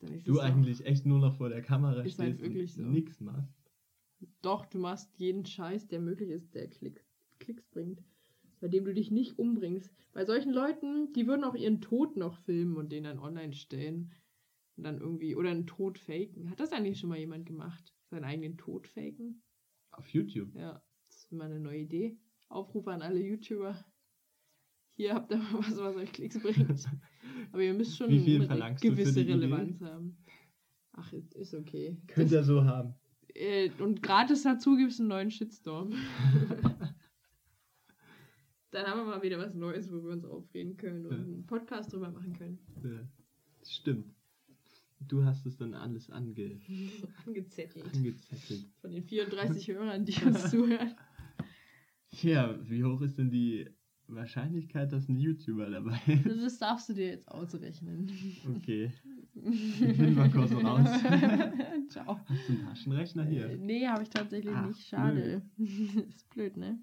dann 0.01 0.13
ist 0.13 0.29
Du 0.29 0.39
eigentlich 0.41 0.85
echt 0.85 1.07
nur 1.07 1.19
noch 1.19 1.35
vor 1.37 1.49
der 1.49 1.63
Kamera 1.63 2.03
Ist 2.03 2.19
halt 2.19 2.37
stehst 2.37 2.43
wirklich 2.43 2.75
so. 2.75 2.83
und 2.83 2.91
nix 2.93 3.21
machst. 3.21 3.71
Doch, 4.43 4.67
du 4.67 4.79
machst 4.79 5.17
jeden 5.19 5.47
Scheiß, 5.47 5.87
der 5.89 6.01
möglich 6.01 6.31
ist, 6.31 6.55
der 6.55 6.69
Klick, 6.69 7.05
Klicks 7.39 7.65
bringt. 7.69 8.03
Bei 8.61 8.69
dem 8.69 8.85
du 8.85 8.93
dich 8.93 9.11
nicht 9.11 9.39
umbringst. 9.39 9.95
Bei 10.13 10.25
solchen 10.25 10.53
Leuten, 10.53 11.13
die 11.13 11.27
würden 11.27 11.45
auch 11.45 11.55
ihren 11.55 11.81
Tod 11.81 12.17
noch 12.17 12.37
filmen 12.39 12.77
und 12.77 12.91
den 12.91 13.05
dann 13.05 13.19
online 13.19 13.53
stellen. 13.53 14.13
Und 14.77 14.85
dann 14.85 14.99
irgendwie, 14.99 15.35
oder 15.35 15.51
einen 15.51 15.67
Tod 15.67 15.99
faken. 15.99 16.51
Hat 16.51 16.61
das 16.61 16.73
eigentlich 16.73 16.99
schon 16.99 17.09
mal 17.09 17.19
jemand 17.19 17.47
gemacht? 17.47 17.95
Seinen 18.11 18.25
eigenen 18.25 18.57
Tod 18.57 18.87
faken? 18.87 19.43
Auf 19.91 20.09
YouTube. 20.09 20.55
Ja, 20.55 20.83
das 21.09 21.19
ist 21.19 21.33
mal 21.33 21.45
eine 21.45 21.61
neue 21.61 21.81
Idee. 21.81 22.19
Aufrufe 22.49 22.91
an 22.93 23.03
alle 23.03 23.21
YouTuber. 23.21 23.85
Hier 24.95 25.15
habt 25.15 25.31
ihr 25.31 25.39
mal 25.39 25.55
was, 25.55 25.77
was 25.79 25.97
euch 25.97 26.13
Klicks 26.13 26.41
bringt. 26.41 26.85
Aber 27.53 27.63
ihr 27.63 27.75
müsst 27.75 27.97
schon 27.97 28.11
eine 28.11 28.75
gewisse 28.81 29.15
die 29.15 29.21
Idee? 29.21 29.33
Relevanz 29.33 29.81
haben. 29.81 30.17
Ach, 30.93 31.13
ist 31.13 31.55
okay. 31.55 31.97
Könnt 32.09 32.33
ihr 32.33 32.43
so 32.43 32.65
haben. 32.65 32.95
Äh, 33.35 33.71
und 33.79 34.03
gratis 34.03 34.43
dazu 34.43 34.77
gibt 34.77 34.93
es 34.93 34.99
einen 34.99 35.11
neuen 35.11 35.31
Shitstorm. 35.31 35.93
Dann 38.71 38.87
haben 38.87 38.99
wir 38.99 39.05
mal 39.07 39.23
wieder 39.23 39.39
was 39.39 39.55
Neues, 39.55 39.91
wo 39.91 40.03
wir 40.05 40.11
uns 40.11 40.25
aufreden 40.25 40.77
können 40.77 41.07
und 41.07 41.13
Ja. 41.13 41.19
einen 41.19 41.47
Podcast 41.47 41.93
drüber 41.93 42.11
machen 42.11 42.35
können. 42.35 42.59
Ja, 42.85 43.01
stimmt. 43.67 44.15
Du 45.01 45.25
hast 45.25 45.47
es 45.47 45.57
dann 45.57 45.75
alles 45.75 46.11
ange 46.11 46.35
Angezettelt. 47.27 47.85
angezettelt. 47.95 48.67
Von 48.81 48.91
den 48.91 49.05
34 49.05 49.69
Hörern, 49.69 50.05
die 50.05 50.23
uns 50.25 50.51
zuhören. 50.51 50.95
Ja, 52.23 52.59
wie 52.69 52.83
hoch 52.85 53.01
ist 53.03 53.17
denn 53.17 53.31
die 53.31 53.69
Wahrscheinlichkeit, 54.09 54.91
dass 54.93 55.09
ein 55.09 55.17
YouTuber 55.19 55.71
dabei 55.71 56.01
ist? 56.07 56.27
Das 56.27 56.59
darfst 56.59 56.89
du 56.89 56.95
dir 56.95 57.07
jetzt 57.09 57.29
ausrechnen. 57.29 58.11
Okay. 58.57 58.91
Ich 59.35 59.97
bin 59.99 60.15
mal 60.15 60.31
kurz 60.31 60.51
raus. 60.65 60.89
Ciao. 61.91 62.19
Hast 62.27 62.49
du 62.49 62.53
einen 62.55 62.65
Taschenrechner 62.67 63.27
Äh, 63.27 63.31
hier? 63.31 63.57
nee, 63.59 63.87
habe 63.87 64.03
ich 64.03 64.11
tatsächlich 64.11 64.53
Ach, 64.55 64.67
nicht. 64.67 64.89
Schade. 64.89 65.43
ist 65.59 66.29
blöd, 66.31 66.57
ne? 66.57 66.81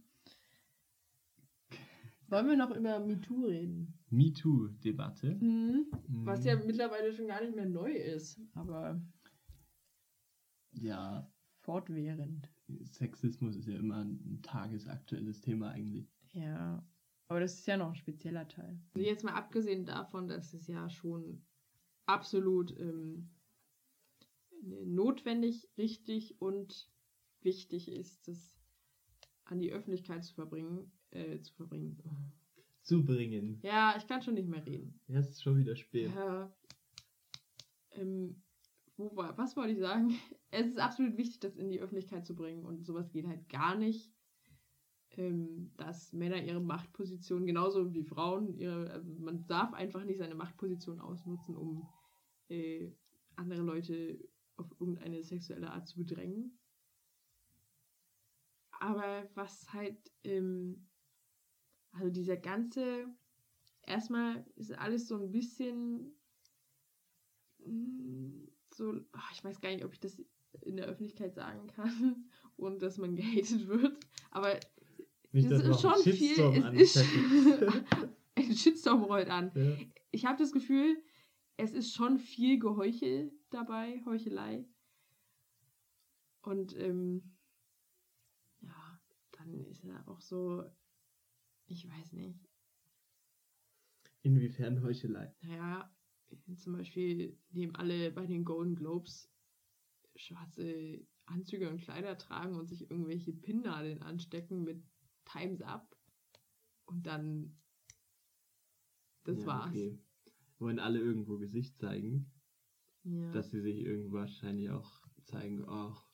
Wollen 2.36 2.48
wir 2.48 2.58
noch 2.58 2.76
über 2.76 3.00
MeToo 3.00 3.46
reden? 3.46 3.98
MeToo-Debatte. 4.10 5.36
Mhm. 5.36 5.86
Mhm. 6.10 6.26
Was 6.26 6.44
ja 6.44 6.58
mittlerweile 6.58 7.14
schon 7.14 7.28
gar 7.28 7.40
nicht 7.40 7.56
mehr 7.56 7.66
neu 7.66 7.94
ist, 7.94 8.42
aber 8.56 9.02
Ja, 10.74 11.32
fortwährend. 11.62 12.52
Sexismus 12.82 13.56
ist 13.56 13.70
ja 13.70 13.78
immer 13.78 14.04
ein 14.04 14.42
tagesaktuelles 14.44 15.40
Thema 15.40 15.70
eigentlich. 15.70 16.14
Ja, 16.34 16.86
aber 17.30 17.40
das 17.40 17.54
ist 17.58 17.68
ja 17.68 17.78
noch 17.78 17.92
ein 17.92 17.96
spezieller 17.96 18.46
Teil. 18.50 18.82
Also 18.94 19.08
Jetzt 19.08 19.24
mal 19.24 19.36
abgesehen 19.36 19.86
davon, 19.86 20.28
dass 20.28 20.54
es 20.54 20.68
ja 20.68 20.90
schon 20.90 21.42
absolut 22.06 22.78
ähm, 22.78 23.30
notwendig, 24.62 25.70
richtig 25.78 26.42
und 26.42 26.92
wichtig 27.40 27.90
ist, 27.90 28.28
das 28.28 28.60
an 29.46 29.60
die 29.60 29.72
Öffentlichkeit 29.72 30.26
zu 30.26 30.34
verbringen, 30.34 30.92
äh, 31.16 31.42
zu 31.42 31.54
verbringen. 31.54 31.98
Zu 32.84 33.04
bringen. 33.04 33.60
Ja, 33.64 33.96
ich 33.98 34.08
kann 34.08 34.22
schon 34.22 34.36
nicht 34.36 34.48
mehr 34.48 34.66
reden. 34.66 35.00
Ja, 35.08 35.20
es 35.20 35.30
ist 35.30 35.44
schon 35.44 35.58
wieder 35.58 35.76
spät. 35.76 36.12
Ja. 36.14 36.54
Ähm, 37.92 38.44
wo 38.98 39.16
war, 39.16 39.38
was 39.38 39.56
wollte 39.56 39.74
ich 39.74 39.80
sagen? 39.80 40.14
Es 40.52 40.68
ist 40.68 40.80
absolut 40.80 41.18
wichtig, 41.18 41.42
das 41.42 41.58
in 41.58 41.70
die 41.70 41.82
Öffentlichkeit 41.82 42.26
zu 42.26 42.34
bringen 42.34 42.64
und 42.64 42.86
sowas 42.86 43.12
geht 43.12 43.28
halt 43.28 43.50
gar 43.50 43.76
nicht. 43.76 44.10
Ähm, 45.18 45.72
dass 45.76 46.14
Männer 46.14 46.42
ihre 46.42 46.62
Machtposition 46.62 47.46
genauso 47.46 47.94
wie 47.94 48.04
Frauen 48.04 48.54
ihre, 48.58 48.90
also 48.92 49.12
man 49.20 49.46
darf 49.48 49.74
einfach 49.74 50.06
nicht 50.06 50.20
seine 50.20 50.36
Machtposition 50.36 51.02
ausnutzen, 51.02 51.58
um 51.58 51.90
äh, 52.48 52.90
andere 53.36 53.64
Leute 53.64 54.18
auf 54.56 54.72
irgendeine 54.80 55.24
sexuelle 55.24 55.72
Art 55.72 55.88
zu 55.88 55.98
bedrängen. 55.98 56.58
Aber 58.80 59.30
was 59.36 59.74
halt, 59.74 59.98
ähm, 60.24 60.88
also 61.96 62.10
dieser 62.10 62.38
ganze, 62.38 63.08
erstmal 63.84 64.46
ist 64.56 64.78
alles 64.78 65.08
so 65.08 65.16
ein 65.16 65.32
bisschen 65.32 66.14
mm, 67.66 68.48
so, 68.74 69.00
ach, 69.14 69.32
ich 69.34 69.44
weiß 69.44 69.62
gar 69.62 69.70
nicht, 69.70 69.86
ob 69.86 69.94
ich 69.94 70.00
das 70.00 70.22
in 70.62 70.78
der 70.78 70.86
Öffentlichkeit 70.86 71.34
sagen 71.34 71.68
kann, 71.68 72.30
ohne 72.58 72.78
dass 72.78 72.98
man 72.98 73.16
gehatet 73.16 73.68
wird. 73.68 73.98
Aber 74.32 74.60
Nicht, 75.32 75.50
es 75.52 75.64
ist 75.64 75.82
schon 75.82 75.98
viel. 76.04 76.40
Es 76.76 76.96
ist, 76.96 77.06
ein 78.36 78.56
Shitstorm 78.56 79.04
rollt 79.04 79.30
an. 79.30 79.52
ja. 79.56 79.78
Ich 80.12 80.26
habe 80.26 80.38
das 80.38 80.52
Gefühl, 80.52 80.98
es 81.58 81.74
ist 81.74 81.94
schon 81.94 82.20
viel 82.20 82.60
Geheuchel 82.60 83.32
dabei, 83.50 84.02
Heuchelei. 84.06 84.66
Und 86.42 86.78
ähm, 86.78 87.36
ja, 88.62 89.00
dann 89.32 89.66
ist 89.66 89.84
er 89.84 90.08
auch 90.08 90.22
so, 90.22 90.64
ich 91.68 91.88
weiß 91.90 92.14
nicht, 92.14 92.40
Inwiefern 94.24 94.82
Heuchelei? 94.82 95.34
naja, 95.42 95.96
zum 96.58 96.74
Beispiel 96.74 97.38
nehmen 97.52 97.76
alle 97.76 98.12
bei 98.12 98.26
den 98.26 98.44
Golden 98.44 98.76
Globes 98.76 99.32
schwarze 100.16 101.06
Anzüge 101.26 101.70
und 101.70 101.82
Kleider 101.82 102.18
tragen 102.18 102.56
und 102.56 102.68
sich 102.68 102.90
irgendwelche 102.90 103.34
Pinnnadeln 103.34 104.02
anstecken 104.02 104.64
mit 104.64 104.84
Times 105.26 105.62
Up. 105.62 105.96
Und 106.86 107.06
dann, 107.06 107.58
das 109.24 109.40
ja, 109.40 109.46
war's. 109.48 109.70
Okay. 109.72 110.00
Wollen 110.60 110.80
alle 110.80 111.00
irgendwo 111.00 111.38
Gesicht 111.38 111.78
zeigen, 111.78 112.32
Ja. 113.04 113.32
dass 113.32 113.52
sie 113.52 113.62
sich 113.62 113.78
irgendwo 113.80 114.18
wahrscheinlich 114.18 114.70
auch 114.70 115.02
zeigen, 115.26 115.66
ach, 115.68 116.08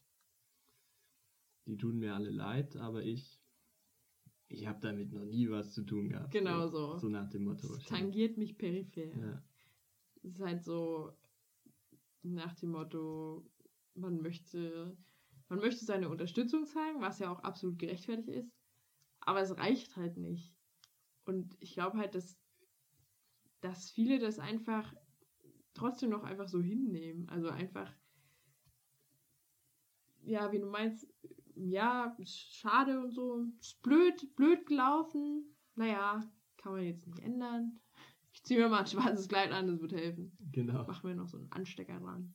die 1.68 1.78
tun 1.78 2.00
mir 2.00 2.16
alle 2.16 2.30
leid, 2.32 2.76
aber 2.78 3.04
ich, 3.04 3.41
ich 4.52 4.68
habe 4.68 4.80
damit 4.82 5.12
noch 5.14 5.26
nie 5.26 5.50
was 5.50 5.74
zu 5.74 5.84
tun 5.84 6.10
gehabt. 6.10 6.32
Genau 6.32 6.68
so. 6.68 6.98
So 6.98 7.10
nach 7.10 7.30
dem 7.30 7.46
Motto. 7.46 7.74
Es 7.76 7.86
tangiert 7.86 8.38
mich 8.38 8.58
peripher. 8.58 9.16
Ja. 9.18 9.44
Es 10.16 10.26
ist 10.26 10.42
halt 10.42 10.64
so 10.64 11.12
nach 12.24 12.54
dem 12.56 12.72
Motto, 12.72 13.46
man 13.96 14.22
möchte, 14.22 14.96
man 15.50 15.60
möchte 15.60 15.86
seine 15.86 16.10
Unterstützung 16.10 16.66
zeigen, 16.66 17.02
was 17.02 17.20
ja 17.20 17.32
auch 17.32 17.40
absolut 17.40 17.80
gerechtfertigt 17.80 18.30
ist, 18.30 18.52
aber 19.22 19.42
es 19.42 19.58
reicht 19.58 19.96
halt 19.96 20.18
nicht. 20.18 20.54
Und 21.26 21.56
ich 21.60 21.74
glaube 21.74 21.98
halt, 21.98 22.16
dass, 22.16 22.38
dass 23.62 23.90
viele 23.90 24.20
das 24.20 24.40
einfach 24.40 24.94
trotzdem 25.74 26.10
noch 26.10 26.24
einfach 26.24 26.48
so 26.48 26.62
hinnehmen. 26.62 27.28
Also 27.30 27.50
einfach, 27.50 27.92
ja, 30.24 30.52
wie 30.52 30.60
du 30.60 30.68
meinst, 30.68 31.08
ja, 31.56 32.16
ist 32.18 32.56
schade 32.56 33.00
und 33.00 33.12
so, 33.12 33.46
ist 33.60 33.82
blöd, 33.82 34.36
blöd 34.36 34.66
gelaufen. 34.66 35.56
Naja, 35.76 36.24
kann 36.58 36.74
man 36.74 36.84
jetzt 36.84 37.08
nicht 37.08 37.20
ändern. 37.20 37.80
Ich 38.34 38.44
ziehe 38.44 38.60
mir 38.60 38.70
mal 38.70 38.80
ein 38.80 38.88
schwarzes 38.88 39.28
Kleid 39.28 39.52
an, 39.52 39.68
das 39.68 39.82
wird 39.82 39.94
helfen. 39.94 40.32
Genau. 40.52 40.86
Mach 40.88 41.04
mir 41.04 41.16
noch 41.16 41.28
so 41.28 41.38
einen 41.38 41.52
Anstecker 41.52 42.00
dran. 42.00 42.34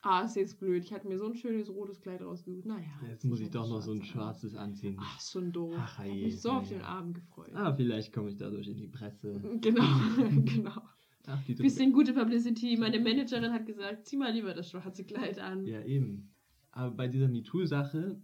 Ah, 0.00 0.22
ist 0.22 0.36
jetzt 0.36 0.60
blöd. 0.60 0.84
Ich 0.84 0.92
hatte 0.92 1.08
mir 1.08 1.18
so 1.18 1.26
ein 1.26 1.34
schönes 1.34 1.68
rotes 1.70 2.00
Kleid 2.00 2.22
rausgesucht. 2.22 2.66
Naja. 2.66 2.86
Jetzt 3.08 3.24
muss 3.24 3.40
ich 3.40 3.50
doch 3.50 3.68
noch 3.68 3.80
so 3.80 3.92
ein 3.92 4.04
schwarzes 4.04 4.54
anziehen. 4.54 4.96
Ach, 5.00 5.18
ist 5.18 5.32
schon 5.32 5.50
doof. 5.52 5.74
Ach, 5.76 6.04
ich 6.04 6.06
je, 6.06 6.12
hab 6.12 6.24
mich 6.24 6.40
so 6.40 6.50
auf 6.50 6.70
naja. 6.70 6.78
den 6.78 6.84
Abend 6.84 7.14
gefreut. 7.14 7.50
Ah, 7.54 7.74
vielleicht 7.74 8.12
komme 8.12 8.28
ich 8.28 8.36
dadurch 8.36 8.68
in 8.68 8.76
die 8.78 8.88
Presse. 8.88 9.40
Genau, 9.60 9.82
genau. 10.44 10.82
Ach, 11.26 11.42
die 11.44 11.54
Bisschen 11.54 11.92
gute 11.92 12.14
Publicity. 12.14 12.76
Meine 12.76 13.00
Managerin 13.00 13.52
hat 13.52 13.66
gesagt, 13.66 14.06
zieh 14.06 14.16
mal 14.16 14.32
lieber 14.32 14.54
das 14.54 14.70
schwarze 14.70 15.04
Kleid 15.04 15.38
an. 15.40 15.66
Ja, 15.66 15.82
eben. 15.82 16.32
Aber 16.70 16.94
bei 16.94 17.08
dieser 17.08 17.28
MeToo-Sache, 17.28 18.20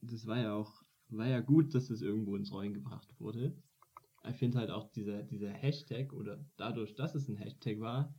das 0.00 0.26
war 0.26 0.38
ja 0.38 0.54
auch, 0.54 0.82
war 1.08 1.26
ja 1.26 1.40
gut, 1.40 1.74
dass 1.74 1.88
das 1.88 2.02
irgendwo 2.02 2.36
ins 2.36 2.52
Rollen 2.52 2.74
gebracht 2.74 3.08
wurde. 3.18 3.56
Ich 4.28 4.36
finde 4.36 4.58
halt 4.58 4.70
auch 4.70 4.90
dieser, 4.92 5.22
dieser 5.22 5.50
Hashtag 5.50 6.12
oder 6.12 6.44
dadurch, 6.56 6.94
dass 6.94 7.14
es 7.14 7.28
ein 7.28 7.36
Hashtag 7.36 7.78
war, 7.80 8.14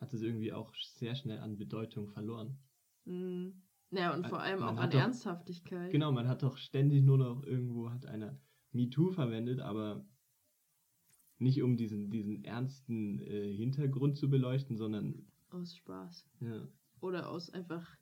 hat 0.00 0.12
es 0.14 0.22
irgendwie 0.22 0.52
auch 0.52 0.72
sehr 0.76 1.14
schnell 1.16 1.38
an 1.38 1.56
Bedeutung 1.58 2.08
verloren. 2.08 2.56
Mhm. 3.04 3.62
Naja, 3.90 4.14
und 4.14 4.26
vor 4.28 4.40
allem 4.40 4.60
Man 4.60 4.76
auch 4.78 4.82
an 4.82 4.90
doch- 4.90 5.00
Ernsthaftigkeit. 5.00 5.90
Genau, 5.90 6.12
man 6.12 6.28
hat 6.28 6.42
doch 6.42 6.56
ständig 6.58 7.02
nur 7.02 7.18
noch 7.18 7.42
irgendwo 7.42 7.90
hat 7.90 8.06
einer 8.06 8.38
MeToo 8.72 9.10
verwendet, 9.12 9.60
aber 9.60 10.04
nicht 11.38 11.62
um 11.62 11.76
diesen, 11.76 12.10
diesen 12.10 12.44
ernsten 12.44 13.20
äh, 13.20 13.52
Hintergrund 13.54 14.18
zu 14.18 14.28
beleuchten, 14.28 14.76
sondern 14.76 15.26
Aus 15.50 15.74
Spaß. 15.76 16.26
ja, 16.40 16.68
Oder 17.00 17.28
aus 17.30 17.50
einfach 17.50 17.96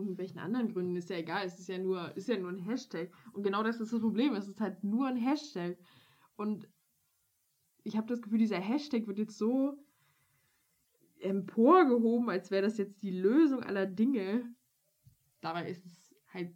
irgendwelchen 0.00 0.38
anderen 0.38 0.72
Gründen. 0.72 0.96
Ist 0.96 1.10
ja 1.10 1.16
egal. 1.16 1.46
Es 1.46 1.58
ist 1.58 1.68
ja 1.68 1.78
nur, 1.78 2.16
ist 2.16 2.28
ja 2.28 2.38
nur 2.38 2.50
ein 2.50 2.58
Hashtag. 2.58 3.10
Und 3.32 3.42
genau 3.42 3.62
das 3.62 3.80
ist 3.80 3.92
das 3.92 4.00
Problem. 4.00 4.34
Es 4.34 4.48
ist 4.48 4.60
halt 4.60 4.82
nur 4.84 5.06
ein 5.06 5.16
Hashtag. 5.16 5.78
Und 6.36 6.68
ich 7.84 7.96
habe 7.96 8.08
das 8.08 8.22
Gefühl, 8.22 8.38
dieser 8.38 8.60
Hashtag 8.60 9.06
wird 9.06 9.18
jetzt 9.18 9.38
so 9.38 9.78
emporgehoben, 11.20 12.28
als 12.30 12.50
wäre 12.50 12.62
das 12.62 12.78
jetzt 12.78 13.02
die 13.02 13.10
Lösung 13.10 13.62
aller 13.62 13.86
Dinge. 13.86 14.54
Dabei 15.40 15.68
ist 15.70 15.84
es 15.84 16.14
halt 16.32 16.54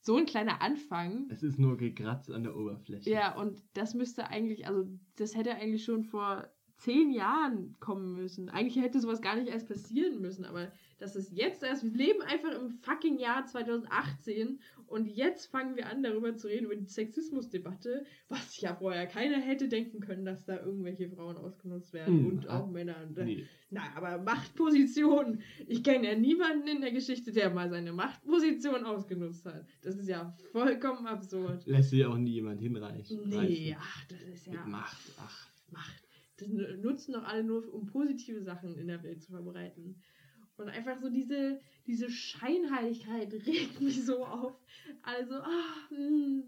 so 0.00 0.16
ein 0.16 0.26
kleiner 0.26 0.62
Anfang. 0.62 1.28
Es 1.30 1.42
ist 1.42 1.58
nur 1.58 1.76
gekratzt 1.76 2.30
an 2.30 2.42
der 2.42 2.56
Oberfläche. 2.56 3.10
Ja, 3.10 3.36
und 3.36 3.62
das 3.74 3.94
müsste 3.94 4.28
eigentlich, 4.28 4.66
also 4.66 4.88
das 5.16 5.34
hätte 5.36 5.54
eigentlich 5.54 5.84
schon 5.84 6.04
vor 6.04 6.48
zehn 6.78 7.10
Jahren 7.10 7.76
kommen 7.80 8.14
müssen. 8.14 8.48
Eigentlich 8.48 8.82
hätte 8.82 9.00
sowas 9.00 9.20
gar 9.20 9.36
nicht 9.36 9.48
erst 9.48 9.68
passieren 9.68 10.20
müssen, 10.20 10.44
aber 10.44 10.70
das 10.98 11.16
ist 11.16 11.32
jetzt 11.32 11.62
erst, 11.62 11.84
wir 11.84 11.90
leben 11.92 12.22
einfach 12.22 12.52
im 12.52 12.70
fucking 12.70 13.18
Jahr 13.18 13.46
2018 13.46 14.60
und 14.86 15.06
jetzt 15.06 15.46
fangen 15.46 15.76
wir 15.76 15.86
an, 15.88 16.02
darüber 16.02 16.34
zu 16.34 16.48
reden, 16.48 16.66
über 16.66 16.76
die 16.76 16.86
Sexismusdebatte, 16.86 18.04
was 18.28 18.60
ja 18.60 18.74
vorher 18.74 19.06
keiner 19.06 19.38
hätte 19.38 19.68
denken 19.68 20.00
können, 20.00 20.24
dass 20.24 20.44
da 20.44 20.56
irgendwelche 20.56 21.08
Frauen 21.10 21.36
ausgenutzt 21.36 21.92
werden 21.92 22.18
Hm, 22.20 22.26
und 22.26 22.48
ah, 22.48 22.60
auch 22.60 22.70
Männer. 22.70 22.96
Und, 23.06 23.16
Nee. 23.18 23.44
Na, 23.70 23.82
aber 23.96 24.18
Machtposition. 24.22 25.40
Ich 25.66 25.84
kenne 25.84 26.08
ja 26.08 26.14
niemanden 26.18 26.66
in 26.68 26.80
der 26.80 26.90
Geschichte, 26.92 27.32
der 27.32 27.50
mal 27.50 27.68
seine 27.68 27.92
Machtposition 27.92 28.84
ausgenutzt 28.84 29.44
hat. 29.44 29.66
Das 29.82 29.96
ist 29.96 30.08
ja 30.08 30.34
vollkommen 30.52 31.06
absurd. 31.06 31.66
Lässt 31.66 31.90
sich 31.90 32.04
auch 32.06 32.16
nie 32.16 32.32
jemand 32.32 32.60
hinreichen. 32.60 33.28
Nee, 33.28 33.74
reißen. 33.74 33.76
ach, 33.78 34.04
das 34.06 34.22
ist 34.22 34.46
ja 34.46 34.52
Mit 34.54 34.66
Macht. 34.68 34.96
Ach. 35.18 35.48
Macht. 35.70 36.07
Das 36.38 36.48
nutzen 36.48 37.12
doch 37.12 37.24
alle 37.24 37.44
nur, 37.44 37.72
um 37.72 37.86
positive 37.86 38.42
Sachen 38.42 38.78
in 38.78 38.86
der 38.86 39.02
Welt 39.02 39.22
zu 39.22 39.32
verbreiten. 39.32 40.00
Und 40.56 40.68
einfach 40.68 41.00
so 41.00 41.08
diese, 41.08 41.60
diese 41.86 42.10
Scheinheiligkeit 42.10 43.32
regt 43.46 43.80
mich 43.80 44.04
so 44.04 44.24
auf. 44.24 44.54
Also, 45.02 45.34
ah, 45.34 45.88
hm, 45.88 46.44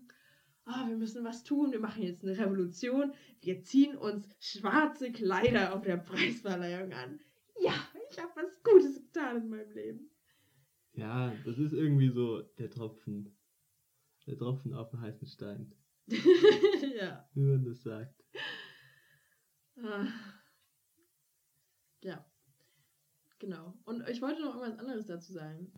ah, 0.64 0.88
wir 0.88 0.96
müssen 0.96 1.24
was 1.24 1.44
tun, 1.44 1.72
wir 1.72 1.80
machen 1.80 2.02
jetzt 2.02 2.24
eine 2.24 2.36
Revolution, 2.36 3.12
wir 3.42 3.62
ziehen 3.62 3.96
uns 3.96 4.28
schwarze 4.40 5.12
Kleider 5.12 5.74
auf 5.74 5.82
der 5.82 5.96
Preisverleihung 5.96 6.92
an. 6.92 7.20
Ja, 7.60 7.74
ich 8.10 8.18
habe 8.18 8.32
was 8.34 8.62
Gutes 8.64 8.96
getan 8.96 9.42
in 9.42 9.48
meinem 9.50 9.72
Leben. 9.72 10.10
Ja, 10.92 11.32
das 11.44 11.58
ist 11.58 11.72
irgendwie 11.72 12.10
so 12.10 12.42
der 12.58 12.70
Tropfen. 12.70 13.36
Der 14.26 14.36
Tropfen 14.36 14.74
auf 14.74 14.90
dem 14.90 15.00
heißen 15.00 15.26
Stein. 15.26 15.74
ja. 16.08 17.28
Wie 17.34 17.40
man 17.42 17.64
das 17.64 17.82
sagt. 17.82 18.24
Ah. 19.82 20.06
Ja. 22.02 22.24
Genau. 23.38 23.74
Und 23.84 24.06
ich 24.08 24.20
wollte 24.20 24.42
noch 24.42 24.54
irgendwas 24.54 24.78
anderes 24.78 25.06
dazu 25.06 25.32
sagen. 25.32 25.72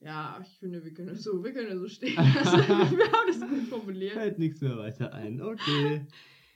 Ja, 0.00 0.40
ich 0.42 0.58
finde, 0.58 0.82
wir 0.82 0.94
können 0.94 1.14
so, 1.14 1.44
wir 1.44 1.52
können 1.52 1.78
so 1.78 1.86
stehen 1.86 2.16
lassen. 2.16 2.34
wir 2.96 3.12
haben 3.12 3.26
das 3.28 3.40
gut 3.40 3.68
formuliert. 3.68 4.14
Fällt 4.14 4.38
nichts 4.38 4.60
mehr 4.60 4.78
weiter 4.78 5.12
ein. 5.12 5.40
Okay. 5.42 6.06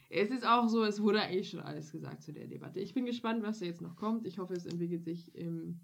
Es 0.09 0.31
ist 0.31 0.47
auch 0.47 0.69
so, 0.69 0.85
es 0.85 1.03
wurde 1.03 1.21
eigentlich 1.21 1.51
schon 1.51 1.61
alles 1.61 1.93
gesagt 1.93 2.23
zu 2.23 2.33
der 2.33 2.47
Debatte. 2.47 2.81
Ich 2.81 2.95
bin 2.95 3.05
gespannt, 3.05 3.43
was 3.43 3.59
da 3.59 3.67
jetzt 3.67 3.83
noch 3.83 3.97
kommt. 3.97 4.27
Ich 4.27 4.39
hoffe, 4.39 4.55
es 4.55 4.65
entwickelt 4.65 5.05
sich 5.05 5.37
ähm, 5.37 5.81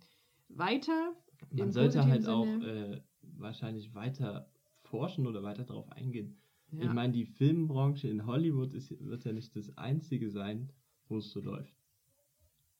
weiter. 0.48 1.14
Man 1.50 1.72
sollte 1.72 2.04
halt 2.04 2.24
positiven 2.24 2.34
auch 2.34 2.44
Sinne. 2.44 2.94
äh, 2.96 3.02
wahrscheinlich 3.22 3.94
weiter 3.94 4.50
forschen 4.82 5.26
oder 5.26 5.42
weiter 5.42 5.64
darauf 5.64 5.90
eingehen. 5.92 6.40
Ja. 6.72 6.84
Ich 6.84 6.92
meine, 6.92 7.12
die 7.12 7.26
Filmbranche 7.26 8.08
in 8.08 8.26
Hollywood 8.26 8.74
ist, 8.74 8.90
wird 9.04 9.24
ja 9.24 9.32
nicht 9.32 9.56
das 9.56 9.76
einzige 9.76 10.30
sein, 10.30 10.72
wo 11.08 11.18
es 11.18 11.30
so 11.30 11.40
läuft. 11.40 11.74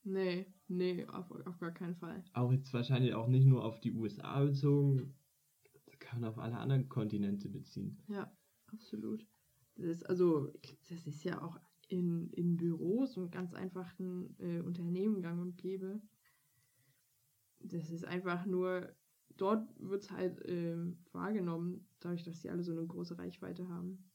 nee, 0.05 0.47
nee, 0.69 1.07
auf, 1.07 1.31
auf 1.47 1.59
gar 1.59 1.73
keinen 1.73 1.97
Fall. 1.97 2.25
Auch 2.33 2.53
jetzt 2.53 2.73
wahrscheinlich 2.73 3.15
auch 3.15 3.29
nicht 3.29 3.47
nur 3.47 3.65
auf 3.65 3.81
die 3.81 3.93
USA 3.93 4.45
bezogen, 4.45 5.15
das 5.87 5.99
kann 5.99 6.21
man 6.21 6.31
auf 6.31 6.39
alle 6.39 6.57
anderen 6.59 6.89
Kontinente 6.89 7.49
beziehen. 7.49 8.03
Ja, 8.09 8.33
absolut. 8.67 9.27
Das 9.77 9.87
ist 9.87 10.05
also, 10.05 10.53
das 10.89 11.07
ist 11.07 11.25
ja 11.25 11.43
auch 11.43 11.59
in, 11.89 12.31
in 12.31 12.57
Büros 12.57 13.17
und 13.17 13.31
ganz 13.31 13.55
einfachen 13.55 14.37
äh, 14.39 14.61
Unternehmen 14.61 15.23
gang 15.23 15.41
und 15.41 15.57
gäbe. 15.57 16.01
Das 17.59 17.91
ist 17.91 18.05
einfach 18.05 18.47
nur, 18.47 18.95
dort 19.37 19.69
wird 19.79 20.03
es 20.03 20.11
halt 20.11 20.41
ähm, 20.47 20.99
wahrgenommen, 21.13 21.87
dadurch, 22.01 22.23
dass 22.25 22.41
die 22.41 22.51
alle 22.51 22.63
so 22.63 22.73
eine 22.73 22.87
große 22.87 23.19
Reichweite 23.19 23.69
haben. 23.69 24.11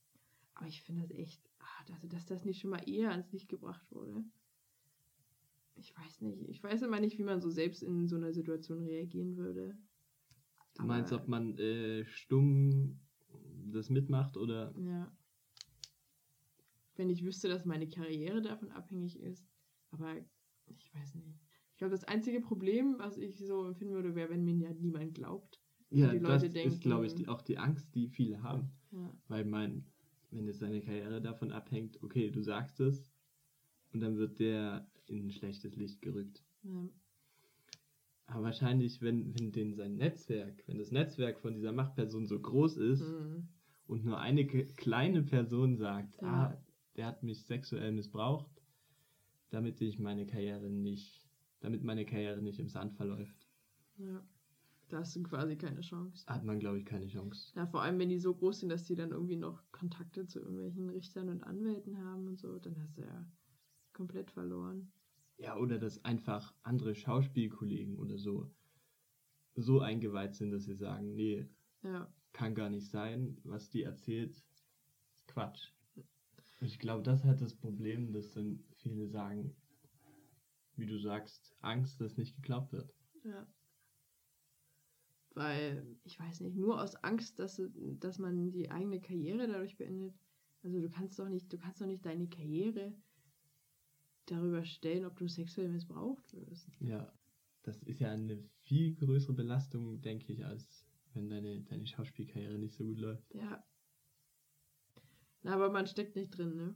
Aber 0.56 0.68
ich 0.68 0.82
finde 0.82 1.02
das 1.02 1.12
echt, 1.12 1.42
ah, 1.60 1.94
also, 1.94 2.08
dass 2.08 2.26
das 2.26 2.46
nicht 2.46 2.62
schon 2.62 2.72
mal 2.72 2.88
eher 2.88 3.12
ans 3.12 3.32
Licht 3.32 3.50
gebracht 3.50 3.86
wurde. 3.92 4.24
Ich 5.76 5.96
weiß 5.98 6.22
nicht. 6.22 6.48
Ich 6.50 6.64
weiß 6.64 6.82
immer 6.84 7.00
nicht, 7.00 7.18
wie 7.18 7.24
man 7.24 7.42
so 7.42 7.50
selbst 7.50 7.84
in 7.84 8.08
so 8.08 8.16
einer 8.16 8.32
Situation 8.32 8.84
reagieren 8.84 9.36
würde. 9.36 9.78
Du 10.76 10.86
meinst, 10.86 11.12
ob 11.12 11.28
man 11.28 11.58
äh, 11.58 12.06
stumm 12.06 13.00
das 13.72 13.90
mitmacht 13.90 14.38
oder. 14.38 14.74
Ja. 14.78 15.12
Wenn 16.96 17.10
ich 17.10 17.26
wüsste, 17.26 17.50
dass 17.50 17.66
meine 17.66 17.90
Karriere 17.90 18.42
davon 18.42 18.72
abhängig 18.72 19.20
ist. 19.20 19.46
Aber 19.92 20.16
ich 20.68 20.94
weiß 20.94 21.16
nicht. 21.16 21.40
Ich 21.76 21.80
glaube, 21.80 21.92
das 21.92 22.06
einzige 22.06 22.40
Problem, 22.40 22.96
was 23.00 23.18
ich 23.18 23.38
so 23.38 23.66
empfinden 23.66 23.96
würde, 23.96 24.16
wäre, 24.16 24.30
wenn 24.30 24.46
mir 24.46 24.56
ja 24.56 24.74
niemand 24.74 25.14
glaubt. 25.14 25.60
Ja, 25.90 26.10
die 26.14 26.20
das 26.20 26.42
Leute 26.44 26.50
denken- 26.54 26.70
ist, 26.74 26.82
glaube 26.82 27.06
ich, 27.06 27.16
die, 27.16 27.28
auch 27.28 27.42
die 27.42 27.58
Angst, 27.58 27.94
die 27.96 28.08
viele 28.08 28.42
haben. 28.42 28.72
Ja. 28.94 29.14
Weil 29.28 29.44
mein, 29.44 29.86
wenn 30.32 30.48
jetzt 30.48 30.62
deine 30.62 30.80
Karriere 30.80 31.22
davon 31.22 31.52
abhängt, 31.52 32.02
okay, 32.02 32.32
du 32.32 32.42
sagst 32.42 32.80
es 32.80 33.12
und 33.92 34.00
dann 34.00 34.16
wird 34.18 34.40
der 34.40 34.90
in 35.08 35.28
ein 35.28 35.32
schlechtes 35.32 35.76
Licht 35.76 36.02
gerückt. 36.02 36.46
ja. 36.64 36.88
Aber 38.28 38.44
wahrscheinlich, 38.46 39.02
wenn, 39.02 39.38
wenn 39.38 39.52
den 39.52 39.76
sein 39.76 39.98
Netzwerk, 39.98 40.64
wenn 40.68 40.78
das 40.80 40.92
Netzwerk 40.92 41.40
von 41.42 41.54
dieser 41.56 41.72
Machtperson 41.74 42.26
so 42.26 42.40
groß 42.40 42.78
ist 42.78 43.02
Mhm. 43.02 43.50
und 43.86 44.04
nur 44.06 44.18
eine 44.20 44.48
kleine 44.48 45.24
Person 45.24 45.76
sagt, 45.76 46.16
Ja. 46.22 46.28
ah, 46.28 46.64
der 46.96 47.06
hat 47.08 47.22
mich 47.22 47.44
sexuell 47.46 47.92
missbraucht, 47.92 48.50
damit 49.50 49.80
ich 49.82 50.00
meine 50.00 50.26
Karriere 50.26 50.70
nicht, 50.72 51.25
damit 51.66 51.84
meine 51.84 52.06
Karriere 52.06 52.42
nicht 52.42 52.60
im 52.60 52.70
Sand 52.70 52.94
verläuft, 52.94 53.48
ja. 53.98 54.22
Da 54.90 55.00
hast 55.00 55.16
du 55.16 55.24
quasi 55.24 55.56
keine 55.56 55.82
Chance. 55.82 56.26
hat 56.28 56.44
man, 56.44 56.60
glaube 56.60 56.80
ich, 56.80 56.86
keine 56.86 57.08
Chance. 57.08 57.52
Ja, 57.56 57.66
vor 57.66 57.82
allem, 57.82 57.98
wenn 57.98 58.10
die 58.10 58.20
so 58.20 58.34
groß 58.36 58.60
sind, 58.60 58.70
dass 58.70 58.86
die 58.86 58.96
dann 58.96 59.12
irgendwie 59.12 59.36
noch 59.36 59.64
Kontakte 59.72 60.28
zu 60.28 60.40
irgendwelchen 60.40 60.90
Richtern 60.90 61.30
und 61.30 61.44
Anwälten 61.44 61.98
haben 61.98 62.28
und 62.28 62.40
so, 62.40 62.60
dann 62.60 62.80
hast 62.80 62.98
du 62.98 63.02
ja 63.02 63.26
komplett 63.94 64.30
verloren. 64.32 64.92
Ja, 65.38 65.58
oder 65.58 65.80
dass 65.80 66.06
einfach 66.06 66.54
andere 66.64 66.94
Schauspielkollegen 66.94 67.98
oder 67.98 68.18
so 68.18 68.52
so 69.56 69.80
eingeweiht 69.80 70.36
sind, 70.36 70.52
dass 70.52 70.66
sie 70.66 70.76
sagen, 70.76 71.16
nee, 71.16 71.48
Ja. 71.84 72.14
kann 72.34 72.56
gar 72.56 72.70
nicht 72.70 72.90
sein, 72.90 73.38
was 73.44 73.70
die 73.70 73.84
erzählt, 73.84 74.36
ist 74.36 74.66
Quatsch. 75.28 75.72
Ich 76.62 76.80
glaube, 76.80 77.04
das 77.04 77.24
hat 77.24 77.42
das 77.42 77.56
Problem, 77.56 78.12
dass 78.14 78.34
dann 78.34 78.64
viele 78.76 79.08
sagen, 79.08 79.56
wie 80.78 80.86
du 80.86 80.98
sagst, 81.00 81.56
Angst, 81.62 82.00
dass 82.02 82.18
nicht 82.18 82.36
geglaubt 82.36 82.72
wird. 82.74 82.94
Ja. 83.24 83.48
Weil, 85.34 85.98
ich 86.04 86.20
weiß 86.20 86.42
nicht, 86.42 86.56
nur 86.56 86.82
aus 86.82 86.96
Angst, 87.04 87.40
dass, 87.40 87.62
dass 88.00 88.20
man 88.20 88.52
die 88.52 88.72
eigene 88.72 89.02
Karriere 89.02 89.48
dadurch 89.48 89.78
beendet. 89.78 90.14
Also 90.64 90.80
du 90.80 90.90
kannst 90.90 91.20
doch 91.20 91.28
nicht, 91.28 91.52
du 91.52 91.58
kannst 91.58 91.82
doch 91.82 91.88
nicht 91.88 92.06
deine 92.06 92.28
Karriere 92.28 92.94
darüber 94.28 94.64
stellen, 94.66 95.06
ob 95.06 95.18
du 95.18 95.28
sexuell 95.28 95.70
missbraucht 95.70 96.34
wirst. 96.34 96.70
Ja, 96.80 97.12
das 97.64 97.84
ist 97.84 98.00
ja 98.00 98.12
eine 98.12 98.44
viel 98.64 98.96
größere 98.96 99.34
Belastung, 99.34 100.02
denke 100.02 100.32
ich, 100.34 100.46
als 100.46 100.86
wenn 101.14 101.30
deine, 101.30 101.62
deine 101.62 101.86
Schauspielkarriere 101.86 102.58
nicht 102.58 102.74
so 102.74 102.86
gut 102.86 103.00
läuft. 103.00 103.34
Ja. 103.36 103.64
Na, 105.44 105.54
aber 105.54 105.70
man 105.72 105.86
steckt 105.86 106.16
nicht 106.16 106.36
drin, 106.36 106.56
ne? 106.56 106.76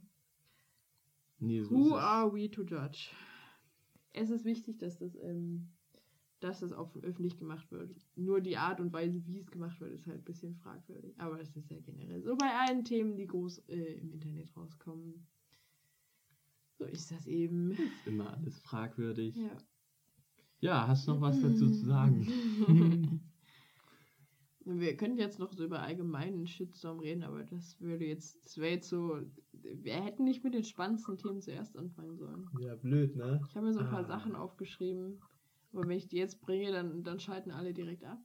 Nee, 1.38 1.62
so 1.64 1.70
Who 1.70 1.96
ist 1.96 2.02
es. 2.02 2.02
are 2.02 2.32
we 2.32 2.50
to 2.50 2.62
judge? 2.62 3.10
Es 4.12 4.30
ist 4.30 4.44
wichtig, 4.44 4.78
dass 4.78 4.98
das, 4.98 5.14
ähm, 5.16 5.68
dass 6.40 6.60
das 6.60 6.72
auch 6.72 6.94
öffentlich 6.96 7.38
gemacht 7.38 7.70
wird. 7.70 7.94
Nur 8.16 8.40
die 8.40 8.56
Art 8.56 8.80
und 8.80 8.92
Weise, 8.92 9.24
wie 9.26 9.38
es 9.38 9.50
gemacht 9.50 9.80
wird, 9.80 9.92
ist 9.92 10.06
halt 10.06 10.18
ein 10.18 10.24
bisschen 10.24 10.54
fragwürdig. 10.56 11.18
Aber 11.18 11.38
das 11.38 11.56
ist 11.56 11.70
ja 11.70 11.78
generell 11.80 12.22
so 12.22 12.36
bei 12.36 12.50
allen 12.54 12.84
Themen, 12.84 13.16
die 13.16 13.26
groß 13.26 13.58
äh, 13.68 13.94
im 13.94 14.12
Internet 14.12 14.56
rauskommen. 14.56 15.26
So 16.78 16.84
ist 16.86 17.10
das 17.10 17.26
eben. 17.26 17.72
Ist 17.72 18.06
immer 18.06 18.32
alles 18.36 18.58
fragwürdig. 18.60 19.36
Ja. 19.36 19.56
Ja, 20.60 20.88
hast 20.88 21.08
du 21.08 21.12
noch 21.12 21.20
was 21.22 21.40
dazu 21.40 21.70
zu 21.70 21.86
sagen? 21.86 23.20
Wir 24.64 24.96
könnten 24.96 25.18
jetzt 25.18 25.38
noch 25.38 25.52
so 25.52 25.64
über 25.64 25.82
allgemeinen 25.82 26.46
Shitstorm 26.46 27.00
reden, 27.00 27.22
aber 27.22 27.44
das 27.44 27.80
würde 27.80 28.04
jetzt, 28.04 28.44
das 28.44 28.58
wäre 28.58 28.74
jetzt 28.74 28.88
so, 28.88 29.20
wir 29.62 29.94
hätten 29.94 30.24
nicht 30.24 30.42
mit 30.44 30.54
den 30.54 30.64
spannendsten 30.64 31.16
Themen 31.18 31.40
zuerst 31.40 31.76
anfangen 31.76 32.16
sollen. 32.16 32.48
ja, 32.60 32.74
blöd, 32.76 33.16
ne? 33.16 33.40
Ich 33.48 33.56
habe 33.56 33.66
mir 33.66 33.72
so 33.72 33.80
ein 33.80 33.88
paar 33.90 34.00
Ah. 34.04 34.04
Sachen 34.08 34.34
aufgeschrieben, 34.34 35.20
aber 35.72 35.82
wenn 35.88 35.96
ich 35.96 36.08
die 36.08 36.16
jetzt 36.16 36.40
bringe, 36.40 36.72
dann, 36.72 37.02
dann 37.04 37.20
schalten 37.20 37.50
alle 37.50 37.72
direkt 37.72 38.04
ab. 38.04 38.18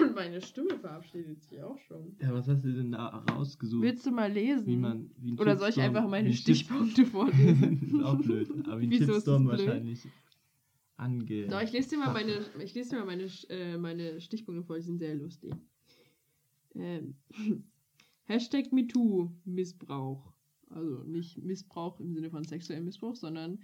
Und 0.00 0.14
meine 0.14 0.40
Stimme 0.40 0.76
verabschiedet 0.78 1.40
sich 1.42 1.62
auch 1.62 1.78
schon. 1.78 2.16
Ja, 2.20 2.32
was 2.32 2.48
hast 2.48 2.64
du 2.64 2.72
denn 2.72 2.92
da 2.92 3.24
rausgesucht? 3.30 3.82
Willst 3.82 4.04
du 4.04 4.10
mal 4.10 4.30
lesen? 4.32 4.66
wie 4.66 4.76
man, 4.76 5.10
wie 5.18 5.34
Oder 5.38 5.56
soll 5.56 5.68
ich 5.68 5.80
einfach 5.80 6.08
meine 6.08 6.32
Stichpunkte 6.32 7.06
vorlesen? 7.06 7.80
ist 7.86 8.02
auch 8.02 8.18
blöd. 8.18 8.50
Aber 8.66 8.80
wie 8.80 8.86
ein 8.86 9.06
blöd? 9.06 9.24
wahrscheinlich 9.46 10.08
ange. 10.96 11.46
Doch, 11.46 11.60
ich 11.62 11.72
lese 11.72 11.90
dir 11.90 11.98
mal 11.98 12.12
meine, 12.12 12.40
ich 12.60 12.74
lese 12.74 12.90
dir 12.90 12.96
mal 12.96 13.06
meine, 13.06 13.28
äh, 13.48 13.78
meine 13.78 14.20
Stichpunkte 14.20 14.64
vor, 14.64 14.76
die 14.76 14.82
sind 14.82 14.98
sehr 14.98 15.14
lustig. 15.14 15.54
Ähm, 16.74 17.14
Hashtag 18.26 18.72
MeToo 18.72 19.30
Missbrauch. 19.44 20.32
Also 20.68 21.04
nicht 21.04 21.38
Missbrauch 21.38 22.00
im 22.00 22.12
Sinne 22.12 22.30
von 22.30 22.44
sexuellem 22.44 22.84
Missbrauch, 22.84 23.14
sondern 23.14 23.60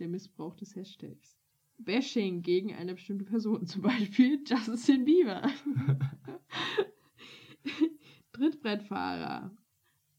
der 0.00 0.08
Missbrauch 0.08 0.56
des 0.56 0.74
Hashtags. 0.74 1.38
Bashing 1.78 2.42
gegen 2.42 2.74
eine 2.74 2.94
bestimmte 2.94 3.24
Person, 3.24 3.66
zum 3.66 3.82
Beispiel 3.82 4.42
Justin 4.44 5.04
Bieber. 5.04 5.42
Trittbrettfahrer. 8.32 9.56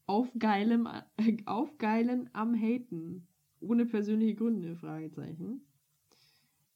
Aufgeilen, 0.06 0.86
äh, 1.18 1.36
aufgeilen 1.44 2.30
am 2.32 2.54
Haten. 2.54 3.26
Ohne 3.60 3.84
persönliche 3.86 4.34
Gründe, 4.34 4.74
Fragezeichen. 4.74 5.60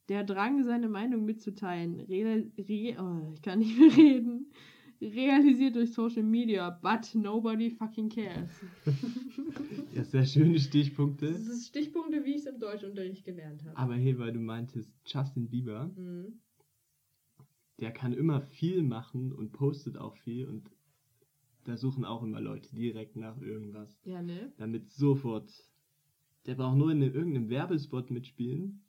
Der 0.08 0.22
Drang, 0.22 0.62
seine 0.62 0.88
Meinung 0.88 1.24
mitzuteilen, 1.24 1.98
real, 2.00 2.52
re, 2.56 2.96
oh, 3.00 3.32
ich 3.34 3.42
kann 3.42 3.58
nicht 3.58 3.76
mehr 3.76 3.96
reden, 3.96 4.52
realisiert 5.00 5.74
durch 5.76 5.92
Social 5.92 6.22
Media, 6.22 6.70
but 6.70 7.14
nobody 7.14 7.70
fucking 7.70 8.08
cares. 8.08 8.50
Ja, 9.94 10.04
sehr 10.04 10.24
schöne 10.26 10.58
Stichpunkte. 10.58 11.32
Das 11.32 11.46
ist 11.46 11.68
Stichpunkte, 11.68 12.24
wie 12.24 12.30
ich 12.32 12.38
es 12.38 12.46
im 12.46 12.58
Deutschunterricht 12.58 13.24
gelernt 13.24 13.64
habe. 13.64 13.76
Aber 13.76 13.94
hey, 13.94 14.18
weil 14.18 14.32
du 14.32 14.40
meintest, 14.40 14.92
Justin 15.06 15.48
Bieber, 15.48 15.86
Mhm. 15.96 16.40
der 17.80 17.92
kann 17.92 18.12
immer 18.12 18.40
viel 18.40 18.82
machen 18.82 19.32
und 19.32 19.52
postet 19.52 19.96
auch 19.98 20.16
viel 20.16 20.46
und 20.46 20.70
da 21.64 21.76
suchen 21.76 22.04
auch 22.04 22.22
immer 22.22 22.40
Leute 22.40 22.74
direkt 22.74 23.16
nach 23.16 23.40
irgendwas. 23.40 23.98
Ja, 24.04 24.22
ne? 24.22 24.52
Damit 24.56 24.90
sofort. 24.92 25.50
Der 26.46 26.54
braucht 26.54 26.76
nur 26.78 26.92
in 26.92 27.02
irgendeinem 27.02 27.48
Werbespot 27.50 28.10
mitspielen 28.12 28.84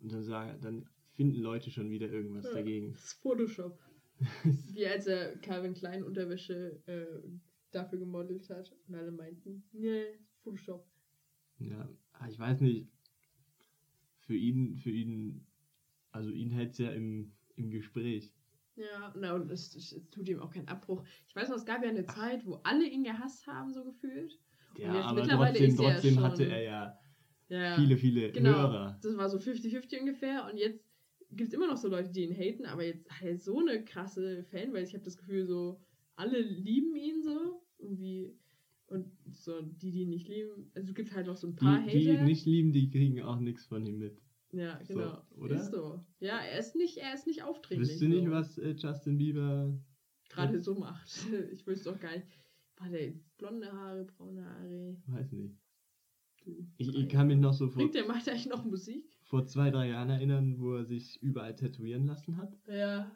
und 0.00 0.12
dann, 0.12 0.22
sagen, 0.22 0.58
dann 0.62 0.86
finden 1.12 1.40
Leute 1.42 1.70
schon 1.70 1.90
wieder 1.90 2.08
irgendwas 2.10 2.46
Ja. 2.46 2.54
dagegen. 2.54 2.92
Das 2.92 3.04
ist 3.04 3.12
Photoshop. 3.22 3.78
Wie 4.74 4.86
als 4.86 5.06
er 5.06 5.36
Calvin 5.38 5.74
Klein 5.74 6.04
Unterwäsche 6.04 6.82
äh, 6.86 7.28
dafür 7.70 7.98
gemodelt 7.98 8.48
hat 8.50 8.76
und 8.86 8.94
alle 8.94 9.12
meinten, 9.12 9.64
nee, 9.72 10.18
Photoshop. 10.42 10.86
Ja, 11.58 11.88
ah, 12.12 12.28
ich 12.28 12.38
weiß 12.38 12.60
nicht. 12.60 12.88
Für 14.18 14.36
ihn, 14.36 14.76
für 14.76 14.90
ihn, 14.90 15.46
also 16.10 16.30
ihn 16.30 16.50
hält 16.50 16.72
es 16.72 16.78
ja 16.78 16.90
im, 16.90 17.32
im 17.56 17.70
Gespräch. 17.70 18.34
Ja, 18.76 19.12
na, 19.18 19.34
und 19.34 19.50
es, 19.50 19.74
es, 19.74 19.94
tut 20.10 20.28
ihm 20.28 20.40
auch 20.40 20.50
keinen 20.50 20.68
Abbruch. 20.68 21.04
Ich 21.28 21.36
weiß 21.36 21.48
noch, 21.48 21.56
es 21.56 21.66
gab 21.66 21.82
ja 21.82 21.88
eine 21.90 22.06
Zeit, 22.06 22.46
wo 22.46 22.54
alle 22.62 22.86
ihn 22.86 23.04
gehasst 23.04 23.46
haben, 23.46 23.72
so 23.72 23.84
gefühlt. 23.84 24.38
Ja, 24.78 24.94
jetzt 24.94 25.04
aber 25.06 25.20
mittlerweile 25.20 25.58
trotzdem, 25.58 25.84
ja 25.84 25.90
trotzdem 25.92 26.14
schon- 26.14 26.22
hatte 26.22 26.46
er 26.46 26.62
ja 26.62 26.98
Ja, 27.48 27.76
viele, 27.76 27.96
viele 27.96 28.32
genau. 28.32 28.50
Hörer. 28.50 28.98
Das 29.02 29.16
war 29.16 29.28
so 29.28 29.38
50-50 29.38 30.00
ungefähr 30.00 30.46
und 30.50 30.56
jetzt 30.56 30.89
gibt 31.32 31.48
es 31.48 31.54
immer 31.54 31.66
noch 31.68 31.76
so 31.76 31.88
Leute, 31.88 32.10
die 32.10 32.24
ihn 32.24 32.34
haten, 32.34 32.64
aber 32.66 32.84
jetzt 32.84 33.10
hat 33.10 33.22
er 33.26 33.36
so 33.36 33.58
eine 33.58 33.84
krasse 33.84 34.42
Fanbase. 34.44 34.86
Ich 34.88 34.94
habe 34.94 35.04
das 35.04 35.16
Gefühl, 35.16 35.46
so 35.46 35.80
alle 36.16 36.40
lieben 36.40 36.94
ihn 36.96 37.22
so 37.22 37.62
irgendwie 37.78 38.34
und 38.86 39.06
so 39.32 39.60
die, 39.62 39.90
die 39.92 40.02
ihn 40.02 40.10
nicht 40.10 40.28
lieben, 40.28 40.70
also 40.74 40.88
es 40.88 40.94
gibt 40.94 41.14
halt 41.14 41.26
noch 41.28 41.36
so 41.36 41.46
ein 41.46 41.54
paar 41.54 41.80
Die, 41.86 41.98
die 41.98 42.12
Hater. 42.12 42.24
nicht 42.24 42.44
lieben, 42.46 42.72
die 42.72 42.90
kriegen 42.90 43.22
auch 43.22 43.38
nichts 43.38 43.64
von 43.66 43.86
ihm 43.86 43.98
mit. 43.98 44.20
ja, 44.52 44.80
so, 44.84 44.94
genau. 44.94 45.22
oder? 45.36 45.56
Ist 45.56 45.70
so. 45.70 46.04
Ja, 46.18 46.40
er 46.40 46.58
ist 46.58 46.74
nicht, 46.74 46.96
er 46.98 47.14
ist 47.14 47.26
nicht 47.28 47.42
aufdringlich. 47.44 47.88
Wisst 47.88 48.02
ihr 48.02 48.08
nicht, 48.08 48.24
so. 48.26 48.30
was 48.32 48.58
äh, 48.58 48.72
Justin 48.76 49.16
Bieber. 49.18 49.72
gerade 50.28 50.58
so 50.60 50.74
macht. 50.74 51.08
Ich 51.52 51.64
wüsste 51.66 51.92
auch 51.92 52.00
gar 52.00 52.12
nicht. 52.16 52.26
War 52.78 52.88
der 52.88 53.12
blonde 53.38 53.70
Haare, 53.70 54.04
braune 54.04 54.44
Haare? 54.44 54.96
Weiß 55.06 55.30
nicht. 55.32 55.54
Du, 56.44 56.66
Ich, 56.78 56.88
ich 56.94 57.08
kann 57.08 57.28
mich 57.28 57.38
noch 57.38 57.52
so 57.52 57.68
vor, 57.68 57.76
Bringt 57.82 57.94
der 57.94 58.06
macht 58.06 58.28
eigentlich 58.28 58.46
noch 58.46 58.64
Musik? 58.64 59.04
Vor 59.30 59.46
zwei, 59.46 59.70
drei 59.70 59.90
Jahren 59.90 60.10
erinnern, 60.10 60.56
wo 60.58 60.74
er 60.74 60.84
sich 60.84 61.22
überall 61.22 61.54
tätowieren 61.54 62.04
lassen 62.04 62.36
hat. 62.36 62.52
Ja. 62.66 63.10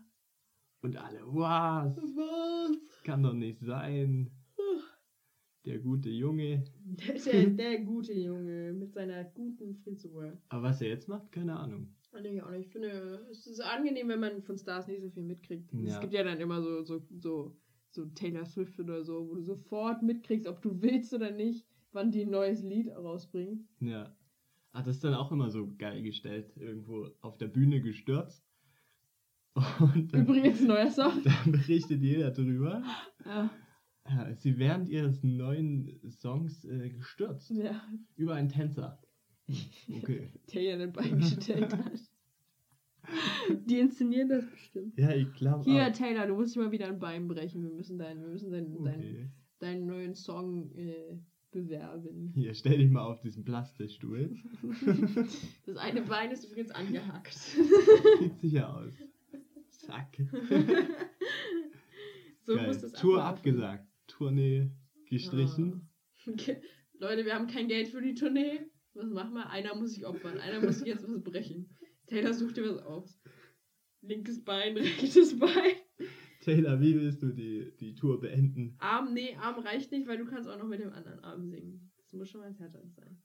Und 0.81 0.97
alle, 0.97 1.21
was? 1.27 1.97
Was? 1.97 3.03
Kann 3.03 3.25
doch 3.25 3.33
nicht 3.33 3.61
sein. 3.61 4.31
Der 5.65 5.81
gute 5.81 6.11
Junge. 6.11 6.63
Der, 6.85 7.15
der, 7.15 7.47
der 7.51 7.81
gute 7.81 8.13
Junge 8.13 8.73
mit 8.75 8.93
seiner 8.93 9.25
guten 9.25 9.75
Frisur. 9.75 10.39
Aber 10.51 10.63
was 10.63 10.81
er 10.83 10.89
jetzt 10.89 11.09
macht, 11.09 11.33
keine 11.33 11.59
Ahnung. 11.59 11.97
Und 12.13 12.25
ich 12.25 12.41
auch 12.43 12.51
nicht. 12.51 12.67
Ich 12.67 12.73
finde, 12.73 13.27
es 13.33 13.47
ist 13.49 13.61
angenehm, 13.61 14.09
wenn 14.09 14.21
man 14.21 14.43
von 14.43 14.57
Stars 14.57 14.87
nicht 14.87 15.03
so 15.03 15.11
viel 15.11 15.25
mitkriegt. 15.25 15.73
Ja. 15.73 15.95
Es 15.95 16.01
gibt 16.01 16.13
ja 16.13 16.23
dann 16.23 16.39
immer 16.39 16.63
so, 16.63 16.83
so, 16.85 17.03
so, 17.19 17.57
so 17.91 18.05
Taylor 18.07 18.45
Swift 18.45 18.79
oder 18.79 19.03
so, 19.03 19.29
wo 19.29 19.35
du 19.35 19.43
sofort 19.43 20.03
mitkriegst, 20.03 20.47
ob 20.47 20.63
du 20.63 20.81
willst 20.81 21.13
oder 21.13 21.33
nicht, 21.33 21.67
wann 21.91 22.13
die 22.13 22.23
ein 22.23 22.31
neues 22.31 22.63
Lied 22.63 22.89
rausbringen. 22.91 23.69
Ja. 23.81 24.15
Das 24.83 24.97
ist 24.97 25.05
dann 25.05 25.15
auch 25.15 25.31
immer 25.33 25.51
so 25.51 25.73
geil 25.79 26.03
gestellt. 26.03 26.57
Irgendwo 26.57 27.09
auf 27.21 27.39
der 27.39 27.49
Bühne 27.49 27.81
gestürzt. 27.81 28.45
Und 29.81 30.13
dann, 30.13 30.23
Übrigens, 30.23 30.61
neuer 30.63 30.91
Song. 30.91 31.23
dann 31.23 31.53
berichtet 31.53 32.03
jeder 32.03 32.31
drüber. 32.33 32.83
Ja. 33.25 33.51
Ja, 34.07 34.35
sie 34.35 34.59
während 34.59 34.89
ihres 34.91 35.23
neuen 35.23 35.99
Songs 36.11 36.65
äh, 36.67 36.91
gestürzt. 36.91 37.51
ja. 37.51 37.83
Über 38.17 38.35
einen 38.35 38.49
Tänzer. 38.51 39.01
Okay. 39.89 40.31
Der 40.53 40.63
ja 40.63 40.77
den 40.77 40.93
Bein 40.93 41.19
gestellt 41.19 41.73
hat. 41.75 42.01
Die 43.67 43.79
inszenieren 43.79 44.29
das 44.29 44.45
bestimmt. 44.51 44.99
Ja, 44.99 45.11
ich 45.15 45.33
glaube 45.35 45.65
Hier, 45.65 45.87
auch. 45.87 45.93
Taylor, 45.93 46.27
du 46.27 46.35
musst 46.35 46.55
dir 46.57 46.61
mal 46.61 46.73
wieder 46.73 46.89
ein 46.89 46.99
Bein 46.99 47.29
brechen. 47.29 47.63
Wir 47.63 47.71
müssen 47.71 47.99
deinen, 47.99 48.23
wir 48.23 48.29
müssen 48.31 48.51
deinen, 48.51 48.83
deinen, 48.83 49.01
Okay. 49.01 49.31
deinen 49.59 49.87
neuen 49.87 50.15
Song 50.15 50.71
äh, 50.73 51.19
bewerben. 51.55 52.33
Hier, 52.35 52.53
stell 52.55 52.77
dich 52.79 52.91
mal 52.91 53.05
auf 53.05 53.21
diesen 53.23 53.45
Plastikstuhl. 53.45 54.37
Das 55.67 55.77
eine 55.79 56.03
Bein 56.03 56.31
ist 56.31 56.45
übrigens 56.45 56.71
angehackt. 56.73 57.33
Sieht 58.21 58.39
sicher 58.41 58.77
aus. 58.77 58.93
Zack. 59.71 60.17
so 62.43 62.55
Geil. 62.57 62.67
muss 62.67 62.81
das 62.81 62.93
Tour 62.93 63.23
ablaufen. 63.23 63.39
abgesagt. 63.39 63.89
Tournee 64.07 64.71
gestrichen. 65.09 65.89
Ah. 66.27 66.31
Okay. 66.33 66.61
Leute, 66.99 67.25
wir 67.25 67.35
haben 67.35 67.47
kein 67.47 67.69
Geld 67.69 67.89
für 67.89 68.03
die 68.03 68.15
Tournee. 68.15 68.61
Was 68.95 69.11
machen 69.11 69.33
wir? 69.35 69.49
Einer 69.51 69.75
muss 69.75 69.93
sich 69.95 70.07
opfern. 70.07 70.39
Einer 70.39 70.61
muss 70.61 70.79
sich 70.79 70.87
jetzt 70.87 71.09
was 71.09 71.23
brechen. 71.23 71.75
Taylor, 72.07 72.33
such 72.35 72.53
dir 72.53 72.65
was 72.65 72.83
aus. 72.83 73.19
Linkes 74.03 74.45
Bein, 74.45 74.77
rechtes 74.77 75.39
Bein. 75.39 75.77
Taylor, 76.45 76.81
wie 76.81 76.95
willst 76.95 77.23
du 77.23 77.33
die, 77.33 77.73
die 77.81 77.95
Tour 77.95 78.21
beenden? 78.21 78.77
Arm, 78.79 79.15
nee, 79.15 79.35
Arm 79.37 79.61
reicht 79.61 79.91
nicht, 79.93 80.07
weil 80.07 80.19
du 80.19 80.27
kannst 80.27 80.47
auch 80.47 80.59
noch 80.59 80.69
mit 80.69 80.81
dem 80.81 80.93
anderen 80.93 81.21
Arm 81.21 81.49
singen. 81.49 81.91
Das 81.97 82.13
muss 82.13 82.29
schon 82.29 82.43
mal 82.43 82.49
ein 82.49 82.57
härter 82.57 82.87
sein. 82.87 83.23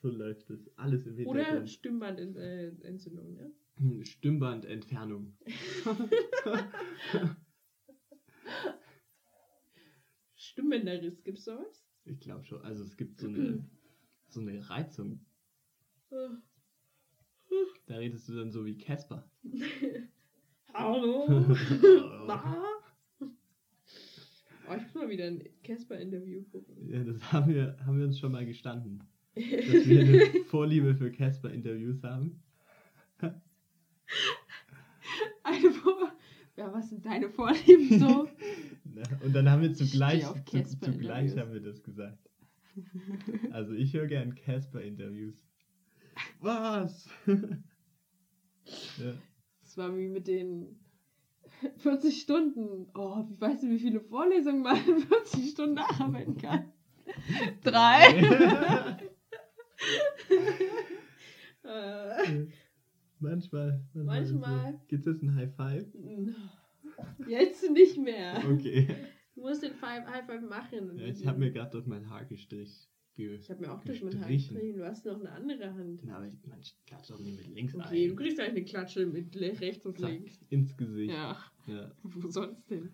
So 0.00 0.08
läuft 0.08 0.48
es. 0.48 0.66
Alles 0.78 1.06
im 1.06 1.26
Oder 1.26 1.40
Hintergrund. 1.40 1.70
Stimmbandentzündung, 1.70 3.34
ne? 3.34 3.52
Hm, 3.76 4.02
Stimmbandentfernung. 4.04 5.36
Stimmbänderriss, 10.36 11.22
gibt's 11.22 11.44
sowas? 11.44 11.86
Ich 12.06 12.20
glaube 12.20 12.46
schon. 12.46 12.62
Also 12.62 12.84
es 12.84 12.96
gibt 12.96 13.20
so 13.20 13.28
eine, 13.28 13.62
so 14.28 14.40
eine 14.40 14.70
Reizung. 14.70 15.20
Da 17.86 17.96
redest 17.96 18.26
du 18.28 18.36
dann 18.36 18.50
so 18.50 18.64
wie 18.64 18.78
Casper. 18.78 19.30
Hallo? 20.74 21.26
Na? 22.26 22.64
Oh, 23.20 24.74
ich 24.76 24.82
muss 24.82 24.94
mal 24.94 25.08
wieder 25.08 25.26
ein 25.26 25.42
Casper-Interview 25.64 26.42
gucken. 26.52 26.88
Ja, 26.90 27.02
das 27.02 27.32
haben 27.32 27.54
wir, 27.54 27.76
haben 27.86 27.98
wir 27.98 28.04
uns 28.06 28.18
schon 28.18 28.32
mal 28.32 28.44
gestanden. 28.44 29.02
Dass 29.34 29.44
wir 29.44 30.00
eine 30.00 30.44
Vorliebe 30.46 30.94
für 30.94 31.10
Casper-Interviews 31.10 32.02
haben. 32.02 32.42
Eine 35.42 35.70
Vor 35.70 36.12
ja, 36.58 36.72
was 36.74 36.88
sind 36.90 37.06
deine 37.06 37.30
Vorlieben 37.30 38.00
so? 38.00 38.28
Na, 38.84 39.02
Und 39.24 39.32
dann 39.32 39.48
haben 39.48 39.62
wir 39.62 39.72
zugleich, 39.74 40.24
zu, 40.44 40.64
zugleich 40.80 41.36
haben 41.36 41.52
wir 41.52 41.60
das 41.60 41.82
gesagt. 41.84 42.18
Also 43.52 43.74
ich 43.74 43.92
höre 43.94 44.08
gern 44.08 44.34
Casper-Interviews. 44.34 45.36
Was? 46.40 47.08
ja. 47.26 49.14
War 49.78 49.96
wie 49.96 50.08
mit 50.08 50.26
den 50.26 50.76
40 51.78 52.20
Stunden. 52.20 52.88
Oh, 52.94 53.24
ich 53.32 53.40
weiß 53.40 53.62
nicht, 53.62 53.72
wie 53.72 53.78
viele 53.78 54.00
Vorlesungen 54.00 54.62
man 54.62 54.76
in 54.86 54.98
40 54.98 55.50
Stunden 55.50 55.78
arbeiten 55.78 56.36
kann. 56.36 56.72
Drei. 57.62 58.08
äh, 61.62 62.46
manchmal. 63.20 63.84
Manchmal. 63.94 64.80
Gibt 64.88 65.06
es 65.06 65.22
ein 65.22 65.34
High 65.36 65.54
Five? 65.54 65.86
jetzt 67.28 67.70
nicht 67.70 67.98
mehr. 67.98 68.42
Okay. 68.52 68.88
Du 69.34 69.42
musst 69.42 69.62
den 69.62 69.74
Five 69.74 70.06
High 70.06 70.26
Five 70.26 70.42
machen. 70.42 70.98
Ja, 70.98 71.06
ich 71.06 71.24
habe 71.26 71.38
mir 71.38 71.52
gerade 71.52 71.70
durch 71.70 71.86
mein 71.86 72.10
Haar 72.10 72.24
gestrich. 72.24 72.88
Ge 73.18 73.34
ich 73.34 73.50
habe 73.50 73.60
mir 73.62 73.72
auch 73.72 73.82
durch 73.82 74.00
mein 74.04 74.12
Hand 74.14 74.28
gestrichen. 74.28 74.54
gestrichen. 74.54 74.78
Du 74.78 74.86
hast 74.86 75.04
noch 75.04 75.18
eine 75.18 75.32
andere 75.32 75.74
Hand. 75.74 76.00
Na, 76.04 76.16
aber 76.18 76.26
ich, 76.28 76.34
man 76.46 76.60
klatscht 76.86 77.10
auch 77.10 77.18
nicht 77.18 77.36
mit 77.36 77.52
links 77.52 77.74
Okay, 77.74 78.06
du 78.06 78.12
ein. 78.12 78.16
kriegst 78.16 78.38
eigentlich 78.38 78.56
eine 78.56 78.64
Klatsche 78.64 79.06
mit 79.06 79.36
rechts 79.36 79.84
und 79.84 79.98
Zack, 79.98 80.10
links. 80.12 80.40
ins 80.50 80.76
Gesicht. 80.76 81.10
Ja, 81.12 81.36
Ja. 81.66 81.90
wo 82.04 82.28
sonst 82.30 82.70
denn? 82.70 82.90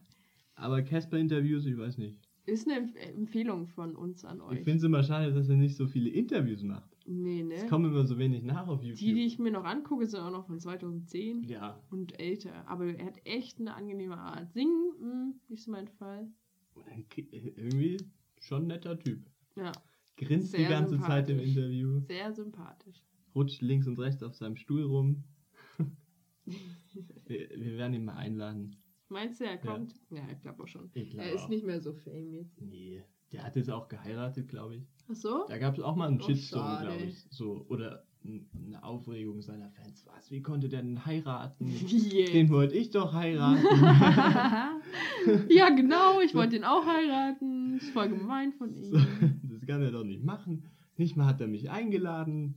Aber 0.54 0.80
Casper-Interviews, 0.82 1.66
ich 1.66 1.76
weiß 1.76 1.98
nicht. 1.98 2.16
Ist 2.46 2.66
eine 2.66 2.78
Empf 2.78 2.94
Empfehlung 2.96 3.66
von 3.66 3.94
uns 3.96 4.24
an 4.24 4.40
euch. 4.40 4.58
Ich 4.58 4.64
finde 4.64 4.78
es 4.78 4.84
immer 4.84 5.02
schade, 5.02 5.32
dass 5.34 5.48
er 5.50 5.56
nicht 5.56 5.76
so 5.76 5.86
viele 5.86 6.08
Interviews 6.08 6.62
macht. 6.62 6.90
nee, 7.06 7.42
Es 7.52 7.62
ne? 7.64 7.68
kommen 7.68 7.90
immer 7.90 8.06
so 8.06 8.16
wenig 8.18 8.42
nach 8.44 8.66
auf 8.66 8.82
YouTube. 8.82 8.98
Die, 9.00 9.12
die 9.14 9.26
ich 9.26 9.38
mir 9.38 9.50
noch 9.50 9.64
angucke, 9.64 10.06
sind 10.06 10.20
auch 10.20 10.30
noch 10.30 10.46
von 10.46 10.58
2010 10.58 11.42
ja, 11.44 11.78
und 11.90 12.18
älter. 12.18 12.66
Aber 12.66 12.86
er 12.86 13.04
hat 13.06 13.18
echt 13.24 13.60
eine 13.60 13.74
angenehme 13.74 14.16
Art. 14.16 14.50
Singen, 14.54 14.92
mh, 15.00 15.34
nicht 15.48 15.64
so 15.64 15.70
mein 15.70 15.88
Fall. 15.88 16.28
irgendwie 17.56 17.98
schon 18.40 18.62
ein 18.64 18.66
netter 18.68 18.98
Typ. 18.98 19.20
Ja. 19.56 19.72
Grinst 20.16 20.52
die 20.54 20.58
Sehr 20.58 20.68
ganze 20.68 20.98
Zeit 21.00 21.28
im. 21.28 21.38
Interview. 21.40 22.00
Sehr 22.06 22.32
sympathisch. 22.32 23.02
Rutscht 23.34 23.62
links 23.62 23.86
und 23.88 23.98
rechts 23.98 24.22
auf 24.22 24.34
seinem 24.36 24.56
Stuhl 24.56 24.84
rum. 24.84 25.24
wir, 27.26 27.48
wir 27.50 27.76
werden 27.78 27.94
ihn 27.94 28.04
mal 28.04 28.14
einladen. 28.16 28.76
Meinst 29.08 29.40
du, 29.40 29.44
er 29.44 29.58
kommt? 29.58 29.94
Ja, 30.10 30.22
ich 30.32 30.40
glaube 30.40 30.62
auch 30.62 30.68
schon. 30.68 30.90
Glaub 30.92 31.14
Er 31.24 31.32
ist 31.32 31.42
auch. 31.42 31.48
nicht 31.48 31.64
mehr 31.64 31.80
so 31.80 31.92
fame 31.92 32.32
jetzt. 32.32 32.60
Nee, 32.60 33.02
der 33.32 33.44
hat 33.44 33.56
jetzt 33.56 33.70
auch 33.70 33.88
geheiratet, 33.88 34.48
glaube 34.48 34.76
ich. 34.76 34.86
Ach 35.10 35.14
so? 35.16 35.44
Da 35.48 35.58
gab 35.58 35.76
es 35.76 35.82
auch 35.82 35.96
mal 35.96 36.08
einen 36.08 36.20
Oh, 36.20 36.24
Shitstorm, 36.26 36.82
glaube 36.82 37.02
ich. 37.04 37.26
So, 37.30 37.66
oder 37.68 38.06
eine 38.24 38.82
Aufregung 38.82 39.42
seiner 39.42 39.68
Fans. 39.70 40.06
Was, 40.06 40.30
wie 40.30 40.40
konnte 40.42 40.68
der 40.68 40.82
denn 40.82 41.04
heiraten? 41.04 41.66
Yeah. 41.90 42.30
Den 42.32 42.48
wollte 42.48 42.74
ich 42.74 42.90
doch 42.90 43.12
heiraten. 43.12 43.62
ja, 45.50 45.68
genau, 45.70 46.20
ich 46.20 46.34
wollte 46.34 46.56
ihn 46.56 46.64
auch 46.64 46.86
heiraten. 46.86 47.74
Das 47.74 47.82
ist 47.82 47.90
voll 47.90 48.08
gemein 48.08 48.52
von 48.52 48.72
So, 48.82 48.96
ihm. 48.96 49.40
Das 49.66 49.74
kann 49.74 49.82
er 49.82 49.90
doch 49.92 50.04
nicht 50.04 50.22
machen. 50.24 50.64
Nicht 50.96 51.16
mal 51.16 51.26
hat 51.26 51.40
er 51.40 51.48
mich 51.48 51.70
eingeladen. 51.70 52.54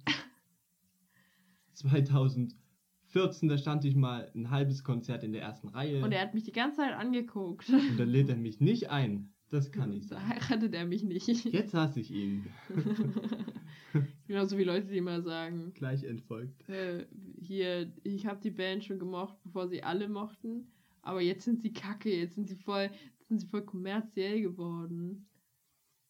2014, 1.73 3.49
da 3.49 3.57
stand 3.57 3.85
ich 3.85 3.95
mal 3.95 4.31
ein 4.35 4.49
halbes 4.49 4.83
Konzert 4.83 5.23
in 5.23 5.31
der 5.33 5.41
ersten 5.41 5.69
Reihe. 5.69 6.03
Und 6.03 6.11
er 6.11 6.21
hat 6.21 6.33
mich 6.33 6.43
die 6.43 6.51
ganze 6.51 6.77
Zeit 6.77 6.93
angeguckt. 6.93 7.69
und 7.69 7.97
dann 7.99 8.09
lädt 8.09 8.29
er 8.29 8.35
mich 8.37 8.59
nicht 8.59 8.89
ein. 8.89 9.31
Das 9.49 9.71
kann 9.71 9.91
nicht 9.91 10.11
Da 10.11 10.15
sein. 10.19 10.29
heiratet 10.29 10.73
er 10.73 10.85
mich 10.85 11.03
nicht. 11.03 11.27
Jetzt 11.45 11.73
hasse 11.73 12.01
ich 12.01 12.11
ihn. 12.11 12.47
Genauso 14.27 14.57
wie 14.57 14.65
Leute, 14.65 14.87
die 14.87 14.97
immer 14.97 15.21
sagen, 15.21 15.71
Gleich 15.73 16.03
entfolgt. 16.03 16.67
äh, 16.69 17.05
hier, 17.39 17.89
ich 18.03 18.25
habe 18.25 18.41
die 18.41 18.51
Band 18.51 18.83
schon 18.83 18.99
gemocht, 18.99 19.37
bevor 19.43 19.69
sie 19.69 19.81
alle 19.83 20.09
mochten, 20.09 20.67
aber 21.01 21.21
jetzt 21.21 21.45
sind 21.45 21.61
sie 21.61 21.71
kacke, 21.71 22.13
jetzt 22.13 22.35
sind 22.35 22.49
sie 22.49 22.57
voll, 22.57 22.89
jetzt 23.19 23.29
sind 23.29 23.39
sie 23.39 23.47
voll 23.47 23.63
kommerziell 23.63 24.41
geworden. 24.41 25.25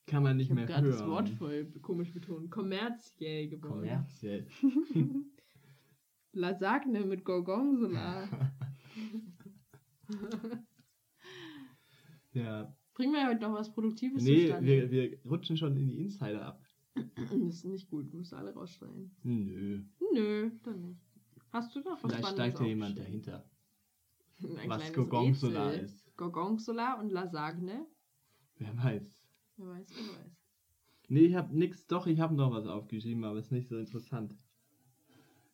Kann 0.07 0.23
man 0.23 0.39
Ich 0.39 0.49
nicht 0.49 0.51
habe 0.51 0.61
mehr 0.61 0.65
gerade 0.67 0.87
hören. 0.87 0.97
das 0.99 1.07
Wort 1.07 1.29
voll 1.29 1.65
komisch 1.81 2.13
betont. 2.13 2.49
Kommerziell 2.49 3.49
geworden. 3.49 3.81
Kommerziell. 3.81 4.47
Lasagne 6.31 7.05
mit 7.05 7.23
Gorgonzola. 7.25 8.27
ja. 12.33 12.73
Bringen 12.93 13.13
wir 13.13 13.27
heute 13.27 13.41
noch 13.41 13.53
was 13.53 13.71
Produktives 13.71 14.23
Nee, 14.23 14.45
zustande? 14.47 14.67
wir, 14.67 14.91
wir 14.91 15.19
rutschen 15.29 15.57
schon 15.57 15.75
in 15.77 15.87
die 15.87 15.99
Insider 15.99 16.45
ab. 16.45 16.63
Das 17.15 17.31
ist 17.31 17.65
nicht 17.65 17.89
gut, 17.89 18.11
du 18.11 18.17
musst 18.17 18.33
alle 18.33 18.53
rausschneiden. 18.53 19.15
Nö. 19.23 19.83
Nö, 20.13 20.49
dann 20.63 20.81
nicht. 20.81 21.01
Hast 21.51 21.75
du 21.75 21.79
noch 21.81 22.01
was 22.03 22.11
Vielleicht 22.11 22.29
steigt 22.29 22.59
ja 22.59 22.65
jemand 22.65 22.97
dahinter. 22.97 23.47
Was 24.67 24.91
Gorgonzola 24.93 25.71
ist. 25.71 26.15
Gorgonzola 26.17 26.99
und 26.99 27.11
Lasagne. 27.11 27.85
Wer 28.55 28.75
weiß. 28.77 29.16
Wer 29.57 29.67
weiß, 29.67 29.87
wer 29.89 30.23
weiß. 30.23 30.31
Nee, 31.09 31.21
ich 31.21 31.35
hab 31.35 31.51
nix. 31.51 31.87
Doch, 31.87 32.07
ich 32.07 32.19
habe 32.19 32.35
noch 32.35 32.51
was 32.51 32.67
aufgeschrieben, 32.67 33.23
aber 33.23 33.39
ist 33.39 33.51
nicht 33.51 33.67
so 33.69 33.77
interessant. 33.77 34.35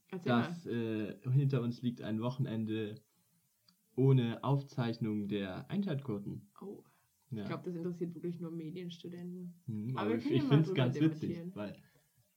Erzähl 0.10 0.30
dass 0.30 0.66
äh, 0.66 1.16
hinter 1.32 1.62
uns 1.62 1.82
liegt 1.82 2.02
ein 2.02 2.22
Wochenende 2.22 2.96
ohne 3.96 4.44
Aufzeichnung 4.44 5.28
der 5.28 5.70
Einschaltquoten. 5.70 6.50
Oh, 6.62 6.84
Ja. 7.32 7.42
ich 7.42 7.48
glaube, 7.48 7.64
das 7.66 7.76
interessiert 7.76 8.16
wirklich 8.16 8.40
nur 8.40 8.52
Medienstudenten. 8.52 9.54
Hm, 9.66 9.98
aber 9.98 10.08
aber 10.08 10.16
ich, 10.18 10.30
ich 10.30 10.44
finde 10.44 10.70
es 10.70 10.74
ganz 10.74 11.00
witzig, 11.00 11.40
weil 11.56 11.76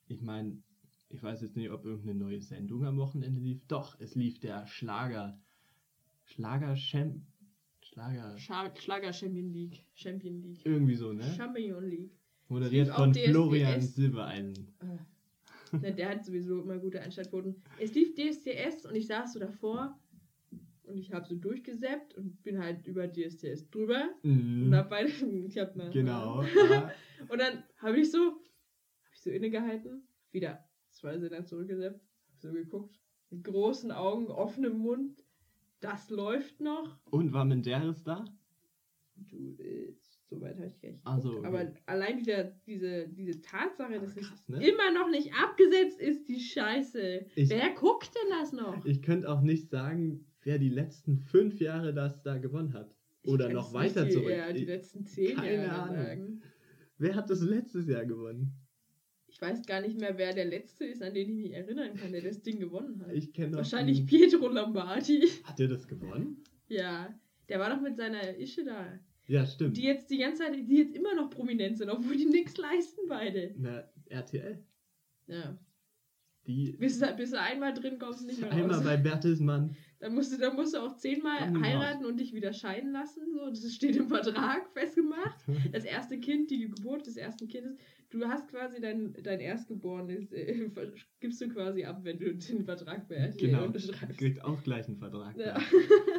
ich 0.09 0.23
meine, 0.23 0.63
ich 1.09 1.23
weiß 1.23 1.41
jetzt 1.43 1.57
nicht, 1.57 1.71
ob 1.71 1.85
irgendeine 1.85 2.19
neue 2.19 2.41
Sendung 2.41 2.85
am 2.85 2.99
Wochenende 2.99 3.41
lief. 3.41 3.65
Doch, 3.67 3.99
es 4.01 4.15
lief 4.15 4.39
der 4.41 4.67
Schlager. 4.67 5.41
Schlager 6.25 6.75
Champ. 6.75 7.23
Schlager. 7.97 8.37
Scha 8.39 8.71
Schlager 8.77 9.13
Champion 9.13 9.53
League. 9.55 9.83
Champion 9.95 10.43
League. 10.43 10.61
Irgendwie 10.67 10.95
so, 10.97 11.13
ne? 11.15 11.23
Champion 11.35 11.83
League. 11.89 12.13
Moderiert 12.49 12.89
von 12.89 13.11
DSDS. 13.13 13.31
Florian 13.31 13.81
Silbereisen. 13.81 14.69
Äh. 14.81 15.77
Ne, 15.79 15.95
der 15.95 16.11
hat 16.11 16.25
sowieso 16.25 16.61
immer 16.61 16.79
gute 16.79 17.01
Einschaltquoten. 17.01 17.57
Es 17.81 17.95
lief 17.95 18.15
DSDS 18.15 18.85
und 18.87 18.95
ich 18.95 19.07
saß 19.07 19.33
so 19.33 19.39
davor 19.41 19.99
und 20.85 20.99
ich 20.99 21.13
habe 21.13 21.27
so 21.27 21.35
durchgesäppt 21.35 22.15
und 22.15 22.43
bin 22.45 22.59
halt 22.59 22.87
über 22.87 23.09
DSDS 23.11 23.71
drüber 23.71 24.11
Mhm. 24.23 24.67
und 24.67 24.75
hab 24.77 24.91
beide, 24.91 25.09
ich 25.09 25.57
hab 25.59 25.75
mal, 25.75 25.91
Genau. 25.91 26.45
Und 27.29 27.39
dann 27.41 27.65
habe 27.79 27.99
ich 27.99 28.11
so, 28.13 28.19
habe 28.19 29.15
ich 29.15 29.21
so 29.23 29.31
innegehalten, 29.31 30.07
wieder 30.33 30.63
zwei 30.91 31.19
Sender 31.19 31.47
zurückgesetzt, 31.47 32.07
hab 32.29 32.39
so 32.41 32.53
geguckt, 32.53 33.01
mit 33.31 33.43
großen 33.43 33.91
Augen, 33.91 34.27
offenem 34.29 34.77
Mund, 34.79 35.25
das 35.81 36.11
läuft 36.11 36.61
noch. 36.61 36.99
Und 37.11 37.33
war 37.33 37.45
Menderes 37.45 38.03
da? 38.03 38.25
Du, 39.17 39.57
äh, 39.59 39.95
so 40.29 40.41
weit 40.41 40.57
habe 40.57 40.67
ich 40.67 40.81
gar 40.81 40.91
nicht 40.91 41.01
Ach 41.05 41.19
so, 41.21 41.31
geguckt. 41.31 41.47
okay. 41.49 41.57
Aber 41.63 41.73
allein 41.87 42.19
wieder 42.19 42.45
diese, 42.67 43.09
diese 43.09 43.41
Tatsache, 43.41 43.99
dass 44.01 44.17
es 44.17 44.29
Krass, 44.29 44.49
ne? 44.49 44.67
immer 44.67 44.93
noch 44.93 45.09
nicht 45.11 45.33
abgesetzt 45.35 46.01
ist, 46.01 46.29
die 46.29 46.41
Scheiße. 46.41 47.27
Ich- 47.35 47.49
Wer 47.49 47.71
guckt 47.75 48.11
denn 48.15 48.31
das 48.39 48.53
noch? 48.53 48.85
Ich 48.85 49.03
könnte 49.03 49.31
auch 49.31 49.41
nicht 49.41 49.71
sagen, 49.71 50.27
wer 50.43 50.59
die 50.59 50.69
letzten 50.69 51.19
fünf 51.19 51.61
Jahre 51.61 51.95
das 51.95 52.23
da 52.23 52.37
gewonnen 52.39 52.73
hat. 52.75 52.95
Oder 53.23 53.49
noch 53.49 53.69
es 53.69 53.75
weiter 53.75 54.03
nicht 54.05 54.15
die, 54.17 54.19
zurück. 54.21 54.31
Ja, 54.37 54.53
die 54.53 54.65
letzten 54.65 55.05
zehn 55.07 55.37
keine 55.37 55.65
Jahre 55.65 55.83
Ahnung. 55.91 55.97
sagen. 56.05 56.43
Wer 56.99 57.15
hat 57.15 57.29
das 57.31 57.41
letztes 57.43 57.89
Jahr 57.89 58.05
gewonnen? 58.05 58.53
Ich 59.37 59.43
weiß 59.43 59.67
gar 59.67 59.83
nicht 59.83 59.99
mehr, 60.01 60.17
wer 60.17 60.33
der 60.33 60.47
Letzte 60.47 60.87
ist, 60.87 61.03
an 61.03 61.13
den 61.13 61.29
ich 61.29 61.37
mich 61.37 61.53
erinnern 61.53 61.93
kann, 61.95 62.11
der 62.11 62.23
das 62.23 62.41
Ding 62.41 62.59
gewonnen 62.59 63.03
hat. 63.07 63.13
Ich 63.13 63.35
kenne 63.35 63.55
Wahrscheinlich 63.55 64.07
Pietro 64.07 64.49
Lombardi. 64.49 65.29
Hat 65.45 65.61
er 65.61 65.69
das 65.69 65.87
gewonnen? 65.87 66.43
Ja, 66.69 67.15
der 67.51 67.59
war 67.59 67.69
doch 67.69 67.83
mit 67.83 67.99
seiner 67.99 68.35
Ische 68.39 68.65
da. 68.65 68.99
Ja, 69.27 69.45
stimmt. 69.45 69.77
Die 69.77 69.83
jetzt 69.83 70.11
die 70.11 70.17
ganze 70.17 70.43
Zeit, 70.45 70.55
die 70.57 70.79
jetzt 70.79 70.97
immer 70.97 71.15
noch 71.15 71.29
prominent 71.29 71.77
sind, 71.77 71.91
obwohl 71.91 72.17
die 72.17 72.25
nichts 72.25 72.57
leisten 72.57 73.01
beide. 73.09 73.55
Na, 73.59 73.85
RTL. 74.07 74.59
Ja. 75.27 75.59
Die 76.47 76.73
Bis, 76.79 76.99
du- 76.99 77.13
bis 77.15 77.33
du 77.33 77.39
einmal 77.41 77.75
drin 77.75 77.99
kommst, 77.99 78.25
nicht 78.27 78.41
mehr 78.41 78.51
einmal 78.51 78.77
raus. 78.77 78.85
bei 78.85 78.97
Bertelsmann. 78.97 79.77
Dann 79.99 80.15
musst 80.15 80.33
du, 80.33 80.39
dann 80.39 80.55
musst 80.57 80.75
du 80.75 80.79
auch 80.79 80.97
zehnmal 80.97 81.51
nicht 81.51 81.63
heiraten 81.63 82.07
und 82.07 82.21
dich 82.21 82.33
wieder 82.33 82.53
scheiden 82.55 82.93
lassen. 82.93 83.23
So, 83.35 83.51
das 83.51 83.75
steht 83.75 83.97
im 83.97 84.09
Vertrag 84.09 84.71
festgemacht. 84.73 85.45
Das 85.73 85.85
erste 85.85 86.19
Kind, 86.21 86.51
die 86.51 86.69
Geburt 86.69 87.07
des 87.07 87.17
ersten 87.17 87.49
Kindes. 87.49 87.77
Du 88.19 88.27
hast 88.27 88.49
quasi 88.49 88.81
dein, 88.81 89.15
dein 89.23 89.41
Erstgeborenes, 89.41 90.33
äh, 90.33 90.71
gibst 91.21 91.41
du 91.41 91.49
quasi 91.49 91.85
ab, 91.85 92.01
wenn 92.03 92.19
du 92.19 92.35
den 92.35 92.65
Vertrag 92.65 93.07
bei 93.09 93.17
RTL 93.17 93.51
genau. 93.51 93.65
unterschreibst. 93.67 94.19
Kriegt 94.19 94.43
auch 94.43 94.63
gleich 94.63 94.87
einen 94.87 94.97
Vertrag. 94.97 95.37
Ja. 95.37 95.59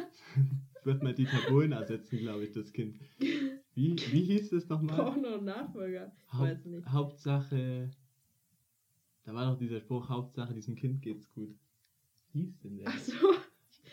Wird 0.84 1.02
mal 1.02 1.12
Dieter 1.12 1.40
Bohlen 1.48 1.72
ersetzen, 1.72 2.18
glaube 2.18 2.44
ich, 2.44 2.52
das 2.52 2.72
Kind. 2.72 3.00
Wie, 3.18 3.96
wie 3.96 4.22
hieß 4.22 4.50
das 4.50 4.68
nochmal? 4.68 4.96
Porno 4.96 5.34
und 5.34 5.44
Nachfolger. 5.44 6.12
Ich 6.26 6.32
Haupt, 6.32 6.42
weiß 6.42 6.64
nicht. 6.66 6.88
Hauptsache. 6.88 7.90
Da 9.24 9.34
war 9.34 9.50
doch 9.50 9.58
dieser 9.58 9.80
Spruch, 9.80 10.08
Hauptsache 10.08 10.54
diesem 10.54 10.76
Kind 10.76 11.02
geht's 11.02 11.28
gut. 11.32 11.58
Wie 12.32 12.42
hieß 12.42 12.60
denn 12.60 12.76
der? 12.76 12.88
Achso, 12.88 13.34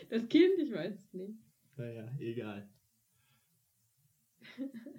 das 0.09 0.29
Kind, 0.29 0.59
ich 0.59 0.71
weiß 0.71 0.93
es 0.93 1.13
nicht. 1.13 1.39
Naja, 1.75 2.07
egal. 2.19 2.69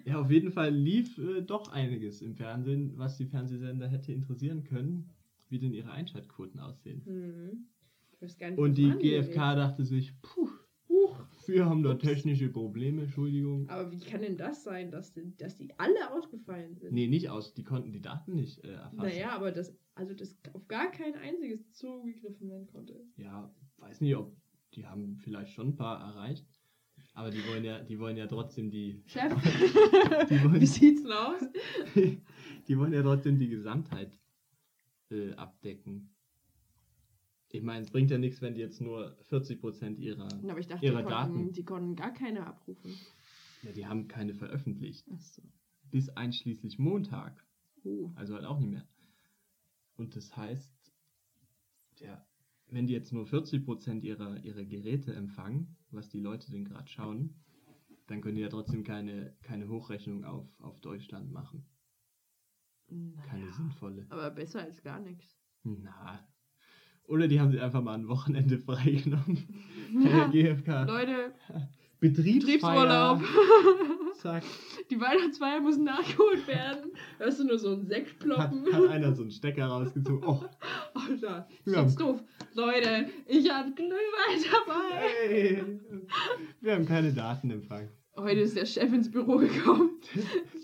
Ja, 0.05 0.21
auf 0.21 0.31
jeden 0.31 0.51
Fall 0.51 0.73
lief 0.73 1.17
äh, 1.17 1.41
doch 1.41 1.69
einiges 1.69 2.21
im 2.21 2.35
Fernsehen, 2.35 2.93
was 2.95 3.17
die 3.17 3.25
Fernsehsender 3.25 3.87
hätte 3.87 4.13
interessieren 4.13 4.63
können, 4.63 5.09
wie 5.49 5.59
denn 5.59 5.73
ihre 5.73 5.91
Einschaltquoten 5.91 6.61
aussehen. 6.61 7.01
Hm. 7.05 7.67
Nicht, 8.21 8.41
Und 8.57 8.77
die 8.77 8.89
GfK 8.89 9.55
dachte 9.55 9.83
sich, 9.85 10.19
puh, 10.21 10.49
Huch. 10.89 11.19
wir 11.45 11.65
haben 11.65 11.83
da 11.83 11.95
technische 11.95 12.49
Probleme, 12.49 13.03
Entschuldigung. 13.03 13.69
Aber 13.69 13.91
wie 13.91 13.99
kann 13.99 14.21
denn 14.21 14.37
das 14.37 14.63
sein, 14.63 14.91
dass 14.91 15.13
die, 15.13 15.35
dass 15.37 15.55
die 15.55 15.77
alle 15.77 16.11
ausgefallen 16.11 16.75
sind? 16.77 16.93
Nee, 16.93 17.07
nicht 17.07 17.29
aus, 17.29 17.53
die 17.53 17.63
konnten 17.63 17.91
die 17.91 18.01
Daten 18.01 18.33
nicht 18.33 18.63
äh, 18.63 18.71
erfassen. 18.71 18.97
Naja, 18.97 19.31
aber 19.31 19.51
das, 19.51 19.77
also 19.93 20.13
das 20.13 20.35
auf 20.53 20.67
gar 20.67 20.89
kein 20.91 21.15
einziges 21.15 21.71
zugegriffen 21.73 22.49
werden 22.49 22.67
konnte. 22.67 23.05
Ja, 23.17 23.53
weiß 23.77 24.01
nicht, 24.01 24.15
ob 24.15 24.35
die 24.73 24.85
haben 24.85 25.17
vielleicht 25.17 25.51
schon 25.53 25.69
ein 25.69 25.75
paar 25.75 25.99
erreicht, 25.99 26.45
aber 27.17 27.31
die 27.31 27.43
wollen 27.47 27.63
ja, 27.63 27.79
die 27.83 27.97
wollen 27.99 28.15
ja 28.15 28.27
trotzdem 28.27 28.69
die, 28.69 29.01
Chef, 29.07 29.33
Die 30.29 30.43
wollen- 30.43 30.61
wie 30.61 30.65
sieht's 30.67 31.01
denn 31.01 31.11
aus? 31.11 31.41
die 32.67 32.77
wollen 32.77 32.93
ja 32.93 33.01
trotzdem 33.01 33.39
die 33.39 33.49
Gesamtheit 33.49 34.19
äh, 35.09 35.33
abdecken. 35.33 36.13
Ich 37.51 37.63
meine, 37.63 37.83
es 37.83 37.89
bringt 37.91 38.11
ja 38.11 38.19
nichts, 38.19 38.39
wenn 38.41 38.53
die 38.53 38.61
jetzt 38.61 38.81
nur 38.81 39.17
40% 39.31 39.97
ihrer, 39.97 40.27
Aber 40.47 40.59
ich 40.59 40.67
dachte, 40.67 40.81
die 40.81 40.85
ihrer 40.87 41.01
konnten, 41.01 41.09
Daten, 41.09 41.51
die 41.53 41.63
konnten 41.65 41.95
gar 41.95 42.13
keine 42.13 42.45
abrufen. 42.45 42.93
ja, 43.63 43.71
die 43.71 43.87
haben 43.87 44.07
keine 44.07 44.35
veröffentlicht. 44.35 45.09
Achso. 45.11 45.41
Bis 45.89 46.09
einschließlich 46.09 46.77
Montag. 46.77 47.43
Oh. 47.83 48.11
Also 48.15 48.35
halt 48.35 48.45
auch 48.45 48.59
nicht 48.59 48.69
mehr. 48.69 48.87
Und 49.95 50.15
das 50.15 50.37
heißt, 50.37 50.93
ja, 51.99 52.23
wenn 52.67 52.85
die 52.85 52.93
jetzt 52.93 53.11
nur 53.11 53.25
40% 53.25 54.01
ihrer, 54.03 54.37
ihrer 54.43 54.65
Geräte 54.65 55.15
empfangen, 55.15 55.76
was 55.91 56.09
die 56.09 56.19
Leute 56.19 56.51
denn 56.51 56.65
gerade 56.65 56.87
schauen, 56.89 57.35
dann 58.07 58.21
können 58.21 58.35
die 58.35 58.41
ja 58.41 58.49
trotzdem 58.49 58.83
keine, 58.83 59.35
keine 59.43 59.67
Hochrechnung 59.69 60.23
auf, 60.23 60.47
auf 60.59 60.79
Deutschland 60.81 61.31
machen. 61.31 61.65
Keine 62.87 63.13
Naja, 63.45 63.51
sinnvolle. 63.53 64.05
aber 64.09 64.31
besser 64.31 64.61
als 64.61 64.81
gar 64.81 64.99
nichts. 64.99 65.37
Na. 65.63 66.25
Oder 67.03 67.27
die 67.27 67.39
haben 67.39 67.51
sie 67.51 67.59
einfach 67.59 67.81
mal 67.81 67.95
ein 67.95 68.07
Wochenende 68.07 68.57
freigenommen. 68.65 69.63
Ja. 70.03 70.27
GfK. 70.27 70.83
Leute, 70.85 71.33
Betriebsfeier. 71.99 73.17
Betriebsurlaub. 73.19 73.21
Zack. 74.17 74.43
Die 74.89 74.99
Weihnachtsfeier 74.99 75.59
muss 75.61 75.77
nachgeholt 75.77 76.47
werden. 76.47 76.91
Hörst 77.17 77.39
du 77.39 77.43
nur 77.45 77.57
so 77.59 77.73
ein 77.73 77.85
Sekt 77.85 78.11
Hat, 78.11 78.19
ploppen? 78.19 78.73
hat 78.73 78.89
einer 78.89 79.13
so 79.13 79.21
einen 79.21 79.31
Stecker 79.31 79.65
rausgezogen. 79.67 80.23
Oh, 80.27 80.41
Alter, 80.93 81.47
ist 81.65 81.73
Ja. 81.75 81.83
jetzt 81.83 81.99
doof. 81.99 82.23
Leute, 82.53 83.09
ich 83.27 83.49
hab 83.49 83.75
Glühwein 83.75 84.43
dabei. 84.51 85.07
hey. 85.27 85.79
Wir 86.61 86.73
haben 86.75 86.85
keine 86.85 87.13
Datenempfang. 87.13 87.89
Heute 88.15 88.39
ist 88.39 88.57
der 88.57 88.65
Chef 88.65 88.91
ins 88.91 89.11
Büro 89.11 89.37
gekommen. 89.37 89.91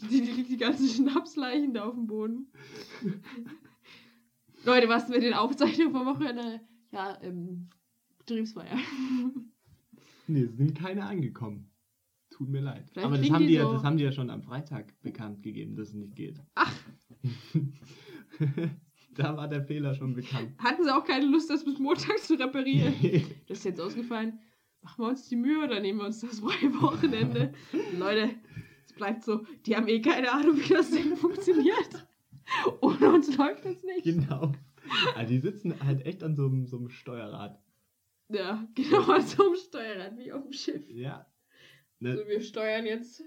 Die, 0.10 0.22
die 0.22 0.32
liegt 0.32 0.50
die 0.50 0.58
ganzen 0.58 0.88
Schnapsleichen 0.88 1.74
da 1.76 1.86
auf 1.86 1.94
dem 1.94 2.08
Boden. 2.08 2.48
Leute, 4.66 4.88
was 4.90 5.10
mit 5.10 5.22
den 5.22 5.34
Aufzeichnungen 5.34 5.92
vom 5.94 6.06
Wochenende? 6.08 6.62
Ja, 6.92 7.18
ähm, 7.22 7.70
Betriebsfeier. 8.20 8.78
Nee, 10.28 10.44
es 10.44 10.56
sind 10.58 10.76
keine 10.80 11.04
angekommen. 11.06 11.70
Tut 12.34 12.50
mir 12.50 12.62
leid. 12.62 12.86
Vielleicht 12.92 13.06
Aber 13.08 13.18
das 13.18 13.30
haben, 13.30 13.42
die 13.42 13.48
die 13.48 13.54
ja, 13.54 13.64
so- 13.64 13.74
das 13.74 13.84
haben 13.84 13.98
die 13.98 14.04
ja 14.04 14.12
schon 14.12 14.30
am 14.30 14.42
Freitag 14.42 15.00
bekannt 15.04 15.44
gegeben, 15.44 15.76
dass 15.76 15.90
es 15.90 15.94
nicht 15.94 16.16
geht. 16.16 16.42
Ach. 16.56 16.74
da 19.16 19.38
war 19.38 19.48
der 19.48 19.62
Fehler 19.64 19.94
schon 19.94 20.16
bekannt. 20.16 20.52
Hatten 20.58 20.84
sie 20.84 20.94
auch 20.96 21.06
keine 21.06 21.26
Lust, 21.26 21.50
das 21.50 21.64
bis 21.64 21.78
Montag 21.80 22.18
zu 22.20 22.34
reparieren? 22.40 22.94
Das 23.48 23.60
ist 23.60 23.66
jetzt 23.66 23.82
ausgefallen. 23.82 24.40
Machen 24.82 25.04
wir 25.06 25.10
uns 25.10 25.30
die 25.30 25.36
Mühe 25.36 25.64
oder 25.64 25.80
nehmen 25.80 26.00
wir 26.00 26.06
uns 26.08 26.20
das 26.22 26.40
freie 26.40 26.74
Wochenende? 26.82 27.54
Leute, 27.98 28.32
es 28.86 28.94
bleibt 28.94 29.24
so, 29.24 29.46
die 29.66 29.76
haben 29.76 29.88
eh 29.88 30.02
keine 30.02 30.32
Ahnung, 30.32 30.58
wie 30.58 30.74
das 30.74 30.92
Ding 30.92 31.16
funktioniert. 31.16 32.08
Ohne 32.82 33.14
uns 33.14 33.38
läuft 33.38 33.64
das 33.66 33.82
nicht. 33.84 34.04
genau. 34.04 34.52
Also 35.16 35.34
die 35.34 35.40
sitzen 35.40 35.74
halt 35.86 36.06
echt 36.06 36.24
an 36.24 36.36
so 36.36 36.46
einem, 36.46 36.66
so 36.66 36.78
einem 36.78 36.90
Steuerrad. 36.90 37.62
Ja, 38.30 38.68
genau 38.76 39.04
an 39.12 39.22
so 39.22 39.46
einem 39.46 39.56
Steuerrad 39.56 40.18
wie 40.18 40.32
auf 40.34 40.44
dem 40.44 40.52
Schiff. 40.52 40.90
Ja. 40.90 41.26
Ne, 42.04 42.18
So, 42.18 42.28
wir 42.28 42.42
steuern 42.42 42.86
jetzt 42.86 43.24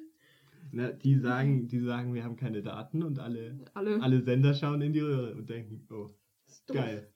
ne, 0.70 0.94
die, 1.02 1.18
sagen, 1.18 1.66
die 1.66 1.80
sagen, 1.80 2.12
wir 2.12 2.24
haben 2.24 2.36
keine 2.36 2.62
Daten 2.62 3.02
und 3.02 3.18
alle, 3.18 3.58
alle. 3.72 4.02
alle 4.02 4.20
Sender 4.22 4.52
schauen 4.52 4.82
in 4.82 4.92
die 4.92 5.00
Röhre 5.00 5.34
und 5.34 5.48
denken, 5.48 5.86
oh, 5.90 6.10
geil. 6.66 7.10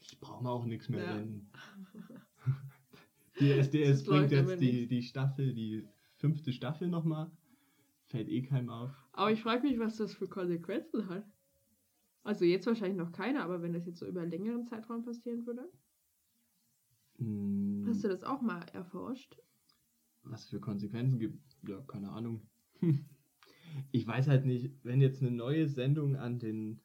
Ich 0.00 0.18
brauche 0.18 0.48
auch 0.48 0.64
nichts 0.64 0.88
mehr 0.88 1.04
Ja. 1.04 1.14
senden. 1.16 1.50
Die 3.40 3.50
SDS 3.50 4.04
bringt 4.04 4.30
jetzt 4.30 4.60
die, 4.60 4.86
die 4.86 5.02
Staffel, 5.02 5.52
die 5.54 5.84
fünfte 6.18 6.52
Staffel 6.52 6.86
nochmal. 6.88 7.32
Fällt 8.06 8.28
eh 8.28 8.42
keinem 8.42 8.70
auf. 8.70 8.92
Aber 9.12 9.32
ich 9.32 9.42
frage 9.42 9.66
mich, 9.66 9.78
was 9.78 9.96
das 9.96 10.14
für 10.14 10.28
Konsequenzen 10.28 11.08
hat. 11.08 11.24
Also 12.22 12.44
jetzt 12.44 12.66
wahrscheinlich 12.66 12.96
noch 12.96 13.10
keine, 13.12 13.42
aber 13.42 13.60
wenn 13.60 13.72
das 13.72 13.86
jetzt 13.86 13.98
so 13.98 14.06
über 14.06 14.20
einen 14.22 14.30
längeren 14.30 14.66
Zeitraum 14.66 15.04
passieren 15.04 15.44
würde. 15.46 15.68
Hm, 17.18 17.84
Hast 17.88 18.04
du 18.04 18.08
das 18.08 18.22
auch 18.24 18.40
mal 18.40 18.62
erforscht? 18.72 19.36
Was 20.24 20.46
für 20.46 20.60
Konsequenzen 20.60 21.18
gibt, 21.18 21.58
ja, 21.66 21.80
keine 21.82 22.10
Ahnung. 22.10 22.46
Ich 23.90 24.06
weiß 24.06 24.28
halt 24.28 24.44
nicht, 24.44 24.72
wenn 24.84 25.00
jetzt 25.00 25.20
eine 25.20 25.32
neue 25.32 25.68
Sendung 25.68 26.14
an 26.14 26.38
den, 26.38 26.80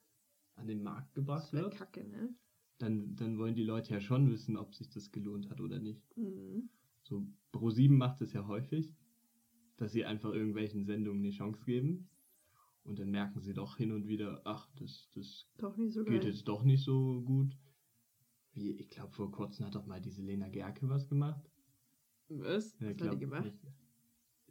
an 0.55 0.65
den 0.65 0.81
Markt 0.81 1.13
gebracht 1.13 1.53
wird, 1.53 1.75
kacke, 1.75 2.07
ne? 2.07 2.33
dann, 2.79 3.15
dann 3.15 3.37
wollen 3.37 3.55
die 3.55 3.63
Leute 3.63 3.93
ja 3.93 3.99
schon 3.99 4.31
wissen, 4.31 4.57
ob 4.57 4.73
sich 4.73 4.89
das 4.89 5.11
gelohnt 5.11 5.49
hat 5.49 5.61
oder 5.61 5.79
nicht. 5.79 6.01
Mhm. 6.17 6.69
So, 7.03 7.27
Pro7 7.53 7.91
macht 7.91 8.21
es 8.21 8.33
ja 8.33 8.47
häufig, 8.47 8.93
dass 9.77 9.91
sie 9.91 10.05
einfach 10.05 10.33
irgendwelchen 10.33 10.85
Sendungen 10.85 11.21
eine 11.23 11.31
Chance 11.31 11.63
geben. 11.65 12.09
Und 12.83 12.97
dann 12.99 13.11
merken 13.11 13.41
sie 13.41 13.53
doch 13.53 13.77
hin 13.77 13.91
und 13.91 14.07
wieder, 14.07 14.41
ach, 14.45 14.69
das, 14.75 15.09
das 15.13 15.47
so 15.89 16.03
geht 16.05 16.23
jetzt 16.23 16.47
doch 16.47 16.63
nicht 16.63 16.83
so 16.83 17.21
gut. 17.21 17.55
Wie, 18.53 18.71
ich 18.71 18.89
glaube, 18.89 19.11
vor 19.13 19.31
kurzem 19.31 19.65
hat 19.65 19.75
doch 19.75 19.85
mal 19.85 20.01
diese 20.01 20.23
Lena 20.23 20.47
Gerke 20.47 20.89
was 20.89 21.07
gemacht. 21.07 21.48
Was? 22.29 22.77
Ja, 22.79 22.89
Was 22.99 23.01
hat 23.07 23.13
die 23.13 23.19
gemacht? 23.19 23.43
nicht. 23.45 23.57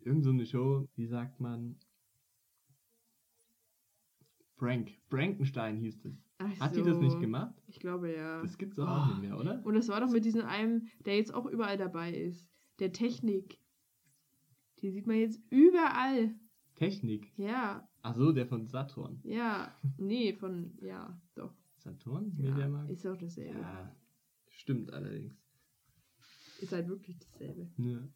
Irgend 0.05 0.25
so 0.25 0.31
eine 0.31 0.47
Show, 0.47 0.89
wie 0.97 1.07
sagt 1.07 1.41
man? 1.41 1.77
Frank. 4.57 4.91
Frankenstein 5.09 5.77
hieß 5.79 6.01
das. 6.01 6.13
Ach 6.39 6.61
Hat 6.61 6.75
die 6.77 6.81
so. 6.81 6.87
das 6.87 6.99
nicht 6.99 7.21
gemacht? 7.21 7.55
Ich 7.67 7.79
glaube 7.81 8.15
ja. 8.15 8.43
Das 8.43 8.59
gibt's 8.59 8.79
auch 8.79 9.07
Oh. 9.07 9.11
nicht 9.11 9.21
mehr, 9.23 9.39
oder? 9.39 9.65
Und 9.65 9.75
das 9.75 9.89
war 9.89 10.01
doch 10.01 10.11
mit 10.11 10.25
diesem 10.25 10.45
einen, 10.45 10.89
der 11.05 11.17
jetzt 11.17 11.33
auch 11.35 11.47
überall 11.47 11.77
dabei 11.77 12.13
ist. 12.13 12.49
Der 12.79 12.93
Technik. 12.93 13.59
Die 14.81 14.91
sieht 14.91 15.07
man 15.07 15.17
jetzt 15.17 15.41
überall. 15.51 16.35
Technik. 16.77 17.33
Ja, 17.37 17.89
Ach 18.03 18.15
so, 18.15 18.31
der 18.31 18.47
von 18.47 18.67
Saturn. 18.69 19.21
ja. 19.25 19.77
Nee, 19.97 20.33
von, 20.33 20.79
ja, 20.81 21.21
doch. 21.35 21.53
Saturn? 21.77 22.33
Ja, 22.39 22.51
Mediamarkt? 22.51 22.91
ist 22.91 23.05
auch 23.07 23.17
dasselbe. 23.17 23.59
Ja, 23.59 23.97
stimmt 24.49 24.93
allerdings. 24.93 25.35
Ist 26.61 26.73
halt 26.73 26.89
wirklich 26.89 27.19
dasselbe. 27.19 27.69
Ne. 27.77 28.09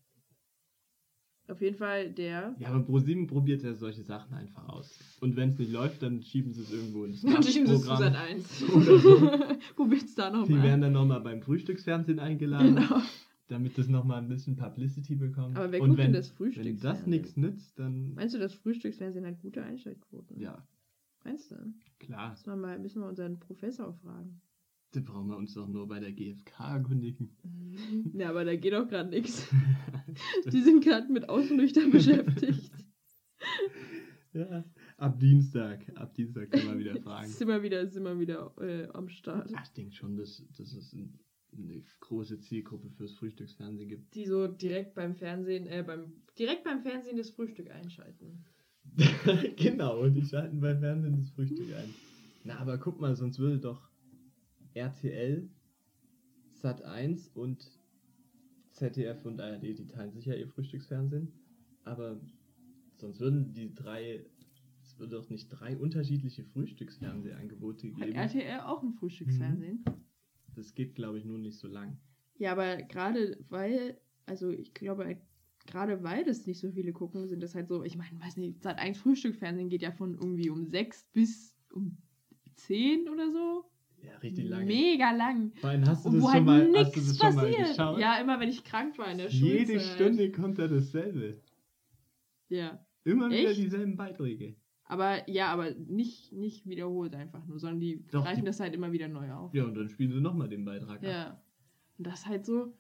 Auf 1.49 1.61
jeden 1.61 1.77
Fall 1.77 2.13
der. 2.13 2.55
Ja, 2.59 2.69
aber 2.69 2.79
Pro7 2.87 3.27
probiert 3.27 3.63
ja 3.63 3.75
solche 3.75 4.03
Sachen 4.03 4.33
einfach 4.35 4.69
aus. 4.69 4.97
Und 5.21 5.37
wenn 5.37 5.51
es 5.51 5.59
nicht 5.59 5.73
läuft, 5.73 6.03
dann 6.03 6.23
schieben 6.23 6.53
sie 6.53 6.63
es 6.63 6.73
irgendwo 6.73 7.05
ins 7.05 7.21
Dann 7.23 7.43
schieben 7.43 7.67
sie 7.67 7.75
es 7.75 7.83
zu. 7.83 7.97
Sat 7.97 8.15
1. 8.15 8.63
Oder 8.75 8.99
so. 8.99 9.17
Probiert's 9.77 10.15
da 10.15 10.31
Die 10.31 10.37
nochmal. 10.39 10.63
werden 10.63 10.81
dann 10.83 10.93
nochmal 10.93 11.21
beim 11.21 11.43
Frühstücksfernsehen 11.43 12.21
eingeladen, 12.21 12.77
Genau. 12.77 13.03
damit 13.49 13.77
das 13.77 13.89
nochmal 13.89 14.19
ein 14.23 14.29
bisschen 14.29 14.57
Publicity 14.57 15.17
bekommt. 15.17 15.57
Aber 15.57 15.73
wer 15.73 15.83
Und 15.83 15.89
guckt 15.91 15.99
wenn, 15.99 16.13
denn 16.13 16.21
das 16.23 16.29
wenn 16.31 16.37
das 16.47 16.55
Frühstücksfernsehen? 16.55 17.11
nichts 17.11 17.37
nützt, 17.37 17.79
dann 17.79 18.15
Meinst 18.15 18.35
du, 18.35 18.39
das 18.39 18.55
Frühstücksfernsehen 18.55 19.27
hat 19.27 19.41
gute 19.41 19.63
Einschaltquoten? 19.65 20.39
ja, 20.39 20.67
Meinst 21.25 21.51
du? 21.51 21.57
klar. 21.99 22.31
Müssen 22.31 22.47
wir, 22.51 22.57
mal, 22.57 22.79
müssen 22.79 23.01
wir 23.03 23.09
unseren 23.09 23.39
Professor 23.41 23.93
fragen. 23.95 24.41
Da 24.93 25.01
brauchen 25.01 25.29
wir 25.29 25.39
uns 25.39 25.55
doch 25.55 25.67
nur 25.67 25.89
bei 25.89 26.01
der 26.01 26.13
GfK 26.13 26.75
erkundigen. 26.75 27.31
Ja, 28.13 28.29
aber 28.29 28.45
da 28.45 28.55
geht 28.55 28.75
doch 28.75 28.87
gerade 28.87 29.09
nichts. 29.09 29.49
Die 30.53 30.61
sind 30.61 30.85
gerade 30.85 31.11
mit 31.11 31.31
Außenlüchtern 31.31 31.91
beschäftigt. 31.91 32.71
ja, 34.35 34.65
ab 34.99 35.19
Dienstag. 35.19 35.91
Ab 35.95 36.15
Dienstag 36.15 36.51
können 36.51 36.69
wir 36.69 36.79
wieder 36.79 37.01
fragen. 37.01 37.27
Sind 37.27 37.49
wir 37.49 37.63
wieder, 37.63 37.87
sind 37.87 38.03
wir 38.03 38.21
wieder 38.21 38.53
äh, 38.61 38.87
am 38.93 39.09
Start. 39.09 39.51
Ach, 39.55 39.65
ich 39.65 39.73
denke 39.73 39.95
schon, 39.95 40.17
dass, 40.19 40.45
dass 40.59 40.75
es 40.75 40.93
ein, 40.93 41.19
eine 41.57 41.83
große 42.01 42.41
Zielgruppe 42.41 42.91
fürs 42.91 43.15
Frühstücksfernsehen 43.15 43.89
gibt. 43.89 44.15
Die 44.15 44.27
so 44.27 44.47
direkt 44.47 44.95
beim 44.95 45.15
Fernsehen, 45.15 45.67
äh, 45.69 45.83
beim, 45.87 46.13
direkt 46.39 46.65
beim 46.65 46.83
Fernsehen 46.83 47.17
das 47.17 47.31
Frühstück 47.31 47.71
einschalten. 47.71 48.45
genau, 49.57 50.07
die 50.09 50.27
schalten 50.27 50.61
beim 50.61 50.81
Fernsehen 50.81 51.17
das 51.17 51.31
Frühstück 51.31 51.75
ein. 51.75 51.95
Na, 52.45 52.59
aber 52.59 52.77
guck 52.77 53.01
mal, 53.01 53.17
sonst 53.17 53.39
würde 53.39 53.59
doch 53.59 53.92
RTL, 54.75 55.49
Sat1 56.63 57.33
und 57.35 57.79
ZDF 58.73 59.25
und 59.25 59.41
ARD, 59.41 59.63
die 59.63 59.87
teilen 59.87 60.13
sicher 60.13 60.37
ihr 60.37 60.49
Frühstücksfernsehen. 60.49 61.33
Aber 61.85 62.21
sonst 62.97 63.21
würden 63.21 63.53
die 63.53 63.75
drei, 63.75 64.25
es 64.83 64.99
würde 64.99 65.17
doch 65.17 65.29
nicht 65.29 65.49
drei 65.49 65.77
unterschiedliche 65.77 66.45
Frühstücksfernsehangebote 66.45 67.89
Hat 67.89 67.97
geben. 67.97 68.13
RTL 68.13 68.61
auch 68.61 68.83
ein 68.83 68.93
Frühstücksfernsehen? 68.93 69.85
Das 70.55 70.75
geht, 70.75 70.95
glaube 70.95 71.19
ich, 71.19 71.25
nur 71.25 71.39
nicht 71.39 71.59
so 71.59 71.69
lang. 71.69 71.99
Ja, 72.39 72.53
aber 72.53 72.77
gerade 72.77 73.39
weil, 73.49 74.01
also 74.27 74.51
ich 74.51 74.75
glaube, 74.75 75.17
gerade 75.67 76.03
weil 76.03 76.25
das 76.25 76.47
nicht 76.47 76.61
so 76.61 76.73
viele 76.73 76.93
gucken, 76.93 77.29
sind 77.29 77.43
das 77.43 77.55
halt 77.55 77.69
so, 77.69 77.83
ich 77.85 77.97
meine, 77.97 78.19
weiß 78.21 78.37
nicht, 78.37 78.63
seit 78.63 78.79
ein 78.79 78.95
Frühstücksfernsehen 78.95 79.69
geht 79.69 79.83
ja 79.83 79.93
von 79.93 80.15
irgendwie 80.15 80.51
um 80.51 80.67
sechs 80.67 81.05
bis 81.13 81.57
um 81.73 81.99
zehn 82.55 83.09
oder 83.09 83.31
so. 83.31 83.65
Ja, 84.03 84.17
richtig 84.19 84.49
lange. 84.49 84.67
Mega 84.67 85.13
lang. 85.13 85.53
Allem 85.63 85.87
hast 85.87 86.05
du 86.05 86.09
Und 86.11 86.15
das 86.17 86.23
wo 86.25 86.27
schon 86.27 86.35
halt 86.35 86.45
mal, 86.45 86.61
hast 86.61 86.67
du 86.67 86.73
nichts 87.01 87.09
das 87.09 87.19
schon 87.19 87.35
mal 87.37 87.47
passiert. 87.47 87.69
geschaut? 87.69 87.99
Ja, 88.01 88.17
immer 88.21 88.41
wenn 88.41 88.49
ich 88.49 88.65
krank 88.65 88.99
war 88.99 89.11
in 89.11 89.19
der 89.19 89.29
Jede 89.29 89.73
Schulzeit. 89.75 89.83
Stunde 89.95 90.33
kommt 90.33 90.59
da 90.59 90.67
dasselbe. 90.69 91.41
Ja. 92.49 92.85
Immer 93.05 93.31
wieder 93.31 93.51
Echt? 93.51 93.59
dieselben 93.61 93.97
Beiträge. 93.97 94.57
Aber 94.85 95.29
ja, 95.31 95.47
aber 95.49 95.71
nicht, 95.73 96.33
nicht 96.33 96.67
wiederholt 96.67 97.15
einfach 97.15 97.47
nur, 97.47 97.59
sondern 97.59 97.81
die 97.81 98.05
Doch, 98.11 98.25
greifen 98.25 98.41
die- 98.41 98.47
das 98.47 98.61
halt 98.61 98.75
immer 98.75 98.93
wieder 98.93 99.09
neu 99.09 99.33
auf. 99.33 99.55
Ja, 99.55 99.65
und 99.65 99.75
dann 99.75 99.89
spielen 99.89 100.13
sie 100.13 100.21
nochmal 100.21 100.49
den 100.49 100.65
Beitrag 100.65 100.99
ab. 100.99 101.03
Ja. 101.05 101.41
Und 101.99 102.07
das 102.07 102.21
ist 102.21 102.27
halt 102.27 102.45
so. 102.45 102.75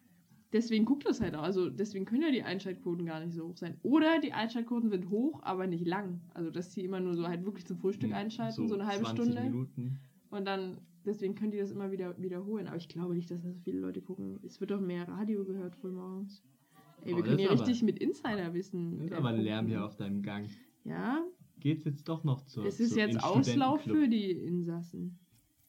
Deswegen 0.53 0.85
guckt 0.85 1.07
das 1.09 1.23
halt 1.23 1.35
auch. 1.35 1.43
Also 1.45 1.71
deswegen 1.71 2.05
können 2.05 2.21
ja 2.23 2.31
die 2.31 2.43
Einschaltquoten 2.43 3.07
gar 3.07 3.25
nicht 3.25 3.33
so 3.33 3.49
hoch 3.49 3.57
sein. 3.57 3.79
Oder 3.83 4.21
die 4.21 4.35
Einschaltquoten 4.35 4.91
sind 4.91 5.09
hoch, 5.09 5.43
aber 5.43 5.67
nicht 5.67 5.87
lang. 5.87 6.21
Also 6.35 6.51
dass 6.51 6.69
die 6.75 6.85
immer 6.85 7.01
nur 7.01 7.15
so 7.15 7.27
halt 7.27 7.47
wirklich 7.47 7.65
zum 7.67 7.79
Frühstück 7.79 8.11
Hm, 8.11 8.17
einschalten, 8.17 8.69
so, 8.69 8.75
eine 8.75 8.87
halbe 8.87 9.05
20 9.05 9.25
Stunde. 9.25 9.43
Minuten. 9.45 9.99
Und 10.29 10.45
dann, 10.45 10.77
deswegen 11.05 11.35
können 11.35 11.51
die 11.51 11.59
das 11.59 11.71
immer 11.71 11.91
wieder 11.93 12.21
wiederholen. 12.21 12.67
Aber 12.67 12.77
ich 12.77 12.89
glaube 12.89 13.15
nicht, 13.15 13.31
dass 13.31 13.43
das 13.43 13.55
so 13.55 13.61
viele 13.61 13.81
Leute 13.81 14.01
gucken. 14.03 14.39
Es 14.45 14.61
wird 14.61 14.71
doch 14.71 14.81
mehr 14.81 15.07
Radio 15.09 15.45
gehört 15.45 15.75
früh 15.77 15.91
morgens. 15.93 16.43
Ey, 17.05 17.13
Oh, 17.13 17.17
wir 17.17 17.23
können 17.25 17.39
hier 17.39 17.51
ist 17.51 17.53
aber- 17.61 17.69
richtig 17.69 17.83
mit 17.83 17.99
Insiderwissen. 17.99 19.01
Ist 19.01 19.13
äh, 19.13 19.17
aber 19.17 19.33
Lärm 19.33 19.67
hier 19.67 19.85
auf 19.85 19.97
deinem 19.97 20.23
Gang. 20.23 20.49
Ja, 20.85 21.25
Geht's 21.61 21.85
jetzt 21.85 22.09
doch 22.09 22.25
noch 22.25 22.43
zur 22.47 22.65
es 22.67 22.81
ist 22.81 22.91
zur- 22.95 22.99
jetzt 22.99 23.23
Auslauf 23.23 23.83
für 23.83 24.09
die 24.09 24.31
Insassen. 24.33 25.19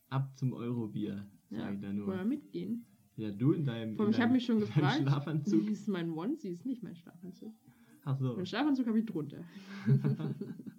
Ab 0.09 0.31
zum 0.37 0.53
Eurobier, 0.53 1.25
sag 1.49 1.59
Ja, 1.59 1.71
ich 1.71 1.79
da 1.81 1.87
wollen 1.87 1.97
wir 2.07 2.15
nur. 2.15 2.23
mitgehen? 2.25 2.85
Ja, 3.15 3.29
du 3.31 3.51
in 3.51 3.63
deinem, 3.63 3.95
Vor 3.95 4.05
in 4.07 4.11
ich 4.11 4.19
habe 4.19 4.33
mich 4.33 4.43
schon 4.45 4.59
gefragt. 4.59 4.97
Schlafanzug. 5.01 5.61
Das 5.67 5.79
ist 5.81 5.87
mein 5.87 6.09
Onesie, 6.11 6.49
ist 6.49 6.65
nicht 6.65 6.81
mein 6.81 6.95
Schlafanzug. 6.95 7.53
Ach 8.05 8.17
so. 8.17 8.35
Mein 8.35 8.45
Schlafanzug 8.47 8.87
habe 8.87 8.99
ich 8.99 9.05
drunter. 9.05 9.43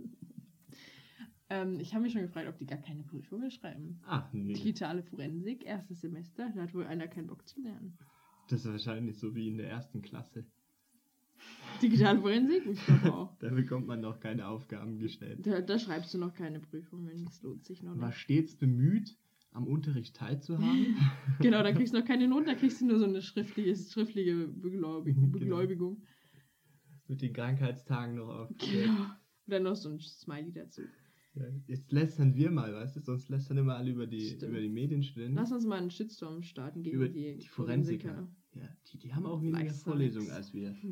ähm, 1.62 1.78
ich 1.80 1.92
habe 1.94 2.02
mich 2.04 2.12
schon 2.12 2.22
gefragt, 2.22 2.48
ob 2.48 2.58
die 2.58 2.66
gar 2.66 2.78
keine 2.78 3.02
Prüfungen 3.04 3.50
schreiben. 3.50 4.00
Ach 4.06 4.32
nee. 4.32 4.52
Digitale 4.54 5.02
Forensik, 5.02 5.64
erstes 5.64 6.00
Semester, 6.00 6.50
da 6.54 6.62
hat 6.62 6.74
wohl 6.74 6.84
einer 6.86 7.06
keinen 7.08 7.26
Bock 7.28 7.46
zu 7.48 7.60
lernen. 7.60 7.96
Das 8.48 8.64
ist 8.64 8.70
wahrscheinlich 8.70 9.18
so 9.18 9.34
wie 9.34 9.48
in 9.48 9.56
der 9.58 9.68
ersten 9.70 10.02
Klasse. 10.02 10.44
Digitale 11.82 12.20
Forensik? 12.20 12.66
Ich 12.66 12.84
glaube 12.86 13.12
auch. 13.14 13.38
Da 13.38 13.48
bekommt 13.50 13.86
man 13.86 14.00
noch 14.00 14.20
keine 14.20 14.46
Aufgaben 14.48 14.98
gestellt. 14.98 15.46
Da, 15.46 15.60
da 15.60 15.78
schreibst 15.78 16.12
du 16.14 16.18
noch 16.18 16.34
keine 16.34 16.60
Prüfungen. 16.60 17.24
Das 17.24 17.42
lohnt 17.42 17.64
sich 17.64 17.82
noch 17.82 17.98
War 17.98 18.08
nicht. 18.08 18.18
stets 18.18 18.56
bemüht, 18.56 19.16
am 19.52 19.66
Unterricht 19.66 20.16
teilzuhaben. 20.16 20.96
Genau, 21.40 21.62
da 21.62 21.72
kriegst 21.72 21.92
du 21.94 21.98
noch 21.98 22.06
keine 22.06 22.28
Noten, 22.28 22.46
da 22.46 22.54
kriegst 22.54 22.80
du 22.80 22.86
nur 22.86 22.98
so 22.98 23.04
eine 23.06 23.20
schriftliche, 23.22 23.74
schriftliche 23.76 24.48
Genau. 24.48 25.02
Begläubigung. 25.02 26.02
Mit 27.08 27.20
den 27.22 27.32
Krankheitstagen 27.32 28.14
noch 28.16 28.28
auf. 28.28 28.48
Genau. 28.58 28.92
Und 29.46 29.52
dann 29.52 29.62
noch 29.64 29.76
so 29.76 29.90
ein 29.90 29.98
Smiley 30.00 30.52
dazu. 30.52 30.82
Ja, 31.34 31.42
Jetzt 31.66 31.90
lästern 31.90 32.34
wir 32.34 32.50
mal, 32.50 32.72
weißt 32.72 32.96
du? 32.96 33.00
Sonst 33.00 33.28
lästern 33.28 33.58
immer 33.58 33.76
alle 33.76 33.90
über 33.90 34.06
die, 34.06 34.20
Stimmt. 34.20 34.52
über 34.52 34.60
die 34.60 34.68
Medienstudenten. 34.68 35.36
Lass 35.36 35.50
uns 35.50 35.66
mal 35.66 35.78
einen 35.78 35.90
Shitstorm 35.90 36.42
starten 36.42 36.82
gegen 36.82 36.96
über 36.96 37.08
die, 37.08 37.38
die 37.38 37.48
Forensiker. 37.48 38.28
Ja, 38.54 38.68
die, 38.86 38.98
die 38.98 39.14
haben 39.14 39.26
auch 39.26 39.42
weniger. 39.42 39.72
Vorlesungen 39.72 40.30
als 40.30 40.52
wir. 40.52 40.74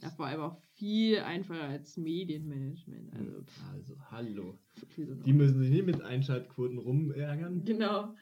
Ja, 0.00 0.08
vor 0.08 0.24
allem 0.24 0.40
auch 0.40 0.56
viel 0.72 1.18
einfacher 1.18 1.64
als 1.64 1.98
Medienmanagement. 1.98 3.12
Also, 3.12 3.42
pff, 3.42 3.62
Also, 3.70 3.94
hallo. 4.10 4.58
Die 4.96 5.32
müssen 5.34 5.58
sich 5.60 5.70
nicht 5.70 5.84
mit 5.84 6.00
Einschaltquoten 6.00 6.78
rumärgern. 6.78 7.64
Genau. 7.66 8.14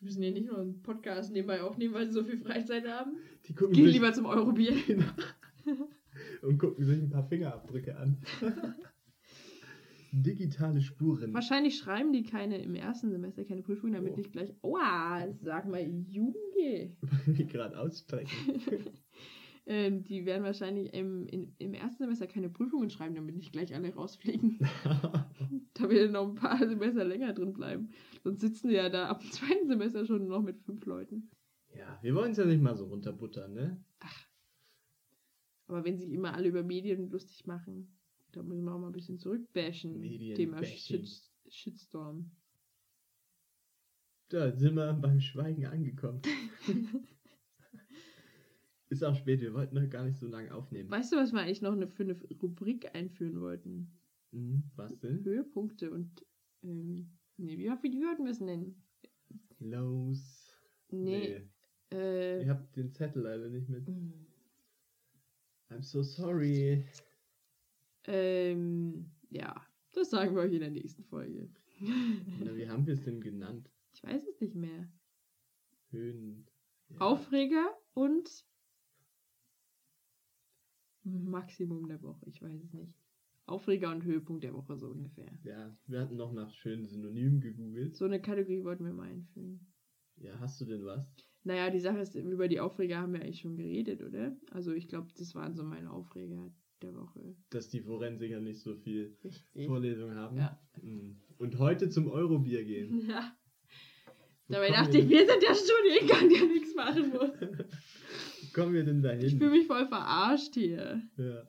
Wir 0.00 0.06
müssen 0.06 0.22
hier 0.22 0.32
nicht 0.32 0.46
nur 0.46 0.58
einen 0.58 0.80
Podcast 0.80 1.30
nebenbei 1.32 1.62
aufnehmen, 1.62 1.92
weil 1.92 2.06
sie 2.06 2.14
so 2.14 2.24
viel 2.24 2.38
Freizeit 2.38 2.88
haben. 2.88 3.18
Die 3.46 3.54
gucken 3.54 3.74
Gehen 3.74 3.88
lieber 3.88 4.10
zum 4.14 4.24
Eurobier. 4.24 4.72
und 6.42 6.58
gucken 6.58 6.82
sich 6.82 6.98
ein 6.98 7.10
paar 7.10 7.28
Fingerabdrücke 7.28 7.96
an. 7.96 8.16
Digitale 10.12 10.80
Spuren. 10.82 11.32
Wahrscheinlich 11.32 11.78
schreiben 11.78 12.12
die 12.12 12.22
keine 12.22 12.58
im 12.62 12.74
ersten 12.74 13.10
Semester 13.10 13.44
keine 13.44 13.62
Prüfungen, 13.62 13.94
damit 13.94 14.12
Oh. 14.12 14.16
nicht 14.18 14.32
gleich, 14.32 14.52
aua, 14.62 15.26
sag 15.40 15.66
mal, 15.68 15.80
Junge. 16.08 16.34
Die 17.26 17.46
gerade 17.46 17.78
ausstrecken. 17.78 18.30
ähm, 19.66 20.04
die 20.04 20.26
werden 20.26 20.42
wahrscheinlich 20.44 20.92
im, 20.92 21.26
in, 21.28 21.54
im 21.58 21.72
ersten 21.74 22.04
Semester 22.04 22.26
keine 22.26 22.50
Prüfungen 22.50 22.90
schreiben, 22.90 23.14
damit 23.14 23.36
nicht 23.36 23.52
gleich 23.52 23.74
alle 23.74 23.94
rausfliegen. 23.94 24.58
da 25.74 25.88
werden 25.88 26.12
noch 26.12 26.28
ein 26.28 26.34
paar 26.34 26.58
Semester 26.58 27.04
länger 27.04 27.32
drin 27.32 27.52
bleiben. 27.54 27.88
Sonst 28.22 28.40
sitzen 28.40 28.68
die 28.68 28.74
ja 28.74 28.88
da 28.90 29.08
ab 29.08 29.20
dem 29.20 29.30
zweiten 29.32 29.66
Semester 29.68 30.04
schon 30.04 30.26
noch 30.28 30.42
mit 30.42 30.60
fünf 30.60 30.84
Leuten. 30.84 31.30
ja, 31.74 31.98
wir 32.02 32.14
wollen 32.14 32.32
es 32.32 32.36
ja 32.38 32.44
nicht 32.44 32.60
mal 32.62 32.76
so 32.76 32.84
runterbuttern, 32.86 33.54
ne? 33.54 33.82
Aber 35.68 35.84
wenn 35.84 35.96
sich 35.96 36.10
immer 36.10 36.34
alle 36.34 36.48
über 36.48 36.62
Medien 36.62 37.08
lustig 37.08 37.46
machen, 37.46 37.96
da 38.32 38.42
müssen 38.42 38.64
wir 38.64 38.74
auch 38.74 38.78
mal 38.80 38.88
ein 38.88 38.92
bisschen 38.92 39.18
zurückbashen. 39.18 40.00
Medien 40.00 40.36
Thema. 40.36 40.64
Shit, 40.64 41.08
Shitstorm. 41.48 42.30
Da 44.28 44.50
sind 44.56 44.74
wir 44.74 44.92
beim 44.94 45.20
Schweigen 45.20 45.66
angekommen. 45.66 46.22
Ist 48.88 49.04
auch 49.04 49.14
spät, 49.16 49.40
wir 49.40 49.54
wollten 49.54 49.74
noch 49.74 49.88
gar 49.88 50.04
nicht 50.04 50.18
so 50.18 50.26
lange 50.26 50.52
aufnehmen. 50.52 50.90
Weißt 50.90 51.12
du, 51.12 51.16
was 51.16 51.32
wir 51.32 51.40
eigentlich 51.40 51.62
noch 51.62 51.72
eine, 51.72 51.88
für 51.88 52.02
eine 52.02 52.20
Rubrik 52.42 52.94
einführen 52.94 53.40
wollten? 53.40 53.90
Mhm, 54.32 54.64
was 54.76 54.98
denn? 55.00 55.24
Höhepunkte 55.24 55.90
und. 55.90 56.24
Ähm, 56.62 57.10
nee, 57.38 57.56
wie, 57.58 57.64
wie 57.64 58.00
würden 58.00 58.24
wir 58.26 58.32
es 58.32 58.40
nennen? 58.40 58.82
Los. 59.58 60.54
Nee. 60.90 61.48
Äh, 61.90 62.42
Ich 62.42 62.48
hab 62.48 62.70
den 62.74 62.92
Zettel 62.92 63.22
leider 63.22 63.48
nicht 63.48 63.68
mit. 63.68 63.88
mm, 63.88 64.26
I'm 65.70 65.82
so 65.82 66.02
sorry. 66.02 66.84
Ähm, 68.06 69.10
ja, 69.30 69.54
das 69.92 70.10
sagen 70.10 70.34
wir 70.34 70.42
euch 70.42 70.52
in 70.52 70.60
der 70.60 70.70
nächsten 70.70 71.04
Folge. 71.04 71.48
Na, 71.80 72.54
wie 72.56 72.68
haben 72.68 72.86
wir 72.86 72.94
es 72.94 73.02
denn 73.02 73.20
genannt? 73.20 73.68
ich 73.92 74.02
weiß 74.02 74.26
es 74.26 74.40
nicht 74.40 74.54
mehr. 74.54 74.88
Höhen. 75.90 76.46
Ja. 76.88 76.98
Aufreger 76.98 77.76
und 77.94 78.46
Maximum 81.04 81.88
der 81.88 82.02
Woche, 82.02 82.28
ich 82.28 82.40
weiß 82.40 82.62
es 82.62 82.72
nicht. 82.72 82.98
Aufreger 83.46 83.90
und 83.90 84.04
Höhepunkt 84.04 84.44
der 84.44 84.54
Woche 84.54 84.76
so 84.76 84.88
ungefähr. 84.88 85.36
Ja, 85.42 85.76
wir 85.86 86.00
hatten 86.00 86.16
noch 86.16 86.32
nach 86.32 86.52
schönen 86.52 86.86
Synonymen 86.86 87.40
gegoogelt. 87.40 87.96
So 87.96 88.04
eine 88.04 88.20
Kategorie 88.20 88.64
wollten 88.64 88.84
wir 88.84 88.92
mal 88.92 89.08
einführen. 89.08 89.66
Ja, 90.16 90.38
hast 90.38 90.60
du 90.60 90.64
denn 90.64 90.84
was? 90.84 91.04
Naja, 91.42 91.70
die 91.70 91.80
Sache 91.80 91.98
ist, 91.98 92.14
über 92.14 92.46
die 92.46 92.60
Aufreger 92.60 92.98
haben 92.98 93.12
wir 93.12 93.20
eigentlich 93.20 93.40
schon 93.40 93.56
geredet, 93.56 94.00
oder? 94.00 94.36
Also 94.52 94.72
ich 94.72 94.86
glaube, 94.88 95.08
das 95.16 95.34
waren 95.34 95.54
so 95.54 95.64
meine 95.64 95.90
Aufreger 95.90 96.52
der 96.82 96.94
Woche. 96.94 97.36
Dass 97.50 97.68
die 97.68 97.80
Forensiker 97.80 98.40
nicht 98.40 98.60
so 98.60 98.74
viel 98.74 99.16
Richtig. 99.24 99.66
Vorlesungen 99.66 100.16
haben. 100.16 100.36
Ja. 100.36 100.60
Mhm. 100.82 101.16
Und 101.38 101.58
heute 101.58 101.88
zum 101.88 102.08
Eurobier 102.08 102.64
gehen. 102.64 103.06
Ja. 103.08 103.36
Wo 104.48 104.54
Dabei 104.54 104.70
dachte 104.70 104.98
ich, 104.98 105.08
wir 105.08 105.24
sind 105.26 105.42
der 105.42 105.54
Studiengang, 105.54 106.28
der 106.28 106.46
nichts 106.46 106.74
machen 106.74 107.10
muss. 107.10 108.52
Kommen 108.52 108.74
wir 108.74 108.84
denn 108.84 109.00
dahin? 109.00 109.24
Ich 109.24 109.36
fühle 109.36 109.50
mich 109.50 109.66
voll 109.66 109.86
verarscht 109.86 110.54
hier. 110.54 111.00
Ja. 111.16 111.46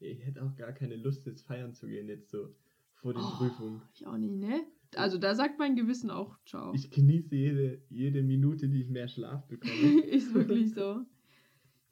Ich 0.00 0.24
hätte 0.24 0.42
auch 0.42 0.56
gar 0.56 0.72
keine 0.72 0.96
Lust, 0.96 1.24
jetzt 1.26 1.42
feiern 1.42 1.72
zu 1.74 1.86
gehen, 1.86 2.08
jetzt 2.08 2.30
so 2.30 2.48
vor 2.94 3.12
den 3.14 3.22
Oh, 3.22 3.36
Prüfungen. 3.36 3.82
Ich 3.94 4.06
auch 4.06 4.16
nicht, 4.16 4.34
ne? 4.34 4.64
Also 4.96 5.18
da 5.18 5.34
sagt 5.34 5.58
mein 5.58 5.76
Gewissen 5.76 6.10
auch 6.10 6.36
Ciao. 6.44 6.72
Ich 6.74 6.90
genieße 6.90 7.34
jede, 7.36 7.82
jede 7.88 8.22
Minute, 8.22 8.68
die 8.68 8.82
ich 8.82 8.88
mehr 8.88 9.08
Schlaf 9.08 9.46
bekomme. 9.46 10.00
Ist 10.06 10.34
wirklich 10.34 10.74
so. 10.74 11.04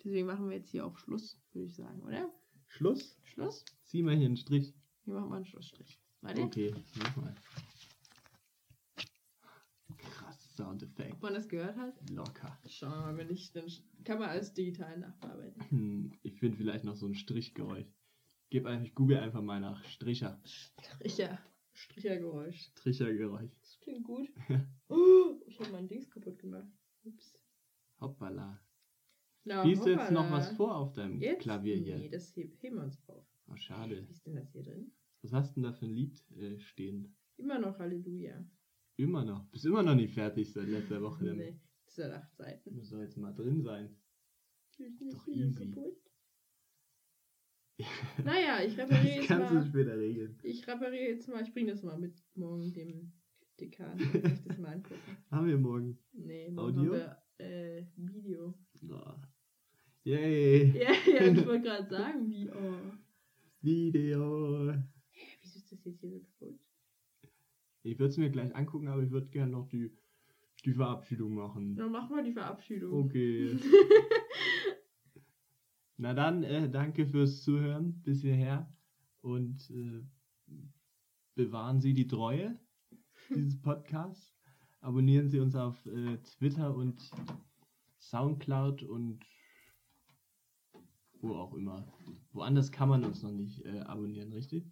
Deswegen 0.05 0.27
machen 0.27 0.49
wir 0.49 0.57
jetzt 0.57 0.71
hier 0.71 0.87
auch 0.87 0.99
Schluss, 0.99 1.39
würde 1.53 1.67
ich 1.67 1.75
sagen, 1.75 2.03
oder? 2.03 2.33
Schluss? 2.71 3.19
Schluss? 3.25 3.65
Zieh 3.85 4.03
mal 4.03 4.17
hier 4.17 4.27
einen 4.27 4.37
Strich. 4.37 4.73
Hier 5.05 5.15
machen 5.15 5.29
wir 5.29 5.37
einen 5.37 5.45
Schlussstrich. 5.45 6.01
Warte. 6.21 6.43
Okay, 6.43 6.75
mach 6.99 7.17
mal. 7.17 7.35
Krass 9.99 10.55
Soundeffekt. 10.57 11.15
Ob 11.15 11.23
man 11.23 11.35
das 11.35 11.49
gehört 11.49 11.77
hat? 11.77 11.95
Locker. 12.11 12.59
Schauen 12.69 12.93
wir 12.93 13.01
mal, 13.01 13.17
wenn 13.17 13.27
nicht, 13.27 13.55
dann 13.57 13.67
kann 14.05 14.19
man 14.19 14.29
alles 14.29 14.55
digital 14.55 14.99
nachbearbeiten. 14.99 15.71
Hm, 15.71 16.13
ich 16.23 16.39
finde 16.39 16.57
vielleicht 16.57 16.85
noch 16.85 16.97
so 16.97 17.07
ein 17.07 17.15
Strichgeräusch. 17.15 17.87
Gib 18.51 18.67
einfach, 18.67 18.87
ich 18.87 18.95
google 18.95 19.19
einfach 19.19 19.43
mal 19.43 19.61
nach 19.61 19.85
Stricher. 19.85 20.41
Stricher. 20.45 21.39
Strichergeräusch. 21.73 22.71
Strichergeräusch. 22.77 23.53
Das 23.61 23.81
klingt 23.81 24.05
gut. 24.05 24.29
Oh, 24.89 25.41
ich 25.47 25.59
habe 25.61 25.71
mein 25.71 25.89
Dings 25.89 26.11
kaputt 26.11 26.39
gemacht. 26.39 26.69
Ups. 27.05 27.33
Hoppala. 28.01 28.61
Na, 29.45 29.63
Liest 29.65 29.85
du 29.87 29.91
jetzt 29.91 30.11
noch 30.11 30.31
was 30.31 30.51
vor 30.53 30.77
auf 30.77 30.93
deinem 30.93 31.21
Jetzt? 31.21 31.43
Klavier 31.43 31.77
hier? 31.77 31.97
Nee, 31.99 32.09
das 32.11 32.35
heb, 32.37 32.53
heben 32.63 32.77
wir 32.77 32.85
uns 32.85 33.03
auf. 33.09 33.27
Oh, 33.49 33.57
schade. 33.57 34.07
Wie 34.07 34.11
ist 34.13 34.27
denn 34.27 34.37
das 34.37 34.53
hier 34.53 34.63
drin? 34.63 34.93
Was 35.23 35.33
hast 35.33 35.51
du 35.51 35.55
denn 35.61 35.63
da 35.65 35.73
für 35.73 35.87
ein 35.87 35.95
Lied 35.95 36.23
äh, 36.37 36.59
stehen? 36.59 37.17
Immer 37.37 37.59
noch 37.59 37.79
Halleluja. 37.79 38.45
Immer 38.97 39.25
noch. 39.25 39.47
Bist 39.51 39.65
immer 39.65 39.83
noch 39.83 39.95
nicht 39.95 40.13
fertig 40.13 40.53
seit 40.53 40.69
letzter 40.69 41.01
Woche. 41.01 41.25
Nee, 41.25 41.59
das 41.87 41.95
sind 41.97 42.13
acht 42.13 42.35
Seiten. 42.37 42.75
muss 42.77 42.91
doch 42.91 43.01
jetzt 43.01 43.17
mal 43.17 43.33
drin 43.33 43.63
sein. 43.63 43.97
Ist 44.79 45.01
Doch 45.13 45.27
easy. 45.29 45.75
Naja, 48.25 48.63
ich 48.63 48.77
repariere 48.77 49.05
Das 49.05 49.17
jetzt 49.17 49.29
kannst 49.29 49.51
du 49.51 49.55
mal. 49.55 49.67
später 49.67 49.99
regeln. 49.99 50.39
Ich 50.43 50.67
repariere 50.67 51.13
jetzt 51.13 51.29
mal. 51.29 51.43
Ich 51.43 51.53
bringe 51.55 51.73
das 51.73 51.83
mal 51.83 51.99
mit 51.99 52.23
morgen 52.35 52.75
dem 52.75 53.13
Dekan. 53.59 53.99
Ich 53.99 54.43
das 54.45 54.59
mal 54.59 54.75
angucken. 54.75 55.01
Haben 55.31 55.47
wir 55.47 55.57
morgen. 55.59 55.99
Nee, 56.13 56.51
morgen 56.51 56.79
Audio? 56.79 56.93
haben 56.93 57.17
wir 57.39 57.47
äh, 57.47 57.87
Video. 57.97 58.55
Oh. 58.91 59.15
Yay. 60.05 60.73
Ja, 60.81 60.93
ja, 61.13 61.27
ich 61.27 61.37
wollte 61.47 61.63
gerade 61.63 61.89
sagen, 61.89 62.31
wie. 62.31 62.49
Oh. 62.51 62.93
Video. 63.63 64.73
Hä, 64.73 64.83
wieso 65.43 65.59
ist 65.59 65.73
das 65.73 65.85
jetzt 65.85 66.01
hier 66.01 66.11
so 66.11 66.21
kaputt? 66.21 66.59
Ich 67.83 67.99
würde 67.99 68.11
es 68.11 68.17
mir 68.17 68.31
gleich 68.31 68.55
angucken, 68.55 68.89
aber 68.89 69.03
ich 69.03 69.11
würde 69.11 69.29
gerne 69.29 69.53
noch 69.53 69.69
die, 69.69 69.91
die 70.65 70.73
Verabschiedung 70.73 71.35
machen. 71.35 71.77
Dann 71.77 71.93
machen 71.93 72.17
wir 72.17 72.23
die 72.23 72.33
Verabschiedung. 72.33 73.05
Okay. 73.05 73.59
Na 75.99 76.15
dann, 76.15 76.43
äh, 76.45 76.71
danke 76.71 77.07
fürs 77.07 77.43
Zuhören 77.43 78.01
bis 78.03 78.23
hierher 78.23 78.73
und 79.21 79.71
äh, 79.71 80.03
bewahren 81.35 81.81
Sie 81.81 81.93
die 81.93 82.07
Treue 82.07 82.59
dieses 83.29 83.61
Podcasts. 83.61 84.35
Abonnieren 84.81 85.29
Sie 85.29 85.41
uns 85.41 85.55
auf 85.55 85.85
äh, 85.85 86.17
Twitter 86.39 86.75
und 86.75 87.11
Soundcloud 87.99 88.83
und 88.83 89.21
wo 91.23 91.35
auch 91.35 91.55
immer. 91.55 91.87
Woanders 92.33 92.71
kann 92.71 92.89
man 92.89 93.05
uns 93.05 93.23
noch 93.23 93.33
nicht 93.33 93.65
äh, 93.65 93.81
abonnieren, 93.81 94.33
richtig? 94.33 94.65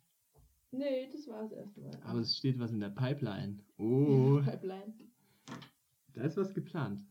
Nee, 0.70 1.08
das 1.10 1.26
war 1.28 1.42
das 1.42 1.52
erste 1.52 1.80
Mal. 1.80 1.98
Aber 2.04 2.20
es 2.20 2.36
steht 2.36 2.58
was 2.58 2.72
in 2.72 2.80
der 2.80 2.90
Pipeline. 2.90 3.58
Oh, 3.78 4.40
Pipeline. 4.44 4.94
da 6.12 6.22
ist 6.22 6.36
was 6.36 6.54
geplant. 6.54 7.02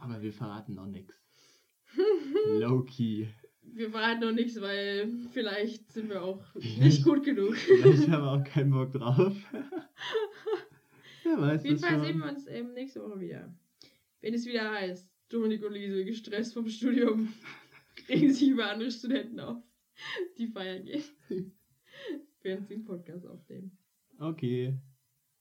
Aber 0.00 0.20
wir 0.22 0.32
verraten 0.32 0.74
noch 0.74 0.86
nichts. 0.86 1.14
Low-key. 2.58 3.28
Wir 3.62 3.90
verraten 3.90 4.20
noch 4.20 4.32
nichts, 4.32 4.60
weil 4.60 5.10
vielleicht 5.32 5.92
sind 5.92 6.08
wir 6.08 6.22
auch 6.22 6.42
nicht 6.54 7.04
gut 7.04 7.24
genug. 7.24 7.56
Vielleicht 7.56 8.08
haben 8.08 8.24
wir 8.24 8.32
auch 8.32 8.44
keinen 8.44 8.70
Bock 8.70 8.92
drauf. 8.92 9.36
Wer 11.22 11.40
weiß 11.40 11.60
Auf 11.60 11.66
jeden 11.66 11.78
Fall 11.78 12.00
sehen 12.00 12.18
wir 12.18 12.28
uns 12.28 12.46
ähm, 12.46 12.72
nächste 12.72 13.02
Woche 13.02 13.20
wieder. 13.20 13.54
Wenn 14.20 14.34
es 14.34 14.46
wieder 14.46 14.70
heißt, 14.70 15.08
Dominik 15.28 15.64
und 15.64 15.74
Liese 15.74 16.04
gestresst 16.04 16.54
vom 16.54 16.66
Studium, 16.68 17.28
regen 18.08 18.32
sich 18.32 18.48
über 18.48 18.70
andere 18.70 18.90
Studenten 18.90 19.40
auf, 19.40 19.62
die 20.36 20.48
feiern 20.48 20.84
gehen. 20.84 21.04
Während 22.42 22.68
sie 22.68 22.74
einen 22.74 22.84
Podcast 22.84 23.26
aufnehmen. 23.26 23.76
Okay. 24.18 24.78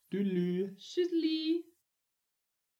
Tschüss. 0.10 0.76
Tschüssli! 0.78 1.67